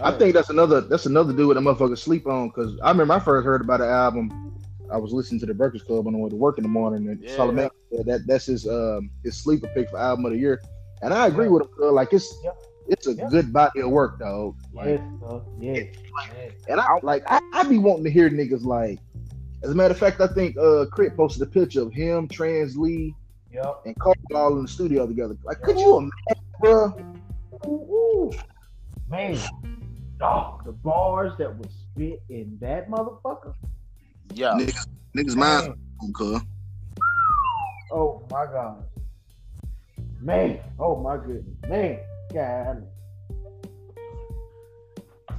I 0.02 0.12
think 0.12 0.34
that's 0.34 0.50
another 0.50 0.80
that's 0.80 1.06
another 1.06 1.32
dude 1.32 1.56
that 1.56 1.60
motherfuckers 1.60 1.98
sleep 1.98 2.26
on. 2.26 2.50
Cause 2.50 2.78
I 2.82 2.90
remember 2.90 3.14
I 3.14 3.18
first 3.20 3.44
heard 3.44 3.60
about 3.60 3.80
the 3.80 3.88
album. 3.88 4.51
I 4.92 4.98
was 4.98 5.12
listening 5.12 5.40
to 5.40 5.46
the 5.46 5.54
Breakfast 5.54 5.86
Club 5.86 6.06
on 6.06 6.12
the 6.12 6.18
way 6.18 6.28
to 6.30 6.36
work 6.36 6.58
in 6.58 6.62
the 6.64 6.68
morning, 6.68 7.08
and 7.08 7.22
Yeah. 7.22 7.34
Solomon 7.34 7.70
said 7.90 8.06
that 8.06 8.26
that's 8.26 8.46
his 8.46 8.68
um 8.68 9.10
his 9.24 9.36
sleeper 9.36 9.68
pick 9.74 9.88
for 9.88 9.98
album 9.98 10.26
of 10.26 10.32
the 10.32 10.38
year. 10.38 10.60
And 11.02 11.12
I 11.12 11.26
agree 11.26 11.48
with 11.48 11.62
him. 11.62 11.68
Cause 11.78 11.92
like 11.92 12.12
it's 12.12 12.32
Yeah. 12.44 12.50
it's 12.88 13.06
a 13.06 13.14
Yeah. 13.14 13.28
good 13.28 13.52
body 13.52 13.80
of 13.80 13.90
work, 13.90 14.18
dog. 14.18 14.54
Like, 14.72 14.88
Yes, 14.88 15.00
sir. 15.20 15.42
Yes. 15.58 15.86
yes. 16.36 16.52
And 16.68 16.80
I 16.80 16.86
like 17.02 17.24
I, 17.26 17.40
I 17.52 17.62
be 17.64 17.78
wanting 17.78 18.04
to 18.04 18.10
hear 18.10 18.28
niggas 18.30 18.64
like. 18.64 19.00
As 19.62 19.70
a 19.70 19.74
matter 19.74 19.92
of 19.92 19.98
fact, 19.98 20.20
I 20.20 20.26
think 20.26 20.56
uh 20.58 20.86
K.R.I.T. 20.94 21.14
posted 21.16 21.42
a 21.42 21.46
picture 21.46 21.82
of 21.82 21.92
him, 21.92 22.28
Translee, 22.28 23.14
Yep. 23.52 23.82
and 23.86 23.98
Cole 23.98 24.14
all 24.34 24.56
in 24.56 24.62
the 24.62 24.68
studio 24.68 25.06
together. 25.06 25.36
Like, 25.44 25.62
could 25.62 25.78
you 25.78 25.96
imagine, 25.96 26.44
bro? 26.60 26.92
Ooh, 27.66 27.70
ooh. 27.70 28.30
Man. 29.08 29.38
Oh, 30.20 30.60
the 30.64 30.72
bars 30.72 31.32
that 31.38 31.56
was 31.56 31.68
spit 31.72 32.22
in 32.28 32.56
that 32.60 32.88
motherfucker. 32.88 33.54
Yeah, 34.34 34.54
Niggas, 34.54 34.86
niggas 35.16 35.36
Man. 35.36 35.74
mind, 36.00 36.14
cuz. 36.14 36.40
Oh 37.90 38.26
my 38.30 38.46
god. 38.46 38.84
Man. 40.20 40.60
Oh 40.78 40.96
my 40.96 41.16
goodness. 41.16 41.44
Man. 41.68 41.98
God. 42.32 42.86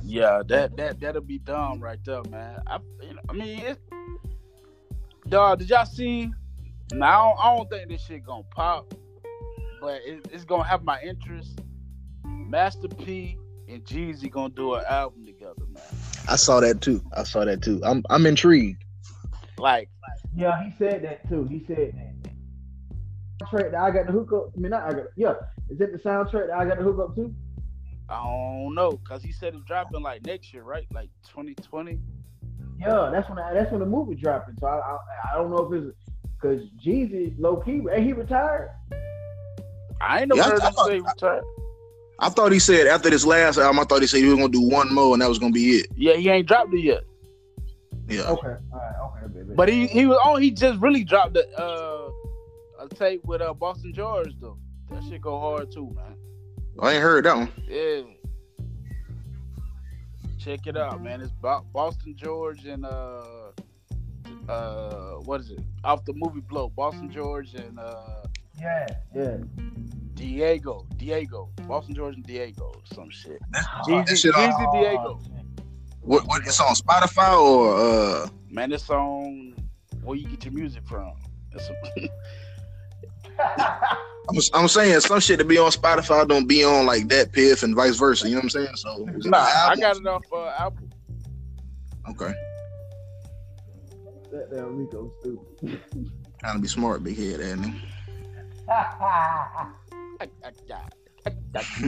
yeah. 0.03 0.41
That 0.47 0.77
that 0.77 0.99
that'll 0.99 1.21
be 1.21 1.39
dumb 1.39 1.79
right 1.79 1.99
there, 2.05 2.21
man. 2.29 2.61
I, 2.67 2.79
you 3.01 3.15
know, 3.15 3.21
I 3.29 3.33
mean, 3.33 3.59
it, 3.59 3.79
dog. 5.29 5.59
Did 5.59 5.69
y'all 5.69 5.85
see? 5.85 6.29
Now 6.91 7.33
I 7.41 7.55
don't 7.55 7.69
think 7.69 7.89
this 7.89 8.05
shit 8.05 8.23
gonna 8.23 8.43
pop, 8.51 8.93
but 9.81 10.01
it, 10.05 10.27
it's 10.31 10.43
gonna 10.45 10.65
have 10.65 10.83
my 10.83 11.01
interest. 11.01 11.59
Master 12.25 12.87
P 12.87 13.39
and 13.67 13.83
Jeezy 13.83 14.29
gonna 14.29 14.53
do 14.53 14.75
an 14.75 14.83
album 14.87 15.25
together, 15.25 15.65
man. 15.71 15.81
I 16.27 16.35
saw 16.35 16.59
that 16.59 16.81
too. 16.81 17.03
I 17.17 17.23
saw 17.23 17.45
that 17.45 17.61
too. 17.61 17.81
I'm 17.83 18.03
I'm 18.09 18.25
intrigued. 18.25 18.82
Like, 19.57 19.89
Yeah, 20.35 20.63
he 20.63 20.73
said 20.77 21.03
that 21.03 21.27
too. 21.29 21.45
He 21.45 21.63
said 21.67 21.93
that. 21.95 22.31
Soundtrack 23.47 23.71
that 23.71 23.79
I 23.81 23.91
got 23.91 24.05
the 24.07 24.11
hook 24.11 24.31
up. 24.33 24.51
I 24.55 24.59
mean, 24.59 24.71
not 24.71 24.83
I 24.83 24.93
got. 24.93 25.05
Yeah, 25.15 25.33
is 25.69 25.79
it 25.81 25.91
the 25.91 25.99
soundtrack 25.99 26.47
that 26.47 26.57
I 26.57 26.65
got 26.65 26.77
the 26.77 26.83
hook 26.83 26.99
up 26.99 27.15
to? 27.15 27.33
I 28.09 28.21
don't 28.23 28.75
know, 28.75 28.99
cause 29.07 29.23
he 29.23 29.31
said 29.31 29.55
it's 29.55 29.63
dropping 29.65 30.01
like 30.01 30.25
next 30.25 30.53
year, 30.53 30.63
right? 30.63 30.85
Like 30.93 31.09
2020. 31.29 31.99
Yeah, 32.79 33.09
that's 33.11 33.29
when 33.29 33.39
I, 33.39 33.53
that's 33.53 33.71
when 33.71 33.79
the 33.79 33.85
movie 33.85 34.15
dropping. 34.15 34.55
So 34.59 34.67
I 34.67 34.77
I, 34.77 34.97
I 35.33 35.35
don't 35.37 35.49
know 35.51 35.71
if 35.71 35.83
it's 35.83 35.95
because 36.35 36.61
Jeezy 36.85 37.33
low 37.39 37.57
key 37.57 37.81
and 37.91 38.03
he 38.03 38.13
retired. 38.13 38.71
I 40.01 40.21
ain't 40.21 40.29
never 40.29 40.37
Yeah, 40.41 40.45
I 40.47 40.49
heard 40.51 40.63
him 40.63 40.73
thought- 40.73 40.87
say 40.87 40.99
retired. 40.99 41.43
I 42.19 42.29
thought 42.29 42.51
he 42.51 42.59
said 42.59 42.87
after 42.87 43.09
this 43.09 43.25
last 43.25 43.57
album, 43.57 43.79
I 43.79 43.83
thought 43.85 44.01
he 44.01 44.07
said 44.07 44.17
he 44.17 44.25
was 44.27 44.35
gonna 44.35 44.49
do 44.49 44.61
one 44.61 44.93
more 44.93 45.13
and 45.13 45.21
that 45.21 45.29
was 45.29 45.39
gonna 45.39 45.51
be 45.51 45.71
it. 45.77 45.87
Yeah, 45.95 46.13
he 46.13 46.29
ain't 46.29 46.47
dropped 46.47 46.73
it 46.73 46.79
yet. 46.81 47.03
Yeah. 48.07 48.21
Okay, 48.23 48.47
all 48.71 48.79
right, 48.79 48.95
okay, 49.17 49.21
baby. 49.21 49.22
But 49.55 49.69
he 49.69 49.87
he 49.87 50.05
was 50.05 50.17
on. 50.25 50.41
He 50.41 50.51
just 50.51 50.79
really 50.79 51.03
dropped 51.03 51.33
the 51.33 51.47
uh 51.59 52.09
a 52.83 52.89
tape 52.89 53.23
with 53.25 53.41
uh 53.41 53.53
Boston 53.53 53.93
George 53.93 54.33
though. 54.39 54.57
That 54.89 55.03
shit 55.03 55.21
go 55.21 55.39
hard 55.39 55.71
too, 55.71 55.91
man. 55.95 56.15
I 56.81 56.93
ain't 56.93 57.03
heard 57.03 57.25
that 57.25 57.37
one. 57.37 57.51
Yeah. 57.67 58.01
Check 60.39 60.67
it 60.67 60.75
out, 60.75 61.01
man. 61.01 61.21
It's 61.21 61.31
Bo- 61.31 61.65
Boston 61.73 62.15
George 62.17 62.65
and 62.65 62.85
uh 62.85 63.51
uh 64.49 65.13
what 65.25 65.39
is 65.41 65.51
it? 65.51 65.59
Off 65.83 66.03
the 66.05 66.13
movie 66.13 66.41
Blow. 66.41 66.69
Boston 66.69 67.09
George 67.11 67.53
and 67.53 67.79
uh 67.79 68.23
Yeah, 68.59 68.87
yeah. 69.15 69.37
Diego. 70.15 70.85
Diego. 70.97 71.49
Boston 71.67 71.95
George 71.95 72.15
and 72.15 72.25
Diego. 72.25 72.73
Some 72.93 73.09
shit. 73.09 73.39
That 73.51 73.65
Jeezy, 73.87 74.17
shit 74.17 74.35
on- 74.35 74.51
Jeezy 74.51 74.71
Diego. 74.73 75.21
What 76.03 76.27
what 76.27 76.45
it's 76.45 76.59
on 76.59 76.75
Spotify 76.75 77.39
or 77.39 77.77
uh 77.77 78.29
Man, 78.49 78.71
it's 78.71 78.89
on 78.89 79.55
where 80.03 80.17
you 80.17 80.27
get 80.27 80.45
your 80.45 80.53
music 80.53 80.85
from. 80.85 81.13
It's 81.53 81.69
I'm, 84.29 84.37
I'm 84.53 84.67
saying 84.67 84.99
some 85.01 85.19
shit 85.19 85.39
to 85.39 85.45
be 85.45 85.57
on 85.57 85.71
Spotify 85.71 86.27
don't 86.27 86.47
be 86.47 86.63
on 86.63 86.85
like 86.85 87.07
that 87.09 87.31
piff 87.31 87.63
and 87.63 87.75
vice 87.75 87.97
versa. 87.97 88.27
You 88.27 88.35
know 88.35 88.39
what 88.39 88.43
I'm 88.43 88.49
saying? 88.49 88.75
So 88.75 89.07
nah, 89.29 89.39
I 89.39 89.75
got 89.75 89.97
it 89.97 90.05
off 90.05 90.23
uh, 90.31 90.53
Apple. 90.59 90.87
okay. 92.09 92.33
that 94.31 94.51
damn 94.51 94.75
Rico 94.75 95.11
stupid. 95.19 95.81
Trying 96.39 96.55
to 96.55 96.61
be 96.61 96.67
smart, 96.67 97.03
big 97.03 97.17
head, 97.17 97.39
ain't 97.39 97.65
he? 97.65 97.81
I, 98.69 99.67
I 100.21 100.51
got 100.67 100.93
it. 101.25 101.35
I 101.55 101.81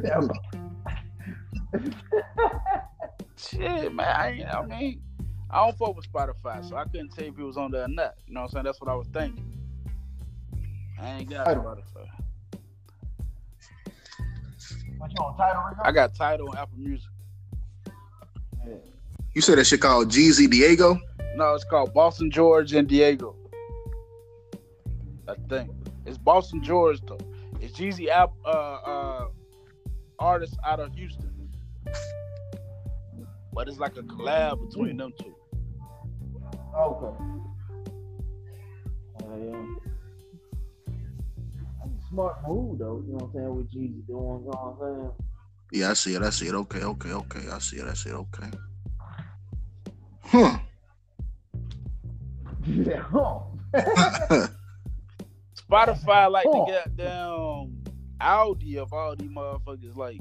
got 0.00 0.24
it. 0.24 0.60
Shit, 3.36 3.94
man. 3.94 4.06
I, 4.06 4.44
I 4.52 4.66
mean, 4.66 5.02
I 5.50 5.64
don't 5.66 5.78
fuck 5.78 5.96
with 5.96 6.10
Spotify, 6.10 6.68
so 6.68 6.76
I 6.76 6.84
couldn't 6.84 7.10
tell 7.10 7.24
if 7.24 7.38
it 7.38 7.42
was 7.42 7.56
on 7.56 7.70
there 7.70 7.84
or 7.84 7.88
not. 7.88 8.14
You 8.26 8.34
know 8.34 8.40
what 8.40 8.46
I'm 8.46 8.52
saying? 8.52 8.64
That's 8.64 8.80
what 8.80 8.90
I 8.90 8.94
was 8.94 9.06
thinking. 9.12 9.44
I 11.00 11.10
ain't 11.18 11.30
got 11.30 11.46
I 11.48 11.54
don't- 11.54 11.64
Spotify. 11.64 12.06
what 14.98 15.10
you 15.12 15.24
on 15.24 15.36
Tidal 15.36 15.62
Rico? 15.70 15.82
I 15.84 15.92
got 15.92 16.14
Tidal 16.14 16.48
on 16.50 16.56
Apple 16.58 16.78
Music. 16.78 17.10
You 19.34 19.40
said 19.42 19.58
that 19.58 19.66
shit 19.66 19.80
called 19.80 20.08
Jeezy 20.10 20.50
Diego? 20.50 20.98
No, 21.36 21.54
it's 21.54 21.62
called 21.64 21.94
Boston 21.94 22.30
George 22.30 22.72
and 22.72 22.88
Diego. 22.88 23.36
I 25.28 25.34
think 25.48 25.70
it's 26.06 26.18
Boston 26.18 26.62
George 26.62 27.00
though. 27.06 27.18
It's 27.60 27.78
Jeezy 27.78 28.08
app 28.08 28.30
uh 28.44 28.48
uh 28.48 29.26
artist 30.18 30.56
out 30.66 30.80
of 30.80 30.92
Houston. 30.94 31.32
But 33.52 33.68
it's 33.68 33.78
like 33.78 33.96
a 33.96 34.02
collab 34.02 34.68
between 34.68 34.96
them 34.96 35.12
two. 35.20 35.34
Okay. 36.76 37.16
Uh, 39.24 39.36
yeah. 39.36 39.62
Smart 42.10 42.36
move 42.46 42.78
though, 42.78 43.02
you 43.06 43.12
know 43.12 43.18
what 43.18 43.24
I'm 43.24 43.32
saying, 43.32 43.54
with 43.56 43.70
Jeezy 43.72 44.06
doing, 44.06 44.06
you 44.06 44.16
know 44.16 44.76
what 44.78 44.86
I'm 44.88 44.96
saying? 45.00 45.10
Yeah, 45.72 45.90
I 45.90 45.94
see 45.94 46.14
it. 46.14 46.22
I 46.22 46.30
see 46.30 46.46
it. 46.48 46.54
Okay, 46.54 46.82
okay, 46.82 47.10
okay. 47.12 47.48
I 47.52 47.58
see 47.58 47.76
it. 47.76 47.84
I 47.86 47.92
see 47.94 48.10
it. 48.10 48.14
Okay. 48.14 48.50
Huh. 50.22 50.58
Yeah, 52.66 53.00
huh. 53.00 53.40
Spotify 55.56 56.30
like 56.30 56.46
Huh. 56.46 56.64
the 56.66 56.82
goddamn 56.96 57.82
Audi 58.20 58.76
of 58.78 58.92
all 58.92 59.16
these 59.16 59.30
motherfuckers 59.30 59.96
like 59.96 60.20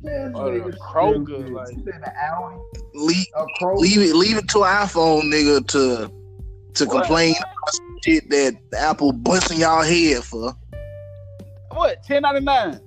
This 0.00 0.32
Or 0.34 0.42
oh, 0.46 0.52
the 0.52 0.60
nigga 0.60 0.78
Kroger, 0.78 1.24
stupid. 1.26 1.52
like- 1.52 1.76
You 1.76 1.82
said 1.84 2.02
the 2.04 2.12
Audi? 2.24 2.56
leave, 2.94 3.26
Kroger? 3.60 3.78
leave 3.78 3.98
it. 4.10 4.14
Leave 4.14 4.36
it 4.38 4.48
to 4.50 4.58
iPhone 4.58 5.22
nigga 5.24 5.66
to 5.68 6.10
to 6.74 6.84
What? 6.86 6.92
complain 7.02 7.34
about 7.36 7.74
some 7.74 7.96
shit 8.04 8.30
that 8.30 8.56
Apple 8.76 9.10
busting 9.12 9.58
y'all 9.58 9.82
head 9.82 10.22
for. 10.22 10.54
what, 11.72 12.02
ten 12.04 12.22
ninety 12.22 12.40
nine? 12.44 12.80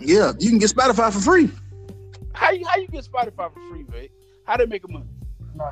Yeah, 0.00 0.32
you 0.40 0.50
can 0.50 0.58
get 0.58 0.70
Spotify 0.70 1.12
for 1.12 1.20
free. 1.20 1.50
How 2.32 2.50
you 2.50 2.66
how 2.66 2.76
you 2.78 2.88
get 2.88 3.04
Spotify 3.04 3.52
for 3.54 3.60
free, 3.70 3.84
Vic? 3.88 4.10
How 4.44 4.56
they 4.56 4.66
make 4.66 4.82
a 4.84 4.88
money? 4.90 5.06
No. 5.54 5.70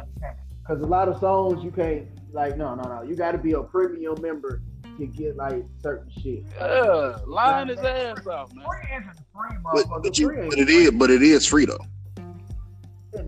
Because 0.63 0.81
a 0.83 0.87
lot 0.87 1.09
of 1.09 1.19
songs 1.19 1.65
you 1.65 1.73
can't, 1.73 2.07
like, 2.33 2.57
no, 2.57 2.77
no, 2.77 2.83
no. 2.85 3.03
You 3.03 3.17
got 3.17 3.33
to 3.33 3.39
be 3.39 3.53
a 3.53 3.63
premium 3.63 4.15
member 4.23 4.63
to 4.99 5.07
get, 5.07 5.37
like, 5.37 5.65
certain 5.83 6.11
shit. 6.23 6.45
Yeah, 6.61 7.19
lying 7.27 7.69
his 7.69 7.79
ass 7.79 8.27
off, 8.27 8.53
man. 8.55 8.65
Free 8.67 8.97
isn't 8.97 9.17
free, 9.35 9.57
But, 9.73 10.03
but 10.03 10.19
you, 10.19 10.29
free 10.29 10.41
ain't 10.41 10.51
but 10.51 10.59
it 10.59 10.69
is, 10.71 10.91
but 10.93 11.11
it 11.11 11.23
is 11.23 11.47
free 11.47 11.65
though. 11.67 11.85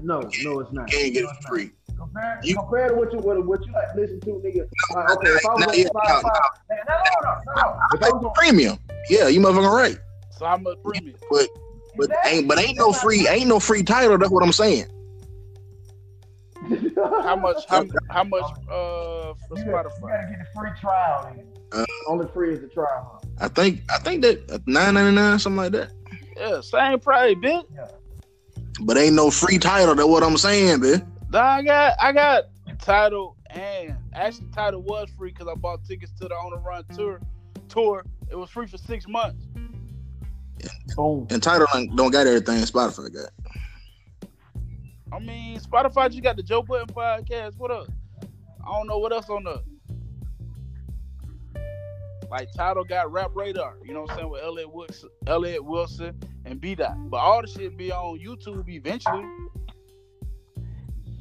No, 0.02 0.20
no, 0.42 0.60
it's 0.60 0.72
not. 0.72 0.90
You 0.92 0.98
can't 0.98 1.14
get 1.14 1.24
No, 1.24 1.30
it 1.30 1.36
for 1.42 1.48
free. 1.48 1.64
not. 1.64 1.72
Compared, 1.98 2.44
You- 2.44 2.54
compared 2.56 2.88
to 2.90 2.94
what 2.96 3.12
you 3.12 3.18
what, 3.20 3.46
what 3.46 3.66
you 3.66 3.72
like 3.72 3.94
listen 3.94 4.20
to, 4.20 4.30
nigga. 4.30 4.68
Like, 4.94 5.10
okay, 5.16 5.28
if 5.28 5.46
I 5.46 5.54
was 5.54 5.60
Not 5.60 5.68
on. 5.68 5.74
Spotify, 5.74 6.40
No, 6.70 6.76
no, 6.76 6.84
no, 6.88 6.94
no, 7.22 7.32
no, 7.56 7.62
no. 7.62 7.78
If 7.92 8.02
I 8.02 8.10
was 8.10 8.24
on 8.24 8.32
Premium. 8.34 8.78
Yeah, 9.08 9.28
you 9.28 9.40
motherfucking 9.40 9.70
right. 9.72 9.98
So 10.30 10.46
how 10.46 10.56
much 10.56 10.78
premium? 10.82 11.16
But 11.30 11.48
but 11.96 12.10
ain't 12.26 12.48
but 12.48 12.58
ain't 12.58 12.76
no 12.78 12.92
free 12.92 13.28
ain't 13.28 13.46
no 13.46 13.60
free 13.60 13.82
Tidal. 13.82 14.18
That's 14.18 14.30
what 14.30 14.42
I'm 14.42 14.52
saying. 14.52 14.86
How 17.22 17.36
much? 17.36 17.64
How, 17.68 17.84
how 18.10 18.24
much? 18.24 18.42
Uh, 18.70 19.34
for 19.48 19.58
You 19.58 19.64
gotta, 19.66 19.90
you 20.00 20.08
gotta 20.08 20.26
get 20.30 20.38
the 20.40 20.46
free 20.58 20.70
trial. 20.80 21.32
Then. 21.36 21.46
Uh, 21.72 21.84
Only 22.08 22.28
free 22.28 22.52
is 22.54 22.60
the 22.60 22.68
trial. 22.68 23.20
Huh? 23.22 23.28
I 23.40 23.48
think 23.48 23.82
I 23.90 23.98
think 23.98 24.22
that 24.22 24.62
nine 24.66 24.94
ninety 24.94 25.14
nine 25.14 25.38
something 25.38 25.56
like 25.56 25.72
that. 25.72 25.90
Yeah, 26.36 26.60
same 26.60 27.00
price, 27.00 27.34
bitch. 27.36 27.64
But 28.80 28.96
ain't 28.96 29.14
no 29.14 29.30
free 29.30 29.58
Tidal. 29.58 29.94
That's 29.94 30.08
what 30.08 30.22
I'm 30.22 30.36
saying, 30.36 30.80
man. 30.80 31.12
Nah, 31.30 31.42
I 31.42 31.62
got 31.62 31.96
I 32.00 32.12
got 32.12 32.44
Tidal 32.80 33.36
and 33.50 33.96
actually 34.14 34.48
Tidal 34.54 34.82
was 34.82 35.08
free 35.16 35.30
because 35.30 35.48
I 35.48 35.54
bought 35.54 35.84
tickets 35.84 36.12
to 36.20 36.28
the 36.28 36.34
On 36.34 36.50
the 36.50 36.58
Run 36.58 36.84
tour. 36.94 37.20
Tour. 37.68 38.04
It 38.30 38.36
was 38.36 38.50
free 38.50 38.66
for 38.66 38.78
six 38.78 39.06
months. 39.06 39.44
Boom. 40.96 41.26
And 41.30 41.42
Tidal 41.42 41.66
don't, 41.72 41.96
don't 41.96 42.10
got 42.10 42.26
everything 42.26 42.56
Spotify 42.62 43.12
got. 43.12 44.30
I 45.12 45.18
mean, 45.18 45.58
Spotify 45.60 46.10
just 46.10 46.22
got 46.22 46.36
the 46.36 46.42
Joe 46.42 46.62
Budden 46.62 46.88
podcast. 46.88 47.56
What 47.58 47.70
up? 47.70 47.88
I 48.66 48.72
don't 48.72 48.86
know 48.88 48.98
what 48.98 49.12
else 49.12 49.28
on 49.28 49.44
the. 49.44 49.62
Like 52.34 52.50
Tidal 52.50 52.82
got 52.82 53.12
Rap 53.12 53.30
Radar, 53.32 53.76
you 53.84 53.94
know 53.94 54.00
what 54.00 54.10
I'm 54.10 54.16
saying, 54.16 54.28
with 54.28 54.42
Elliott 54.42 54.72
Wilson, 54.72 55.08
Elliott 55.28 55.64
Wilson 55.64 56.20
and 56.44 56.60
B 56.60 56.74
Dot. 56.74 56.96
But 57.08 57.18
all 57.18 57.40
the 57.40 57.46
shit 57.46 57.76
be 57.76 57.92
on 57.92 58.18
YouTube 58.18 58.68
eventually. 58.68 59.24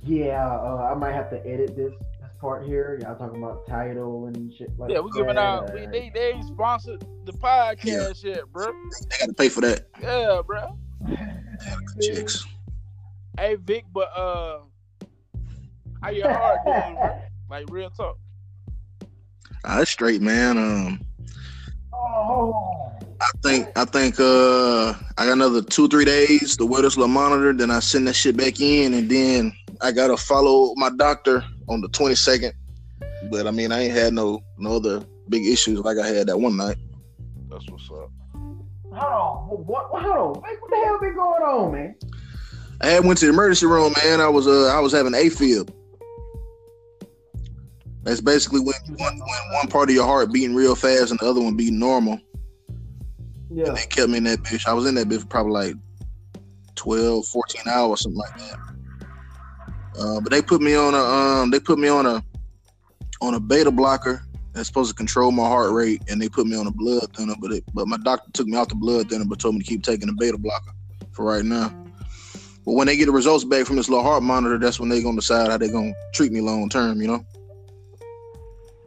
Yeah, 0.03 0.43
uh, 0.43 0.89
I 0.91 0.97
might 0.97 1.11
have 1.11 1.29
to 1.29 1.37
edit 1.45 1.75
this 1.75 1.93
this 2.19 2.31
part 2.41 2.65
here. 2.65 2.97
Y'all 3.03 3.15
talking 3.15 3.43
about 3.43 3.67
Tidal 3.67 4.25
and 4.25 4.51
shit 4.57 4.71
like 4.79 4.89
Yeah, 4.89 5.01
we 5.01 5.11
giving 5.11 5.37
out. 5.37 5.71
We, 5.71 5.85
they 5.85 6.09
they 6.11 6.31
ain't 6.31 6.45
sponsored 6.45 7.05
the 7.25 7.33
podcast 7.33 8.23
yet, 8.23 8.51
bro. 8.51 8.71
They 9.11 9.17
got 9.19 9.27
to 9.27 9.33
pay 9.33 9.49
for 9.49 9.61
that. 9.61 9.85
Yeah, 10.01 10.41
bro. 10.43 10.75
Chicks. 12.01 12.43
Hey 13.37 13.53
Vic, 13.53 13.85
but 13.93 14.09
uh, 14.17 14.61
how 16.01 16.09
your 16.09 16.33
heart 16.33 16.57
doing, 16.65 16.95
bro? 16.95 17.21
Like 17.51 17.65
real 17.69 17.91
talk. 17.91 18.17
That's 19.63 19.89
straight, 19.89 20.21
man. 20.21 20.57
Um, 20.57 20.99
Oh, 21.93 22.91
I 23.21 23.29
think 23.41 23.67
I 23.77 23.85
think 23.85 24.19
uh 24.19 24.93
I 25.17 25.25
got 25.25 25.33
another 25.33 25.61
two 25.61 25.87
three 25.87 26.05
days 26.05 26.57
to 26.57 26.65
wear 26.65 26.81
this 26.81 26.97
little 26.97 27.13
monitor. 27.13 27.53
Then 27.53 27.71
I 27.71 27.79
send 27.79 28.07
that 28.07 28.15
shit 28.15 28.35
back 28.35 28.59
in, 28.59 28.93
and 28.93 29.09
then 29.09 29.53
I 29.81 29.91
gotta 29.91 30.17
follow 30.17 30.73
my 30.75 30.89
doctor 30.89 31.43
on 31.69 31.81
the 31.81 31.87
twenty 31.89 32.15
second. 32.15 32.53
But 33.31 33.47
I 33.47 33.51
mean, 33.51 33.71
I 33.71 33.83
ain't 33.83 33.93
had 33.93 34.13
no 34.13 34.43
no 34.57 34.75
other 34.75 35.05
big 35.29 35.45
issues 35.45 35.79
like 35.79 35.97
I 35.97 36.07
had 36.07 36.27
that 36.27 36.37
one 36.37 36.57
night. 36.57 36.77
That's 37.49 37.69
what's 37.69 37.89
up. 37.91 38.11
hold 38.33 38.93
on. 38.93 39.65
What? 39.65 39.93
what 39.93 40.03
hold 40.03 40.17
on. 40.17 40.41
What 40.41 40.69
the 40.69 40.75
hell 40.75 40.99
been 40.99 41.15
going 41.15 41.43
on, 41.43 41.71
man? 41.71 41.95
I 42.81 42.87
had 42.87 43.05
went 43.05 43.19
to 43.19 43.25
the 43.25 43.31
emergency 43.31 43.65
room, 43.65 43.93
man. 44.03 44.19
I 44.19 44.27
was 44.27 44.47
uh 44.47 44.67
I 44.75 44.79
was 44.79 44.91
having 44.91 45.13
AFib. 45.13 45.71
That's 48.03 48.21
basically 48.21 48.59
when 48.59 48.75
one 48.97 49.17
when 49.17 49.53
one 49.53 49.67
part 49.67 49.89
of 49.89 49.95
your 49.95 50.05
heart 50.05 50.31
beating 50.31 50.55
real 50.55 50.75
fast 50.75 51.11
and 51.11 51.19
the 51.19 51.25
other 51.25 51.41
one 51.41 51.55
beating 51.55 51.79
normal. 51.79 52.19
Yeah. 53.49 53.67
And 53.67 53.77
They 53.77 53.85
kept 53.85 54.09
me 54.09 54.17
in 54.17 54.23
that 54.25 54.39
bitch. 54.39 54.67
I 54.67 54.73
was 54.73 54.85
in 54.85 54.95
that 54.95 55.07
bitch 55.07 55.21
for 55.21 55.27
probably 55.27 55.53
like 55.53 55.75
12, 56.75 57.25
14 57.25 57.61
hours, 57.67 58.01
something 58.01 58.19
like 58.19 58.35
that. 58.37 58.59
Uh, 59.97 60.19
but 60.19 60.31
they 60.31 60.41
put 60.41 60.61
me 60.61 60.75
on 60.75 60.93
a 60.93 60.97
um 60.97 61.51
they 61.51 61.59
put 61.59 61.77
me 61.77 61.87
on 61.87 62.05
a 62.05 62.23
on 63.21 63.35
a 63.35 63.39
beta 63.39 63.71
blocker 63.71 64.25
that's 64.53 64.67
supposed 64.67 64.89
to 64.89 64.95
control 64.95 65.31
my 65.31 65.43
heart 65.43 65.71
rate 65.71 66.01
and 66.09 66.21
they 66.21 66.27
put 66.27 66.45
me 66.45 66.57
on 66.57 66.67
a 66.67 66.71
blood 66.71 67.15
thinner, 67.15 67.35
but 67.39 67.51
it, 67.51 67.63
but 67.73 67.87
my 67.87 67.97
doctor 67.97 68.29
took 68.33 68.47
me 68.47 68.57
off 68.57 68.67
the 68.67 68.75
blood 68.75 69.09
thinner 69.09 69.25
but 69.25 69.39
told 69.39 69.55
me 69.55 69.61
to 69.61 69.67
keep 69.67 69.83
taking 69.83 70.07
the 70.07 70.13
beta 70.13 70.37
blocker 70.37 70.71
for 71.11 71.25
right 71.25 71.45
now. 71.45 71.73
But 72.65 72.73
when 72.73 72.87
they 72.87 72.95
get 72.95 73.05
the 73.05 73.11
results 73.11 73.43
back 73.43 73.65
from 73.65 73.75
this 73.75 73.89
little 73.89 74.03
heart 74.03 74.23
monitor, 74.23 74.57
that's 74.57 74.79
when 74.79 74.89
they're 74.89 75.01
gonna 75.01 75.17
decide 75.17 75.49
how 75.49 75.57
they're 75.57 75.71
gonna 75.71 75.93
treat 76.13 76.31
me 76.31 76.41
long 76.41 76.69
term, 76.69 77.01
you 77.01 77.07
know? 77.07 77.25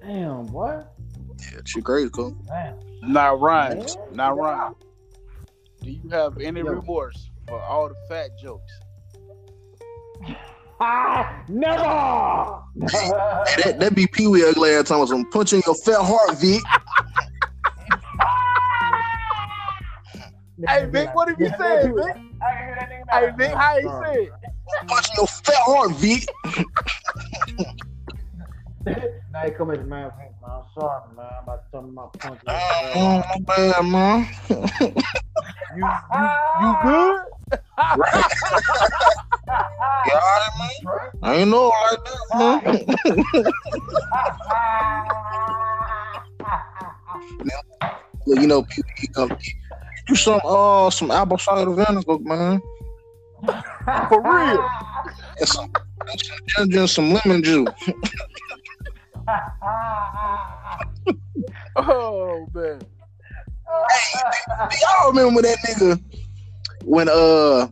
Damn, 0.07 0.53
what? 0.53 0.95
Yeah, 1.41 1.61
shit 1.65 1.83
crazy, 1.85 2.09
cool. 2.11 2.37
Damn. 2.47 2.77
Now 3.03 3.35
Ryan, 3.35 3.79
Man, 3.79 3.89
now 4.13 4.37
yeah. 4.37 4.41
Ryan, 4.43 4.75
do 5.83 5.91
you 5.91 6.09
have 6.11 6.39
any 6.41 6.61
Yo. 6.61 6.67
remorse 6.67 7.29
for 7.49 7.61
all 7.61 7.89
the 7.89 7.97
fat 8.09 8.31
jokes? 8.41 8.73
Ah, 10.79 11.43
never. 11.49 11.83
That, 13.65 13.77
that 13.79 13.95
be 13.95 14.07
Pee 14.07 14.27
Wee 14.27 14.45
ugly 14.47 14.73
ass 14.73 14.89
time 14.89 14.99
was 14.99 15.11
I'm 15.11 15.25
punching 15.31 15.63
your 15.65 15.75
fat 15.75 16.03
heart, 16.03 16.37
Vic. 16.39 16.63
Hey, 20.69 20.85
Vic, 20.87 21.15
what 21.15 21.29
did 21.29 21.39
you 21.39 21.49
say, 21.59 21.87
Vic? 21.87 22.05
I 22.43 22.55
can 22.55 22.67
hear 22.67 22.77
that 22.79 22.91
nigga. 22.91 23.05
Hey, 23.11 23.31
Vic, 23.37 23.55
how 23.55 23.77
he 23.77 23.83
Sorry. 23.85 24.27
said? 24.27 24.89
Punch 24.89 25.09
your 25.17 25.27
fat 25.27 25.55
heart, 25.61 25.91
Vic. 25.93 26.27
Now 28.87 29.43
he 29.45 29.51
come 29.51 29.71
at 29.73 29.79
the 29.79 29.85
man, 29.85 30.13
man. 30.17 30.29
I'm 30.49 30.63
sorry, 30.73 31.03
man. 31.17 31.27
I'm 31.39 31.43
about 31.43 31.71
to 31.73 31.83
my 31.83 32.07
punch. 32.19 32.41
Oh, 32.49 33.19
my 33.19 33.37
bad, 33.45 33.85
man. 33.85 34.29
You, 35.77 35.83
you, 36.15 36.29
you 36.63 36.77
good? 36.83 37.21
You 40.07 40.13
alright, 40.13 40.53
man? 40.59 40.71
I 41.23 41.35
ain't 41.35 41.51
know 41.51 41.69
like 41.69 42.01
that, 42.05 42.95
man. 43.35 43.45
Look, 48.27 48.41
you 48.41 48.47
know, 48.47 48.63
people 48.63 48.91
keep 48.97 49.13
coming. 49.15 49.39
Do 50.07 50.15
some 50.15 50.41
uh 50.45 50.91
some 50.91 51.11
apple 51.11 51.39
cider 51.39 51.73
vinegar, 51.73 52.19
man. 52.21 52.61
For 54.09 54.21
real? 54.23 54.69
And 55.39 55.49
some, 55.49 55.71
and 56.11 56.21
some 56.21 56.39
ginger 56.47 56.81
and 56.81 56.91
some 56.91 57.13
lemon 57.13 57.43
juice. 57.43 57.69
Oh 61.79 62.47
man. 62.55 62.81
Hey, 63.91 64.79
y'all 64.81 65.13
remember 65.13 65.43
that 65.43 65.59
nigga 65.69 66.03
when 66.85 67.09
uh 67.11 67.69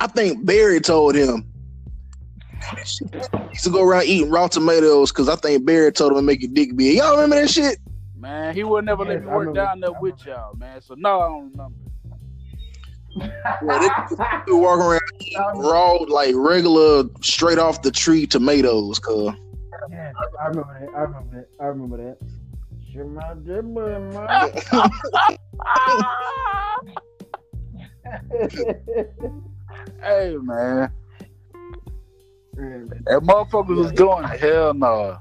I 0.00 0.06
think 0.08 0.44
Barry 0.44 0.80
told 0.80 1.14
him 1.14 1.44
he 2.76 2.80
used 3.50 3.64
to 3.64 3.70
go 3.70 3.82
around 3.82 4.04
eating 4.04 4.30
raw 4.30 4.48
tomatoes 4.48 5.12
because 5.12 5.28
I 5.28 5.36
think 5.36 5.64
Barry 5.64 5.92
told 5.92 6.12
him 6.12 6.18
to 6.18 6.22
make 6.22 6.42
your 6.42 6.50
dick 6.52 6.76
big. 6.76 6.96
Y'all 6.96 7.14
remember 7.14 7.36
that 7.40 7.50
shit? 7.50 7.78
Man, 8.16 8.54
he 8.54 8.64
would 8.64 8.84
never 8.84 9.04
let 9.04 9.20
me 9.20 9.26
work 9.26 9.54
down 9.54 9.80
there 9.80 9.92
with 9.92 10.24
y'all, 10.26 10.54
man. 10.56 10.80
So 10.80 10.94
no, 10.94 11.20
I 11.20 11.28
don't 11.28 11.50
remember. 11.52 11.78
Yeah, 13.20 13.78
they, 13.78 14.26
they 14.46 14.52
walk 14.52 14.78
around 14.78 15.00
eating 15.20 15.42
raw, 15.54 15.92
like 16.08 16.34
regular, 16.36 17.04
straight 17.20 17.58
off 17.58 17.82
the 17.82 17.90
tree 17.90 18.26
tomatoes. 18.26 18.98
Cause 18.98 19.34
Yeah, 19.90 20.12
I 20.40 20.46
remember 20.48 20.78
that. 20.80 20.88
I 20.96 21.00
remember 21.02 21.36
that. 21.36 21.48
I 21.60 21.64
remember 21.66 21.96
that. 21.98 22.16
Sure, 22.92 23.04
my 23.06 23.34
dear 23.44 23.62
boy, 23.62 23.98
man. 23.98 24.52
Hey 30.02 30.36
man, 30.42 30.92
that 32.56 33.20
motherfucker 33.22 33.76
was 33.76 33.92
doing 33.92 34.24
hell 34.24 34.74
no. 34.74 35.16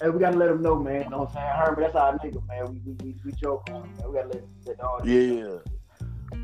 Hey, 0.00 0.08
we 0.10 0.18
gotta 0.18 0.36
let 0.36 0.48
him 0.50 0.62
know, 0.62 0.76
man. 0.76 1.04
You 1.04 1.10
know 1.10 1.18
what 1.20 1.28
I'm 1.30 1.34
saying? 1.34 1.46
Herman, 1.56 1.80
that's 1.82 1.94
our 1.96 2.18
nigga, 2.18 2.46
man. 2.48 2.64
We 2.72 2.80
we 2.86 2.92
we, 3.04 3.14
we 3.24 3.32
joke 3.32 3.68
on 3.70 3.82
him, 3.84 3.96
man. 3.96 4.08
We 4.08 4.14
gotta 4.14 4.28
let, 4.28 4.42
let 4.66 4.80
all 4.80 5.00
Yeah. 5.04 5.58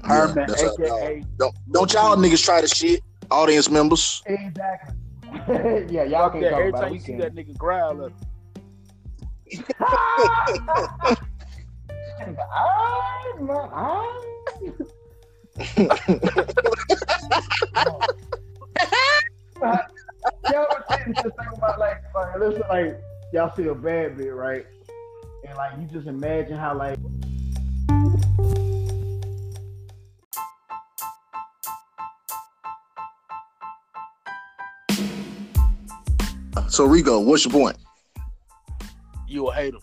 Herman, 0.05 0.37
Yeah, 0.37 0.47
that's 0.47 0.63
how- 0.63 0.75
aka 0.99 1.25
don't 1.39 1.55
don't 1.73 1.93
y'all 1.93 2.17
niggas 2.17 2.45
try 2.45 2.61
to 2.61 2.69
shit, 2.69 3.01
audience 3.31 3.71
members. 3.71 4.23
exactly. 4.27 4.95
yeah, 5.91 6.05
y'all 6.05 6.31
can't 6.31 6.43
that. 6.43 6.51
talk 6.51 6.61
Every 6.61 6.69
about 6.71 6.81
time 6.83 6.93
it. 6.93 6.95
you 6.95 7.01
see 7.01 7.17
that 7.17 7.35
nigga 7.35 7.57
growl 7.57 8.05
at 8.05 8.11
him. 8.11 8.15
Ah, 12.51 13.23
man, 13.41 13.69
ah. 13.73 14.21
Y'all 20.53 20.67
just 21.07 21.37
thinking 21.37 21.57
about 21.57 21.79
like, 21.79 22.03
like, 22.15 22.39
listen, 22.39 22.63
like 22.69 23.01
y'all 23.33 23.55
see 23.55 23.67
a 23.67 23.75
bad 23.75 24.17
bit, 24.17 24.33
right? 24.35 24.67
And 25.47 25.57
like 25.57 25.73
you 25.79 25.87
just 25.87 26.07
imagine 26.07 26.57
how 26.57 26.77
like 26.77 26.99
So 36.75 36.87
Rico, 36.87 37.21
what's 37.21 37.45
your 37.45 37.53
point? 37.53 37.77
You 39.29 39.47
a 39.47 39.55
hater. 39.55 39.79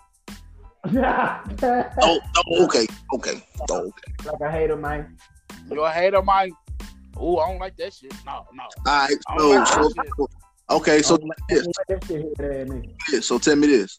like 0.92 1.64
Oh, 2.02 2.20
oh 2.36 2.66
okay, 2.66 2.86
okay, 3.14 3.42
oh, 3.70 3.90
okay. 4.28 4.46
I 4.46 4.52
hate 4.52 4.72
him, 4.72 4.82
man. 4.82 5.16
You 5.72 5.84
a 5.84 5.90
hater, 5.90 6.22
Mike? 6.22 6.52
Ooh, 7.18 7.38
I 7.38 7.50
don't 7.50 7.60
like 7.60 7.78
that 7.78 7.94
shit. 7.94 8.14
No, 8.26 8.46
no. 8.54 8.64
All 8.64 9.08
right, 9.08 9.16
so, 9.38 9.48
like 9.48 9.68
so 10.18 10.28
okay, 10.72 11.02
so 11.02 11.16
I 11.16 11.20
like- 11.20 11.66
like 11.66 11.88
that 11.88 12.04
shit 12.08 12.22
here, 12.24 12.34
that 12.50 12.68
nigga. 12.68 12.94
yeah, 13.10 13.20
so 13.22 13.40
tell 13.40 13.56
me 13.56 13.68
this. 13.68 13.96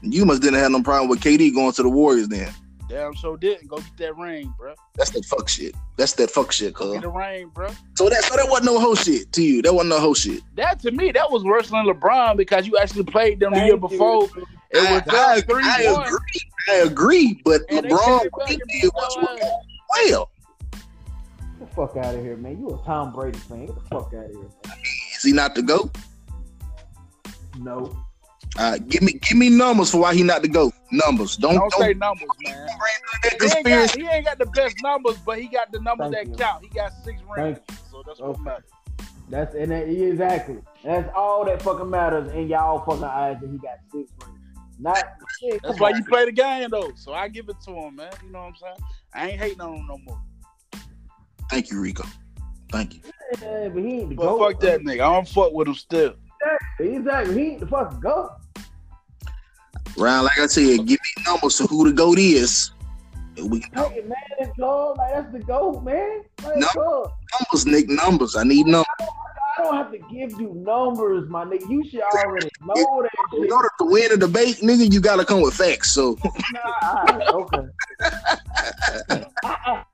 You 0.00 0.24
must 0.24 0.40
didn't 0.40 0.60
have 0.60 0.70
no 0.70 0.84
problem 0.84 1.08
with 1.10 1.20
KD 1.20 1.52
going 1.52 1.72
to 1.72 1.82
the 1.82 1.90
Warriors 1.90 2.28
then. 2.28 2.54
Damn, 2.94 3.12
so 3.16 3.34
didn't 3.36 3.66
go 3.66 3.78
get 3.78 3.96
that 3.96 4.16
ring, 4.16 4.54
bro. 4.56 4.72
That's 4.94 5.10
that 5.10 5.24
fuck 5.24 5.48
shit. 5.48 5.74
That's 5.96 6.12
that 6.12 6.30
fuck 6.30 6.52
shit, 6.52 6.74
Go 6.74 6.84
cuz. 6.84 6.92
get 6.92 7.02
the 7.02 7.08
ring, 7.08 7.48
bro. 7.52 7.66
So 7.96 8.08
that 8.08 8.22
so 8.22 8.36
that 8.36 8.46
wasn't 8.48 8.66
no 8.66 8.78
whole 8.78 8.94
shit 8.94 9.32
to 9.32 9.42
you. 9.42 9.62
That 9.62 9.74
wasn't 9.74 9.88
no 9.90 9.98
whole 9.98 10.14
shit. 10.14 10.42
That 10.54 10.78
to 10.82 10.92
me, 10.92 11.10
that 11.10 11.28
was 11.28 11.42
worse 11.42 11.70
than 11.70 11.86
LeBron 11.86 12.36
because 12.36 12.68
you 12.68 12.78
actually 12.78 13.02
played 13.02 13.40
them 13.40 13.52
the 13.52 13.58
year 13.64 13.70
Thank 13.70 13.82
you. 13.82 13.88
before. 13.88 14.28
It 14.70 14.78
was 14.92 15.02
I, 15.12 15.38
up 15.38 15.44
three 15.44 15.64
I 15.64 15.92
one. 15.92 16.06
agree. 16.06 16.40
I 16.68 16.74
agree, 16.74 17.42
but 17.44 17.62
And 17.68 17.84
LeBron 17.86 18.28
what 18.30 18.48
he 18.48 18.56
did 18.58 18.68
beat 18.68 18.94
was 18.94 19.16
well. 20.06 20.30
Get 20.70 20.80
the 21.58 21.66
fuck 21.74 21.96
out 21.96 22.14
of 22.14 22.22
here, 22.22 22.36
man. 22.36 22.60
You 22.60 22.74
a 22.80 22.86
Tom 22.86 23.12
Brady 23.12 23.38
fan. 23.40 23.66
Get 23.66 23.74
the 23.74 23.80
fuck 23.82 24.14
out 24.14 24.26
of 24.26 24.30
here, 24.30 24.38
man. 24.38 24.76
Is 25.16 25.22
he 25.24 25.32
not 25.32 25.56
the 25.56 25.62
goat? 25.62 25.96
No. 27.58 28.03
Uh, 28.56 28.78
give 28.88 29.02
me 29.02 29.14
give 29.14 29.36
me 29.36 29.50
numbers 29.50 29.90
for 29.90 29.98
why 29.98 30.14
he 30.14 30.22
not 30.22 30.42
the 30.42 30.48
goat. 30.48 30.72
Numbers. 30.92 31.36
Don't 31.36 31.54
Don't 31.54 31.70
don't, 31.72 31.80
say 31.80 31.94
numbers, 31.94 32.28
man. 32.44 32.68
He 33.40 33.46
ain't, 33.46 33.66
got, 33.66 33.96
he 33.96 34.06
ain't 34.06 34.24
got 34.24 34.38
the 34.38 34.46
best 34.46 34.76
numbers, 34.82 35.16
but 35.26 35.40
he 35.40 35.48
got 35.48 35.72
the 35.72 35.80
numbers 35.80 36.12
Thank 36.12 36.28
that 36.28 36.38
you. 36.38 36.44
count. 36.44 36.62
He 36.62 36.68
got 36.70 36.92
six 37.04 37.20
rings, 37.36 37.58
so 37.90 38.02
that's 38.06 38.20
what 38.20 38.38
matters. 38.40 38.64
That's 39.28 39.54
and 39.54 39.72
that, 39.72 39.88
exactly. 39.88 40.58
That's 40.84 41.10
all 41.16 41.44
that 41.46 41.62
fucking 41.62 41.88
matters 41.90 42.32
in 42.32 42.48
y'all 42.48 42.80
fucking 42.84 43.02
eyes 43.04 43.38
that 43.40 43.50
he 43.50 43.56
got 43.58 43.78
six 43.90 44.10
rings. 44.20 44.38
Not 44.78 45.04
shit, 45.40 45.62
That's 45.62 45.78
come 45.78 45.82
why 45.82 45.90
on. 45.90 45.96
you 45.96 46.04
play 46.04 46.24
the 46.26 46.32
game 46.32 46.68
though. 46.70 46.92
So 46.96 47.12
I 47.12 47.28
give 47.28 47.48
it 47.48 47.56
to 47.64 47.72
him, 47.72 47.96
man. 47.96 48.12
You 48.24 48.30
know 48.30 48.40
what 48.40 48.48
I'm 48.48 48.56
saying? 48.56 48.76
I 49.14 49.30
ain't 49.30 49.40
hating 49.40 49.60
on 49.60 49.74
him 49.78 49.86
no 49.86 49.98
more. 49.98 50.20
Thank 51.50 51.70
you, 51.70 51.80
Rico. 51.80 52.04
Thank 52.70 52.94
you. 52.94 53.00
Yeah, 53.40 53.68
but 53.68 53.82
he 53.82 54.00
ain't 54.00 54.10
the 54.10 54.14
But 54.16 54.24
goat. 54.24 54.52
fuck 54.52 54.60
that 54.60 54.80
nigga. 54.80 54.94
I 54.94 55.12
don't 55.14 55.28
fuck 55.28 55.52
with 55.52 55.68
him 55.68 55.74
still. 55.74 56.14
Exactly. 56.78 57.34
He 57.34 57.50
ain't 57.52 57.60
the 57.60 57.66
fucking 57.66 58.00
goat. 58.00 58.30
Ryan, 59.96 60.24
like 60.24 60.38
I 60.38 60.46
said, 60.46 60.86
give 60.86 60.98
me 61.00 61.24
numbers 61.26 61.56
for 61.58 61.64
who 61.64 61.88
the 61.88 61.92
goat 61.94 62.18
is. 62.18 62.70
And 63.36 63.50
we 63.50 63.60
can 63.60 63.70
talk 63.72 63.92
Hey, 63.92 64.02
man, 64.02 64.16
it's 64.38 64.56
gold. 64.58 64.96
Like 64.98 65.12
that's 65.14 65.32
the 65.32 65.38
goat, 65.40 65.82
man. 65.84 66.22
Like, 66.44 66.56
No. 66.56 66.68
goat. 66.74 67.10
numbers, 67.40 67.66
Nick. 67.66 67.88
Numbers. 67.88 68.36
I 68.36 68.44
need 68.44 68.66
numbers. 68.66 68.86
I 69.00 69.62
don't 69.62 69.74
have 69.76 69.92
to 69.92 69.98
give 69.98 70.32
you 70.40 70.52
numbers, 70.54 71.28
my 71.28 71.44
nigga. 71.44 71.68
You 71.70 71.88
should 71.88 72.00
already 72.00 72.48
know 72.64 73.02
that 73.02 73.10
In 73.36 73.42
shit. 73.44 73.52
order 73.52 73.70
to 73.78 73.84
win 73.84 74.12
a 74.12 74.16
debate, 74.16 74.56
nigga, 74.56 74.92
you 74.92 75.00
gotta 75.00 75.24
come 75.24 75.40
with 75.42 75.54
facts. 75.54 75.92
So 75.92 76.16
Nah, 76.52 77.18
okay. 77.32 77.68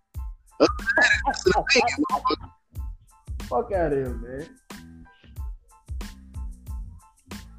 that's 0.59 1.45
the 1.45 1.53
opinion, 1.59 2.05
motherfucker. 2.11 2.51
Fuck 3.49 3.73
out 3.73 3.93
of 3.93 3.99
here, 3.99 4.15
man. 4.15 4.47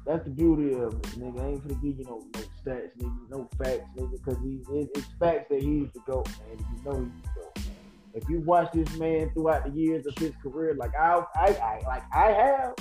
That's 0.04 0.24
the 0.24 0.30
beauty 0.30 0.74
of 0.74 0.94
it, 0.94 1.02
nigga. 1.18 1.40
I 1.40 1.48
ain't 1.48 1.66
finna 1.66 1.80
give 1.80 1.98
you 1.98 2.04
no, 2.04 2.26
no 2.34 2.40
stats, 2.40 2.90
nigga, 2.98 3.30
no 3.30 3.48
facts, 3.56 3.88
nigga, 3.96 4.10
because 4.10 4.36
it, 4.44 4.90
it's 4.94 5.06
facts 5.20 5.46
that 5.50 5.62
he's 5.62 5.86
the 5.92 6.00
GOAT, 6.06 6.28
man. 6.28 6.58
You 6.58 6.84
know 6.84 6.98
he's 7.00 7.22
the 7.22 7.40
GOAT. 7.40 7.66
If 8.14 8.28
you 8.28 8.40
watch 8.40 8.72
this 8.72 8.94
man 8.98 9.30
throughout 9.32 9.64
the 9.64 9.70
years 9.70 10.04
of 10.06 10.16
his 10.18 10.32
career, 10.42 10.74
like 10.74 10.92
I, 10.96 11.22
I, 11.36 11.46
I 11.46 11.80
like 11.86 12.02
I 12.12 12.32
have, 12.32 12.74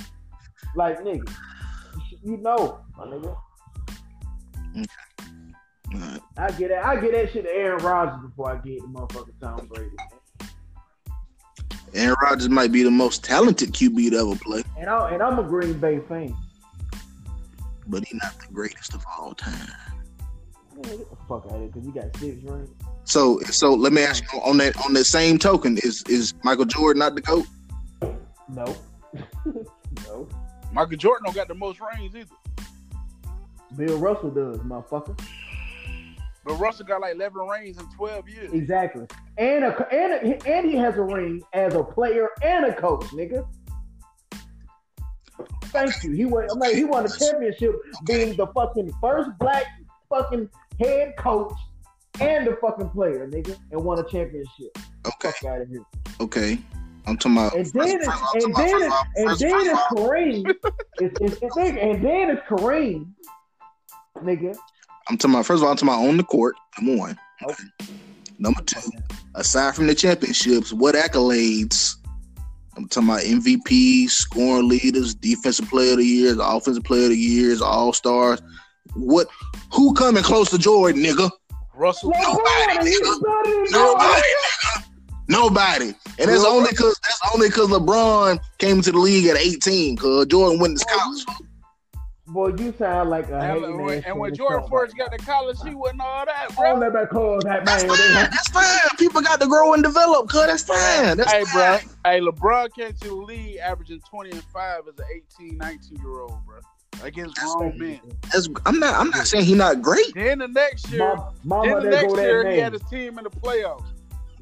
like 0.75 0.99
nigga, 1.01 1.31
you, 2.23 2.37
know, 2.37 2.79
my 2.97 3.05
nigga. 3.05 3.37
I 6.37 6.51
get 6.51 6.69
that. 6.69 6.85
I 6.85 6.99
get 6.99 7.11
that 7.11 7.31
shit 7.31 7.43
to 7.43 7.51
Aaron 7.51 7.83
Rodgers 7.83 8.29
before 8.29 8.51
I 8.51 8.55
get 8.55 8.81
the 8.81 8.87
motherfucking 8.87 9.39
Tom 9.39 9.67
Brady. 9.67 9.91
Man. 9.97 10.49
Aaron 11.93 12.15
Rodgers 12.23 12.49
might 12.49 12.71
be 12.71 12.83
the 12.83 12.91
most 12.91 13.23
talented 13.23 13.73
QB 13.73 14.11
to 14.11 14.17
ever 14.17 14.35
play, 14.35 14.63
And 14.79 14.89
I 14.89 15.13
and 15.13 15.21
I'm 15.21 15.37
a 15.37 15.43
Green 15.43 15.77
Bay 15.79 15.99
fan. 16.07 16.35
But 17.87 18.05
he's 18.05 18.19
not 18.21 18.39
the 18.39 18.53
greatest 18.53 18.93
of 18.93 19.03
all 19.17 19.33
time. 19.33 19.67
Man, 20.73 20.97
get 20.97 21.09
the 21.09 21.15
fuck 21.27 21.45
out 21.45 21.51
of 21.51 21.59
here 21.59 21.67
because 21.67 21.85
you 21.85 21.93
got 21.93 22.15
six 22.17 22.43
rings. 22.43 22.69
So, 23.03 23.39
so 23.41 23.73
let 23.73 23.93
me 23.93 24.03
ask 24.03 24.23
you 24.31 24.39
on 24.39 24.57
that 24.57 24.77
on 24.85 24.93
that 24.93 25.05
same 25.05 25.37
token, 25.37 25.77
is 25.79 26.03
is 26.03 26.33
Michael 26.43 26.65
Jordan 26.65 26.99
not 26.99 27.15
the 27.15 27.21
goat? 27.21 27.45
No. 28.47 28.75
no. 30.07 30.29
Michael 30.71 30.97
Jordan 30.97 31.25
don't 31.25 31.35
got 31.35 31.47
the 31.47 31.55
most 31.55 31.79
rings 31.81 32.15
either. 32.15 32.29
Bill 33.75 33.97
Russell 33.97 34.31
does, 34.31 34.59
motherfucker. 34.59 35.19
But 36.43 36.55
Russell 36.55 36.85
got 36.85 37.01
like 37.01 37.15
11 37.15 37.39
rings 37.47 37.77
in 37.77 37.85
12 37.91 38.29
years. 38.29 38.53
Exactly. 38.53 39.05
And 39.37 39.63
a, 39.63 39.93
and 39.93 40.13
a, 40.13 40.47
and 40.47 40.69
he 40.69 40.75
has 40.77 40.97
a 40.97 41.01
ring 41.01 41.43
as 41.53 41.75
a 41.75 41.83
player 41.83 42.29
and 42.41 42.65
a 42.65 42.73
coach, 42.73 43.05
nigga. 43.07 43.47
Thank 45.65 46.03
you. 46.03 46.11
He 46.11 46.25
won. 46.25 46.47
I'm 46.51 46.59
like, 46.59 46.75
he 46.75 46.83
won 46.83 47.05
a 47.05 47.09
championship, 47.09 47.75
being 48.05 48.35
the 48.35 48.47
fucking 48.47 48.91
first 49.01 49.29
black 49.39 49.65
fucking 50.09 50.49
head 50.79 51.13
coach 51.17 51.53
and 52.19 52.45
the 52.47 52.57
fucking 52.61 52.89
player, 52.89 53.27
nigga, 53.27 53.57
and 53.71 53.83
won 53.83 53.99
a 53.99 54.03
championship. 54.03 54.77
Okay, 55.05 55.31
Fuck 55.31 55.45
out 55.45 55.61
of 55.61 55.69
here. 55.69 55.83
okay. 56.19 56.59
I'm 57.07 57.17
talking 57.17 57.37
about. 57.37 57.55
And 57.55 57.65
then 57.65 57.99
it's, 57.99 58.43
and 58.45 58.55
then 58.55 58.81
it's, 58.83 58.95
and 59.15 59.29
then 59.39 59.67
it's 59.67 59.79
Kareem. 59.91 60.55
It's, 60.99 61.19
it's, 61.19 61.37
it's, 61.41 61.57
and 61.57 62.05
then 62.05 62.29
it's 62.29 62.41
Kareem, 62.47 63.11
nigga. 64.17 64.55
I'm 65.09 65.17
talking 65.17 65.33
about. 65.33 65.47
First 65.47 65.61
of 65.61 65.65
all, 65.65 65.71
I'm 65.71 65.77
talking 65.77 65.89
about 65.89 66.07
on 66.07 66.17
the 66.17 66.23
court. 66.23 66.55
Number 66.79 66.97
one. 66.99 67.19
Okay. 67.43 67.63
Number 68.37 68.61
two. 68.61 68.79
Aside 69.33 69.75
from 69.75 69.87
the 69.87 69.95
championships, 69.95 70.71
what 70.71 70.93
accolades? 70.93 71.95
I'm 72.75 72.87
talking 72.87 73.09
about 73.09 73.21
MVP, 73.21 74.09
scoring 74.09 74.69
leaders, 74.69 75.13
defensive 75.13 75.69
player 75.69 75.91
of 75.91 75.97
the 75.97 76.05
years, 76.05 76.37
offensive 76.37 76.83
player 76.83 77.03
of 77.03 77.09
the 77.09 77.17
years, 77.17 77.61
all 77.61 77.93
stars. 77.93 78.41
What? 78.95 79.27
Who 79.73 79.93
coming 79.93 80.23
close 80.23 80.49
to 80.51 80.57
Jordan, 80.57 81.03
nigga? 81.03 81.29
Russell. 81.75 82.11
LeBron, 82.11 82.77
and 82.77 82.87
he's 82.87 83.01
Nobody, 83.71 84.21
nigga. 84.21 84.85
Nobody. 85.27 85.93
And 86.19 86.29
that's 86.29 86.43
only 86.43 86.71
cause 86.73 86.99
that's 87.03 87.21
only 87.33 87.49
cause 87.49 87.69
LeBron 87.69 88.39
came 88.57 88.77
into 88.77 88.91
the 88.91 88.99
league 88.99 89.27
at 89.27 89.37
18, 89.37 89.97
cause 89.97 90.25
Jordan 90.27 90.59
went 90.59 90.77
to 90.79 90.85
college. 90.85 91.25
Boy, 92.31 92.53
you 92.57 92.73
sound 92.79 93.09
like 93.09 93.29
a 93.29 93.35
And, 93.39 93.61
hating 93.61 93.83
when, 93.83 93.97
ass 93.97 94.03
and 94.07 94.17
when 94.17 94.31
nigga 94.31 94.37
Jordan 94.37 94.69
talking 94.69 94.97
got 94.97 95.11
to 95.11 95.17
college, 95.17 95.57
he 95.65 95.75
wasn't 95.75 95.99
all 95.99 96.25
that, 96.25 96.47
that. 96.47 96.55
bro. 96.55 96.75
Oh, 96.75 96.79
that 96.79 97.09
cause 97.09 97.43
that 97.43 97.65
That's 97.65 97.83
man. 97.83 97.97
fine. 97.97 98.13
That's 98.13 98.47
fine. 98.49 98.97
People 98.97 99.21
got 99.21 99.41
to 99.41 99.47
grow 99.47 99.73
and 99.73 99.83
develop, 99.83 100.29
cuz 100.29 100.45
that's 100.45 100.63
fine. 100.63 101.17
That's 101.17 101.29
Hey, 101.29 101.43
bro. 101.51 101.77
Hey, 102.05 102.21
LeBron 102.21 102.73
came 102.73 102.93
to 102.93 103.07
the 103.07 103.13
league 103.13 103.57
averaging 103.57 103.99
20 104.09 104.31
and 104.31 104.43
5 104.45 104.81
as 104.87 104.99
an 104.99 105.05
18, 105.39 105.57
19 105.57 105.97
year 105.97 106.19
old, 106.21 106.37
bro. 106.45 106.59
Against 107.03 107.35
grown 107.35 107.77
men. 107.77 107.99
That's, 108.31 108.47
I'm 108.65 108.79
not 108.79 108.93
I'm 108.95 109.09
not 109.09 109.27
saying 109.27 109.43
he's 109.45 109.57
not 109.57 109.81
great. 109.81 110.13
Then 110.13 110.39
the 110.39 110.47
next 110.47 110.89
year, 110.89 110.99
Mama, 110.99 111.33
mama 111.43 111.65
then 111.67 111.83
the 111.83 111.89
there 111.89 112.01
go 112.03 112.07
next 112.15 112.21
year, 112.21 112.43
that 112.43 112.53
he 112.53 112.59
had 112.59 112.73
his 112.73 112.81
team 112.83 113.17
in 113.17 113.25
the 113.25 113.29
playoffs. 113.29 113.83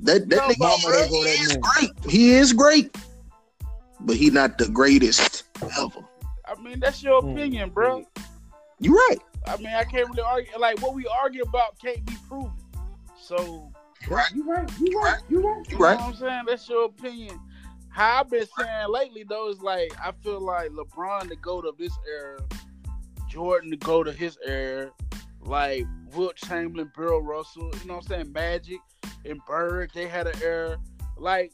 That 0.01 0.29
that 0.29 0.35
No, 0.35 0.47
nigga 0.49 0.59
mama, 0.59 0.77
there 0.91 1.03
he 1.05 1.09
go 1.09 1.23
that 1.23 1.39
is 1.39 1.47
man. 1.53 1.61
great. 1.61 1.91
He 2.11 2.31
is 2.33 2.53
great. 2.53 2.95
But 4.01 4.15
he 4.15 4.29
not 4.29 4.57
the 4.59 4.67
greatest 4.69 5.43
ever. 5.61 6.05
I 6.49 6.59
mean, 6.61 6.79
that's 6.79 7.01
your 7.03 7.21
Mm. 7.21 7.31
opinion, 7.33 7.69
bro. 7.69 8.05
You're 8.79 8.93
right. 8.95 9.17
I 9.47 9.57
mean, 9.57 9.67
I 9.73 9.83
can't 9.83 10.07
really 10.09 10.21
argue. 10.21 10.57
Like, 10.57 10.81
what 10.81 10.93
we 10.93 11.05
argue 11.07 11.43
about 11.43 11.77
can't 11.79 12.03
be 12.05 12.15
proven. 12.27 12.51
So, 13.19 13.71
Right. 14.07 14.31
You 14.33 14.43
right. 14.49 14.69
You 14.79 14.99
right. 15.01 15.19
You 15.29 15.41
right. 15.41 15.69
You 15.69 15.77
You 15.77 15.83
right. 15.83 15.99
know 15.99 16.05
what 16.05 16.13
I'm 16.13 16.15
saying? 16.15 16.43
That's 16.47 16.67
your 16.69 16.85
opinion. 16.85 17.37
How 17.89 18.21
I've 18.21 18.29
been 18.29 18.45
saying 18.57 18.87
lately 18.89 19.23
though 19.27 19.49
is 19.49 19.61
like 19.61 19.91
I 19.99 20.11
feel 20.23 20.39
like 20.39 20.69
LeBron 20.71 21.27
the 21.27 21.35
goat 21.35 21.65
of 21.65 21.77
this 21.77 21.91
era, 22.09 22.39
Jordan 23.27 23.69
the 23.71 23.77
goat 23.77 24.07
of 24.07 24.15
his 24.15 24.37
era, 24.45 24.91
like 25.41 25.85
Wilt 26.15 26.35
Chamberlain, 26.37 26.91
Bill 26.95 27.21
Russell, 27.21 27.71
you 27.81 27.87
know 27.87 27.95
what 27.95 28.03
I'm 28.05 28.07
saying? 28.09 28.31
Magic 28.31 28.79
and 29.25 29.39
Bird, 29.45 29.91
they 29.93 30.07
had 30.07 30.27
an 30.27 30.41
era. 30.41 30.77
Like, 31.17 31.51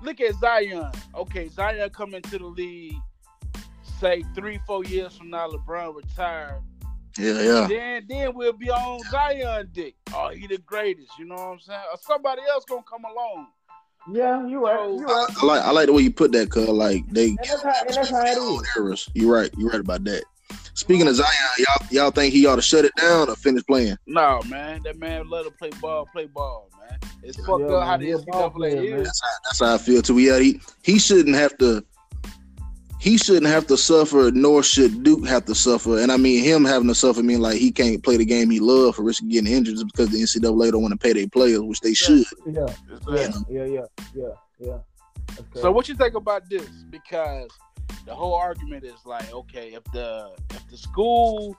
look 0.00 0.20
at 0.20 0.34
Zion. 0.36 0.90
Okay, 1.14 1.48
Zion 1.48 1.90
come 1.90 2.14
into 2.14 2.38
the 2.38 2.46
league, 2.46 2.94
say 3.98 4.24
three, 4.34 4.60
four 4.66 4.84
years 4.84 5.16
from 5.16 5.30
now, 5.30 5.48
LeBron 5.48 5.94
retired. 5.94 6.62
Yeah, 7.18 7.40
yeah. 7.42 7.66
Then 7.68 8.06
then 8.08 8.34
we'll 8.34 8.52
be 8.52 8.70
on 8.70 9.02
Zion 9.10 9.68
dick. 9.72 9.96
Oh, 10.14 10.30
he 10.30 10.46
the 10.46 10.58
greatest, 10.58 11.18
you 11.18 11.24
know 11.24 11.34
what 11.34 11.42
I'm 11.42 11.60
saying? 11.60 11.80
Or 11.92 11.98
somebody 12.00 12.42
else 12.48 12.64
gonna 12.68 12.82
come 12.88 13.04
along. 13.04 13.48
Yeah, 14.12 14.46
you 14.46 14.64
right. 14.64 14.88
You 14.90 15.04
right. 15.04 15.28
I 15.42 15.44
like 15.46 15.62
I 15.62 15.70
like 15.72 15.86
the 15.86 15.92
way 15.92 16.02
you 16.02 16.12
put 16.12 16.32
that, 16.32 16.50
cuz 16.50 16.68
like 16.68 17.04
they 17.10 17.30
And 17.30 17.38
that's 17.38 17.62
how, 17.62 17.72
and 17.80 17.94
that's 17.94 18.10
how 18.10 18.24
it 18.24 18.62
is. 18.62 18.68
errors. 18.76 19.10
You're 19.14 19.34
right. 19.34 19.50
You're 19.56 19.70
right 19.70 19.80
about 19.80 20.04
that. 20.04 20.24
Speaking 20.74 21.08
of 21.08 21.16
Zion, 21.16 21.28
y'all 21.58 21.86
y'all 21.90 22.10
think 22.10 22.32
he 22.32 22.46
ought 22.46 22.56
to 22.56 22.62
shut 22.62 22.84
it 22.84 22.92
down 22.96 23.28
or 23.28 23.34
finish 23.34 23.64
playing? 23.64 23.96
No, 24.06 24.40
man, 24.48 24.80
that 24.84 24.96
man 24.98 25.28
let 25.28 25.44
him 25.44 25.52
play 25.58 25.70
ball, 25.82 26.06
play 26.06 26.26
ball, 26.26 26.70
man. 26.78 26.98
It's 27.24 27.36
fucked 27.44 27.68
Yeah, 27.68 27.76
up 27.76 27.84
how 27.84 27.96
man, 27.96 28.00
the 28.00 28.18
he 28.18 28.24
ball 28.24 28.50
player, 28.50 28.76
NCAA 28.76 29.00
is. 29.00 29.06
That's 29.06 29.20
how, 29.22 29.28
that's 29.44 29.60
how 29.60 29.74
I 29.74 29.78
feel 29.78 30.02
too. 30.02 30.18
Yeah, 30.18 30.38
he 30.38 30.60
he 30.82 30.98
shouldn't 30.98 31.34
have 31.34 31.58
to. 31.58 31.84
He 33.00 33.16
shouldn't 33.16 33.46
have 33.46 33.66
to 33.68 33.76
suffer, 33.76 34.30
nor 34.32 34.62
should 34.62 35.04
Duke 35.04 35.26
have 35.26 35.44
to 35.44 35.54
suffer. 35.54 36.00
And 36.00 36.10
I 36.10 36.16
mean, 36.16 36.42
him 36.42 36.64
having 36.64 36.88
to 36.88 36.94
suffer 36.94 37.22
mean 37.22 37.40
like 37.40 37.58
he 37.58 37.70
can't 37.70 38.02
play 38.02 38.16
the 38.16 38.24
game 38.24 38.50
he 38.50 38.58
loved 38.58 38.96
for 38.96 39.02
risk 39.02 39.22
of 39.22 39.28
getting 39.28 39.52
injured 39.52 39.76
just 39.76 39.86
because 39.86 40.08
the 40.10 40.18
NCAA 40.18 40.72
don't 40.72 40.82
want 40.82 40.92
to 40.92 40.98
pay 40.98 41.12
their 41.12 41.28
players, 41.28 41.60
which 41.60 41.80
they 41.80 41.94
should. 41.94 42.24
Yeah, 42.46 42.66
yeah, 43.08 43.32
yeah, 43.48 43.64
yeah, 43.64 43.80
yeah, 44.14 44.28
yeah. 44.58 44.78
That's 45.28 45.60
So 45.60 45.70
what 45.70 45.88
you 45.88 45.94
think 45.94 46.14
about 46.14 46.48
this? 46.50 46.66
Because 46.90 47.50
the 48.04 48.14
whole 48.14 48.34
argument 48.34 48.84
is 48.84 49.04
like, 49.04 49.32
okay, 49.32 49.74
if 49.74 49.84
the 49.92 50.30
if 50.50 50.68
the 50.68 50.76
school, 50.76 51.56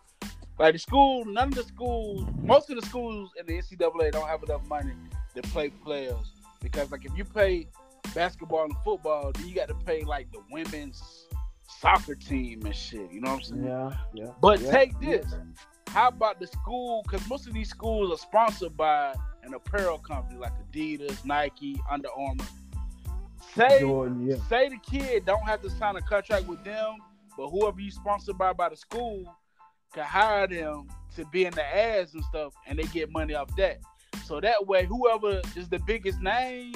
like 0.58 0.74
the 0.74 0.80
school, 0.80 1.24
none 1.26 1.50
of 1.50 1.56
the 1.56 1.64
schools, 1.64 2.28
most 2.42 2.70
of 2.70 2.76
the 2.76 2.86
schools 2.86 3.32
in 3.40 3.46
the 3.46 3.62
NCAA 3.62 4.12
don't 4.12 4.28
have 4.28 4.44
enough 4.44 4.68
money 4.68 4.94
to 5.36 5.42
play 5.44 5.70
players. 5.70 6.34
Because 6.62 6.92
like 6.92 7.06
if 7.06 7.18
you 7.18 7.24
play 7.24 7.68
basketball 8.14 8.66
and 8.66 8.76
football, 8.84 9.32
then 9.32 9.48
you 9.48 9.56
got 9.56 9.68
to 9.70 9.76
pay 9.76 10.04
like 10.04 10.32
the 10.32 10.40
women's 10.52 11.28
soccer 11.80 12.16
team 12.16 12.66
and 12.66 12.76
shit. 12.76 13.12
You 13.12 13.22
know 13.22 13.32
what 13.32 13.38
I'm 13.38 13.44
saying? 13.44 13.64
Yeah, 13.64 13.94
yeah. 14.14 14.32
But 14.42 14.60
yeah, 14.62 14.72
take 14.72 14.94
yeah. 15.02 15.18
this. 15.18 15.36
How 15.88 16.10
about 16.10 16.40
the 16.40 16.48
school? 16.48 17.04
Because 17.04 17.28
most 17.30 17.48
of 17.48 17.54
these 17.54 17.70
schools 17.70 18.12
are 18.12 18.18
sponsored 18.18 18.76
by 18.78 19.14
an 19.44 19.54
apparel 19.54 19.98
company 19.98 20.40
like 20.40 20.54
Adidas, 20.72 21.24
Nike, 21.26 21.80
Under 21.90 22.10
Armour. 22.16 22.46
Say, 23.56 23.80
Jordan, 23.80 24.28
yeah. 24.28 24.36
say 24.48 24.70
the 24.70 24.78
kid 24.78 25.26
don't 25.26 25.44
have 25.44 25.62
to 25.64 25.70
sign 25.70 25.96
a 25.96 26.02
contract 26.02 26.48
with 26.48 26.64
them, 26.64 26.98
but 27.36 27.50
whoever 27.50 27.80
you 27.80 27.90
sponsored 27.90 28.38
by 28.38 28.54
by 28.54 28.70
the 28.70 28.78
school 28.78 29.24
can 29.94 30.04
hire 30.04 30.48
them 30.48 30.88
to 31.16 31.26
be 31.26 31.46
in 31.46 31.54
the 31.54 31.64
ads 31.64 32.14
and 32.14 32.24
stuff, 32.26 32.54
and 32.68 32.78
they 32.78 32.84
get 32.84 33.12
money 33.12 33.34
off 33.34 33.56
that. 33.56 33.80
So 34.26 34.40
that 34.40 34.68
way, 34.68 34.86
whoever 34.86 35.42
is 35.56 35.70
the 35.70 35.80
biggest 35.80 36.22
name, 36.22 36.74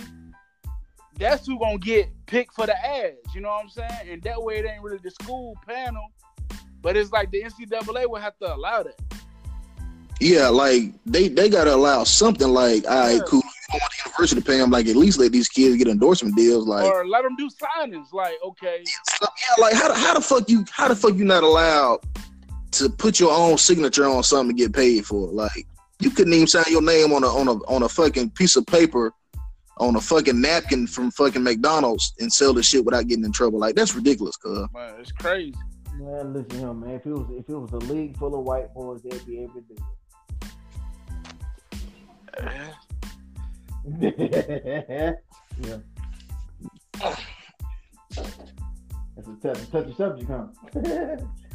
that's 1.17 1.45
who 1.47 1.59
gonna 1.59 1.77
get 1.77 2.09
picked 2.25 2.53
for 2.55 2.65
the 2.65 2.85
ads. 2.85 3.17
You 3.35 3.41
know 3.41 3.49
what 3.49 3.63
I'm 3.63 3.69
saying? 3.69 4.09
And 4.09 4.21
that 4.23 4.41
way, 4.41 4.57
it 4.59 4.65
ain't 4.65 4.81
really 4.83 4.99
the 5.03 5.11
school 5.11 5.55
panel, 5.67 6.11
but 6.81 6.97
it's 6.97 7.11
like 7.11 7.31
the 7.31 7.43
NCAA 7.43 8.09
will 8.09 8.19
have 8.19 8.37
to 8.39 8.53
allow 8.53 8.83
that. 8.83 8.99
Yeah, 10.19 10.47
like 10.47 10.93
they 11.05 11.27
they 11.27 11.49
gotta 11.49 11.73
allow 11.73 12.03
something 12.03 12.47
like, 12.47 12.85
all 12.87 12.99
right, 12.99 13.15
Yeah. 13.15 13.21
cool. 13.27 13.41
You 13.43 13.79
don't 13.79 13.81
want 13.81 13.91
the 13.91 14.09
university 14.09 14.41
to 14.41 14.45
pay 14.45 14.57
them, 14.57 14.71
like 14.71 14.87
at 14.87 14.95
least 14.95 15.19
let 15.19 15.31
these 15.31 15.49
kids 15.49 15.75
get 15.77 15.87
endorsement 15.87 16.35
deals. 16.35 16.67
Like, 16.67 16.85
or 16.85 17.05
let 17.07 17.23
them 17.23 17.35
do 17.35 17.49
signings. 17.49 18.13
Like, 18.13 18.35
okay, 18.45 18.83
yeah, 18.85 19.27
like 19.57 19.73
how 19.73 19.87
the, 19.89 19.95
how 19.95 20.13
the 20.13 20.21
fuck 20.21 20.49
you 20.49 20.63
how 20.71 20.87
the 20.87 20.95
fuck 20.95 21.15
you 21.15 21.25
not 21.25 21.43
allowed 21.43 21.99
to 22.71 22.89
put 22.89 23.19
your 23.19 23.31
own 23.31 23.57
signature 23.57 24.05
on 24.05 24.23
something 24.23 24.55
to 24.55 24.63
get 24.63 24.73
paid 24.73 25.05
for? 25.05 25.27
Like 25.27 25.67
you 25.99 26.09
couldn't 26.09 26.33
even 26.33 26.47
sign 26.47 26.65
your 26.69 26.81
name 26.81 27.11
on 27.13 27.23
a 27.23 27.27
on 27.27 27.47
a 27.47 27.53
on 27.65 27.83
a 27.83 27.89
fucking 27.89 28.31
piece 28.31 28.55
of 28.55 28.65
paper 28.67 29.13
on 29.77 29.95
a 29.95 30.01
fucking 30.01 30.39
napkin 30.39 30.87
from 30.87 31.11
fucking 31.11 31.43
McDonald's 31.43 32.13
and 32.19 32.31
sell 32.31 32.53
the 32.53 32.63
shit 32.63 32.85
without 32.85 33.07
getting 33.07 33.25
in 33.25 33.31
trouble. 33.31 33.59
Like 33.59 33.75
that's 33.75 33.95
ridiculous, 33.95 34.37
cuz. 34.37 34.67
man, 34.73 34.95
it's 34.99 35.11
crazy. 35.11 35.55
Man, 35.95 36.33
listen 36.33 36.59
here, 36.59 36.73
man. 36.73 36.89
If 36.91 37.05
it 37.05 37.11
was 37.11 37.27
if 37.37 37.49
it 37.49 37.55
was 37.55 37.71
a 37.71 37.77
league 37.91 38.17
full 38.17 38.35
of 38.37 38.45
white 38.45 38.73
boys, 38.73 39.01
they'd 39.03 39.25
be 39.25 39.39
able 39.39 39.53
to 39.53 39.61
do 39.61 39.75
it. 42.37 42.63
yeah. 45.61 45.77
That's 49.15 49.27
a 49.27 49.35
touchy, 49.41 49.65
touchy 49.71 49.93
subject, 49.95 50.29
huh? 50.29 50.47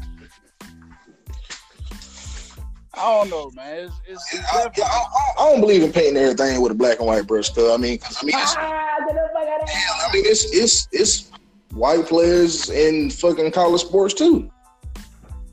I 2.99 3.05
don't 3.19 3.31
know, 3.31 3.51
man. 3.55 3.85
It's, 3.85 3.95
it's, 4.07 4.35
it's 4.35 4.53
I, 4.53 4.63
I- 4.63 4.87
I- 4.87 5.43
I 5.45 5.51
don't 5.51 5.61
believe 5.61 5.83
in 5.83 5.93
painting 5.93 6.17
everything 6.23 6.61
with 6.61 6.73
a 6.73 6.75
black 6.75 6.99
and 6.99 7.07
white 7.07 7.27
brush, 7.27 7.51
cuz. 7.51 7.71
I 7.71 7.77
mean, 7.77 7.99
'cause, 7.99 8.19
I 8.21 8.27
mean, 8.27 8.37
it's, 8.39 8.55
ah, 8.59 8.97
get 9.07 9.15
the 9.15 9.29
fuck 9.33 9.49
out 9.49 9.63
of 9.63 9.69
here. 9.69 9.81
I 10.09 10.13
mean, 10.13 10.25
it's 10.27 10.45
it's 10.55 10.89
it's 10.93 11.31
white 11.73 12.07
players 12.07 12.71
in 12.71 13.11
fucking 13.11 13.53
college 13.53 13.83
sports 13.83 14.15
too. 14.15 14.51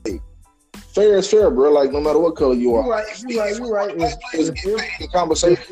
Like, 0.04 0.20
fair 0.94 1.16
is 1.18 1.30
fair, 1.30 1.50
bro. 1.50 1.70
Like 1.72 1.92
no 1.92 2.00
matter 2.00 2.18
what 2.18 2.34
color 2.36 2.54
you 2.54 2.74
are. 2.74 2.82
You're 2.82 2.92
right, 2.92 3.22
you 3.28 3.40
right, 3.40 3.56
you 3.56 3.72
right. 3.72 3.96
Black 3.96 4.20
players 4.30 4.48
If- 4.48 4.56
if- 4.66 4.78
paid. 4.78 4.90
If 5.06 5.14
it 5.14 5.28
was 5.28 5.42
a 5.44 5.56
fifth, 5.56 5.70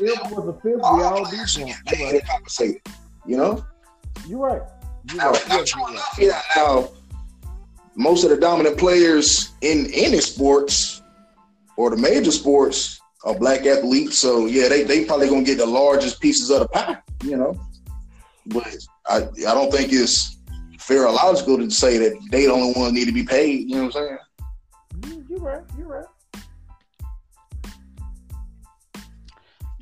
we 0.63 0.79
All 0.81 1.03
all 1.03 1.23
be 1.25 1.29
players 1.31 1.55
drunk. 1.55 1.69
You 1.69 1.75
paid 1.97 2.23
right. 2.59 2.81
You 3.25 3.37
know. 3.37 3.65
You 4.27 4.37
right. 4.43 4.61
You 5.11 5.17
Now, 5.17 5.31
right. 5.31 5.49
now, 5.49 5.57
Yeah, 5.57 5.63
true 5.65 5.81
you 5.81 5.85
right. 5.87 5.93
enough, 5.93 6.17
yeah. 6.19 6.41
Now, 6.55 6.89
most 7.95 8.23
of 8.23 8.29
the 8.29 8.37
dominant 8.37 8.77
players 8.77 9.51
in 9.61 9.87
any 9.93 10.19
sports 10.21 10.94
or 11.77 11.89
the 11.89 11.97
major 11.97 12.31
sports 12.31 12.99
are 13.23 13.37
black 13.37 13.65
athletes. 13.65 14.19
So 14.19 14.45
yeah, 14.45 14.67
they 14.67 14.83
they 14.83 15.05
probably 15.05 15.29
gonna 15.29 15.43
get 15.43 15.57
the 15.57 15.65
largest 15.65 16.19
pieces 16.21 16.49
of 16.49 16.59
the 16.61 16.67
pie. 16.67 16.97
You 17.23 17.37
know, 17.37 17.59
but 18.47 18.75
I 19.07 19.17
I 19.17 19.53
don't 19.53 19.71
think 19.71 19.91
it's 19.91 20.37
fair 20.79 21.07
or 21.07 21.13
logical 21.13 21.57
to 21.57 21.69
say 21.71 21.97
that 21.97 22.19
they 22.31 22.45
the 22.45 22.51
only 22.53 22.73
ones 22.79 22.93
need 22.93 23.05
to 23.05 23.11
be 23.11 23.23
paid. 23.23 23.69
You 23.69 23.75
know 23.75 23.85
what 23.85 23.95
I'm 23.95 24.01
saying? 24.03 24.17
Mm, 24.99 25.29
You're 25.29 25.39
right. 25.39 25.63
You're 25.77 25.87
right. 25.87 26.05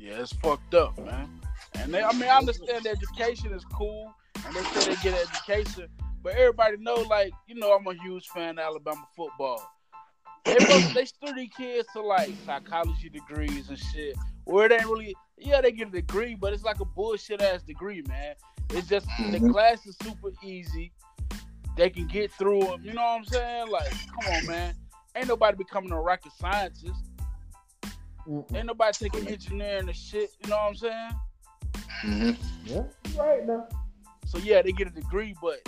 yeah, 0.04 0.20
it's 0.20 0.32
fucked 0.34 0.74
up, 0.74 0.98
man. 0.98 1.40
And 1.76 1.92
they, 1.92 2.02
I 2.02 2.12
mean, 2.12 2.28
I 2.28 2.36
understand 2.36 2.86
education 2.86 3.52
is 3.52 3.64
cool, 3.72 4.14
and 4.46 4.54
they 4.54 4.62
say 4.62 4.94
they 4.94 5.02
get 5.02 5.28
education, 5.28 5.88
but 6.22 6.34
everybody 6.34 6.76
know, 6.78 6.94
like, 7.08 7.32
you 7.46 7.54
know, 7.54 7.72
I'm 7.72 7.86
a 7.86 7.94
huge 8.02 8.26
fan 8.28 8.58
of 8.58 8.64
Alabama 8.64 9.06
football. 9.16 9.66
They 10.44 10.60
must 10.60 10.92
they 10.94 11.04
study 11.04 11.48
kids 11.48 11.88
to 11.92 12.00
like 12.02 12.36
psychology 12.44 13.08
degrees 13.08 13.68
and 13.68 13.78
shit. 13.78 14.16
Where 14.44 14.68
they 14.68 14.78
really 14.78 15.14
yeah, 15.38 15.60
they 15.60 15.72
get 15.72 15.88
a 15.88 15.90
degree, 15.90 16.34
but 16.34 16.52
it's 16.52 16.64
like 16.64 16.80
a 16.80 16.84
bullshit 16.84 17.40
ass 17.40 17.62
degree, 17.62 18.02
man. 18.08 18.34
It's 18.70 18.88
just 18.88 19.06
the 19.30 19.38
Mhm. 19.40 19.50
class 19.50 19.86
is 19.86 19.96
super 20.02 20.30
easy. 20.42 20.92
They 21.76 21.90
can 21.90 22.06
get 22.06 22.30
through 22.32 22.60
them. 22.60 22.80
You 22.82 22.92
know 22.94 23.02
what 23.02 23.18
I'm 23.18 23.24
saying? 23.24 23.68
Like, 23.68 23.88
come 24.14 24.26
on, 24.26 24.46
man. 24.46 24.74
Ain't 25.16 25.28
nobody 25.28 25.56
becoming 25.56 25.92
a 25.92 26.00
rocket 26.00 26.32
scientist. 26.38 27.04
Mm-mm. 28.26 28.56
Ain't 28.56 28.66
nobody 28.66 29.08
taking 29.08 29.28
engineering 29.28 29.88
and 29.88 29.96
shit. 29.96 30.30
You 30.42 30.50
know 30.50 30.56
what 30.56 30.68
I'm 30.68 30.74
saying? 30.76 31.10
hmm 32.02 32.30
Yeah, 32.64 32.82
right 33.16 33.46
now. 33.46 33.66
So 34.26 34.38
yeah, 34.38 34.62
they 34.62 34.72
get 34.72 34.86
a 34.88 34.90
degree, 34.90 35.34
but 35.40 35.60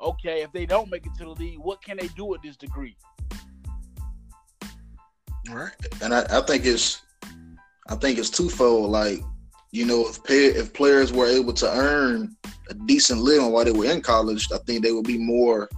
okay, 0.00 0.42
if 0.42 0.52
they 0.52 0.66
don't 0.66 0.90
make 0.90 1.06
it 1.06 1.14
to 1.18 1.24
the 1.24 1.30
league, 1.30 1.58
what 1.58 1.82
can 1.82 1.96
they 1.96 2.08
do 2.08 2.24
with 2.24 2.42
this 2.42 2.56
degree? 2.56 2.96
Right. 5.50 5.72
And 6.02 6.14
I, 6.14 6.24
I 6.30 6.40
think 6.42 6.64
it's 6.64 7.02
I 7.88 7.94
think 7.96 8.18
it's 8.18 8.30
twofold. 8.30 8.90
Like, 8.90 9.20
you 9.70 9.86
know, 9.86 10.08
if 10.08 10.22
pay, 10.24 10.46
if 10.46 10.72
players 10.72 11.12
were 11.12 11.26
able 11.26 11.52
to 11.54 11.70
earn 11.70 12.36
a 12.68 12.74
decent 12.74 13.20
living 13.20 13.50
while 13.50 13.64
they 13.64 13.72
were 13.72 13.86
in 13.86 14.02
college, 14.02 14.46
I 14.52 14.58
think 14.58 14.82
they 14.82 14.92
would 14.92 15.06
be 15.06 15.18
more 15.18 15.68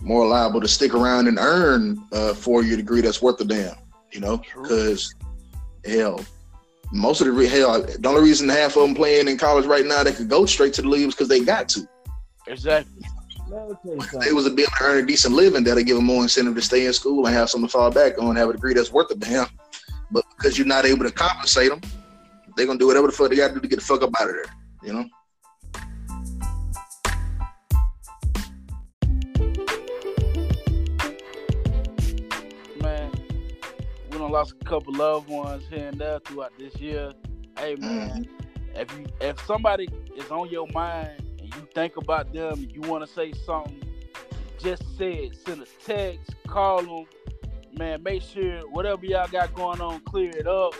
more 0.00 0.26
liable 0.28 0.60
to 0.60 0.68
stick 0.68 0.94
around 0.94 1.26
and 1.26 1.38
earn 1.40 2.00
a 2.12 2.34
four 2.34 2.62
year 2.62 2.76
degree 2.76 3.00
that's 3.00 3.20
worth 3.20 3.40
a 3.40 3.44
damn. 3.44 3.76
You 4.12 4.20
know, 4.20 4.38
because 4.38 5.14
hell, 5.84 6.24
most 6.92 7.20
of 7.20 7.26
the 7.26 7.32
re- 7.32 7.46
hell, 7.46 7.82
the 7.82 8.08
only 8.08 8.22
reason 8.22 8.48
half 8.48 8.76
of 8.76 8.82
them 8.82 8.94
playing 8.94 9.28
in 9.28 9.36
college 9.36 9.66
right 9.66 9.84
now 9.84 10.02
they 10.02 10.12
could 10.12 10.28
go 10.28 10.46
straight 10.46 10.72
to 10.74 10.82
the 10.82 10.88
league 10.88 11.10
because 11.10 11.28
they 11.28 11.40
got 11.40 11.68
to. 11.70 11.86
Exactly. 12.46 13.02
Let 13.50 13.68
me 13.68 13.74
tell 13.82 13.94
you 13.94 14.00
If 14.02 14.10
they 14.10 14.32
was 14.32 14.48
be 14.50 14.62
able 14.62 14.72
to 14.72 14.84
earn 14.84 15.04
a 15.04 15.06
decent 15.06 15.34
living, 15.34 15.64
that'll 15.64 15.82
give 15.82 15.96
them 15.96 16.04
more 16.04 16.22
incentive 16.22 16.54
to 16.54 16.62
stay 16.62 16.84
in 16.84 16.92
school 16.92 17.26
and 17.26 17.34
have 17.34 17.48
something 17.48 17.68
to 17.68 17.72
fall 17.72 17.90
back 17.90 18.18
on, 18.18 18.36
have 18.36 18.50
a 18.50 18.52
degree 18.52 18.74
that's 18.74 18.92
worth 18.92 19.10
a 19.10 19.14
damn. 19.14 19.46
But 20.10 20.24
because 20.36 20.58
you're 20.58 20.66
not 20.66 20.84
able 20.84 21.04
to 21.04 21.10
compensate 21.10 21.70
them, 21.70 21.80
they're 22.56 22.66
gonna 22.66 22.78
do 22.78 22.86
whatever 22.86 23.06
the 23.06 23.12
fuck 23.12 23.30
they 23.30 23.36
got 23.36 23.48
to 23.48 23.54
do 23.54 23.60
to 23.60 23.68
get 23.68 23.78
the 23.78 23.84
fuck 23.84 24.02
up 24.02 24.10
out 24.20 24.28
of 24.28 24.34
there. 24.34 24.44
You 24.82 24.92
know? 24.92 25.08
man. 32.82 33.10
We 34.10 34.18
done 34.18 34.30
lost 34.30 34.54
a 34.60 34.64
couple 34.64 34.94
loved 34.94 35.28
ones 35.30 35.64
here 35.70 35.88
and 35.88 35.98
there 35.98 36.18
throughout 36.20 36.52
this 36.58 36.76
year. 36.76 37.12
Hey 37.56 37.76
man, 37.76 38.24
mm-hmm. 38.24 38.76
if 38.76 38.98
you 38.98 39.06
if 39.20 39.40
somebody 39.46 39.88
is 40.16 40.30
on 40.30 40.50
your 40.50 40.66
mind 40.72 41.27
think 41.78 41.96
about 41.96 42.32
them 42.32 42.66
you 42.72 42.80
want 42.90 43.06
to 43.06 43.12
say 43.12 43.32
something, 43.32 43.80
just 44.58 44.82
say 44.98 45.12
it. 45.12 45.36
Send 45.36 45.62
a 45.62 45.66
text, 45.84 46.34
call 46.48 46.82
them. 46.82 47.06
Man, 47.78 48.02
make 48.02 48.20
sure 48.22 48.62
whatever 48.70 49.06
y'all 49.06 49.28
got 49.28 49.54
going 49.54 49.80
on, 49.80 50.00
clear 50.00 50.30
it 50.30 50.48
up. 50.48 50.74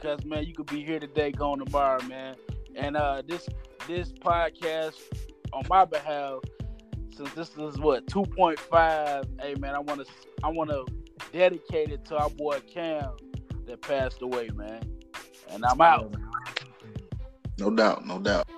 Cause 0.00 0.24
man, 0.24 0.44
you 0.44 0.52
could 0.52 0.66
be 0.66 0.82
here 0.82 0.98
today, 0.98 1.30
gone 1.30 1.64
tomorrow, 1.64 2.02
man. 2.06 2.34
And 2.74 2.96
uh 2.96 3.22
this 3.24 3.48
this 3.86 4.10
podcast 4.10 4.96
on 5.52 5.62
my 5.68 5.84
behalf, 5.84 6.40
since 7.14 7.32
this 7.34 7.56
is 7.56 7.78
what 7.78 8.06
2.5, 8.06 9.40
hey 9.40 9.54
man, 9.60 9.76
I 9.76 9.78
wanna 9.78 10.04
I 10.42 10.48
wanna 10.48 10.82
dedicate 11.32 11.90
it 11.90 12.04
to 12.06 12.16
our 12.16 12.30
boy 12.30 12.58
Cam 12.62 13.12
that 13.66 13.80
passed 13.80 14.22
away, 14.22 14.48
man. 14.56 14.82
And 15.50 15.64
I'm 15.64 15.80
out. 15.80 16.12
No 17.60 17.70
doubt, 17.70 18.04
no 18.04 18.18
doubt. 18.18 18.48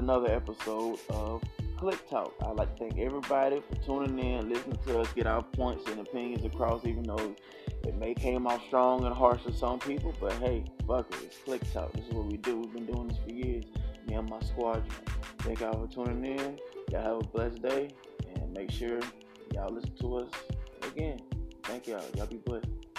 Another 0.00 0.32
episode 0.32 0.98
of 1.10 1.42
Click 1.76 2.08
Talk. 2.08 2.34
I'd 2.40 2.56
like 2.56 2.74
to 2.74 2.78
thank 2.78 2.98
everybody 2.98 3.62
for 3.68 3.76
tuning 3.84 4.18
in, 4.18 4.48
listening 4.48 4.78
to 4.86 5.00
us 5.00 5.12
get 5.12 5.26
our 5.26 5.42
points 5.42 5.86
and 5.90 6.00
opinions 6.00 6.42
across, 6.42 6.86
even 6.86 7.02
though 7.02 7.36
it 7.86 7.94
may 7.96 8.14
came 8.14 8.46
off 8.46 8.64
strong 8.66 9.04
and 9.04 9.14
harsh 9.14 9.42
to 9.42 9.52
some 9.52 9.78
people. 9.78 10.14
But 10.18 10.32
hey, 10.34 10.64
fuck 10.88 11.06
it, 11.12 11.18
it's 11.22 11.36
Click 11.44 11.60
Talk. 11.74 11.92
This 11.92 12.06
is 12.06 12.14
what 12.14 12.24
we 12.24 12.38
do. 12.38 12.60
We've 12.60 12.72
been 12.72 12.86
doing 12.86 13.08
this 13.08 13.18
for 13.18 13.30
years. 13.30 13.64
Me 14.08 14.14
and 14.14 14.28
my 14.28 14.40
squadron. 14.40 14.86
Thank 15.40 15.60
y'all 15.60 15.86
for 15.86 15.92
tuning 15.92 16.24
in. 16.38 16.58
Y'all 16.90 17.02
have 17.02 17.16
a 17.18 17.28
blessed 17.28 17.60
day, 17.60 17.90
and 18.34 18.54
make 18.54 18.70
sure 18.70 19.00
y'all 19.52 19.70
listen 19.70 19.94
to 20.00 20.16
us 20.16 20.30
again. 20.90 21.20
Thank 21.64 21.88
y'all. 21.88 22.02
Y'all 22.16 22.26
be 22.26 22.38
blessed. 22.38 22.89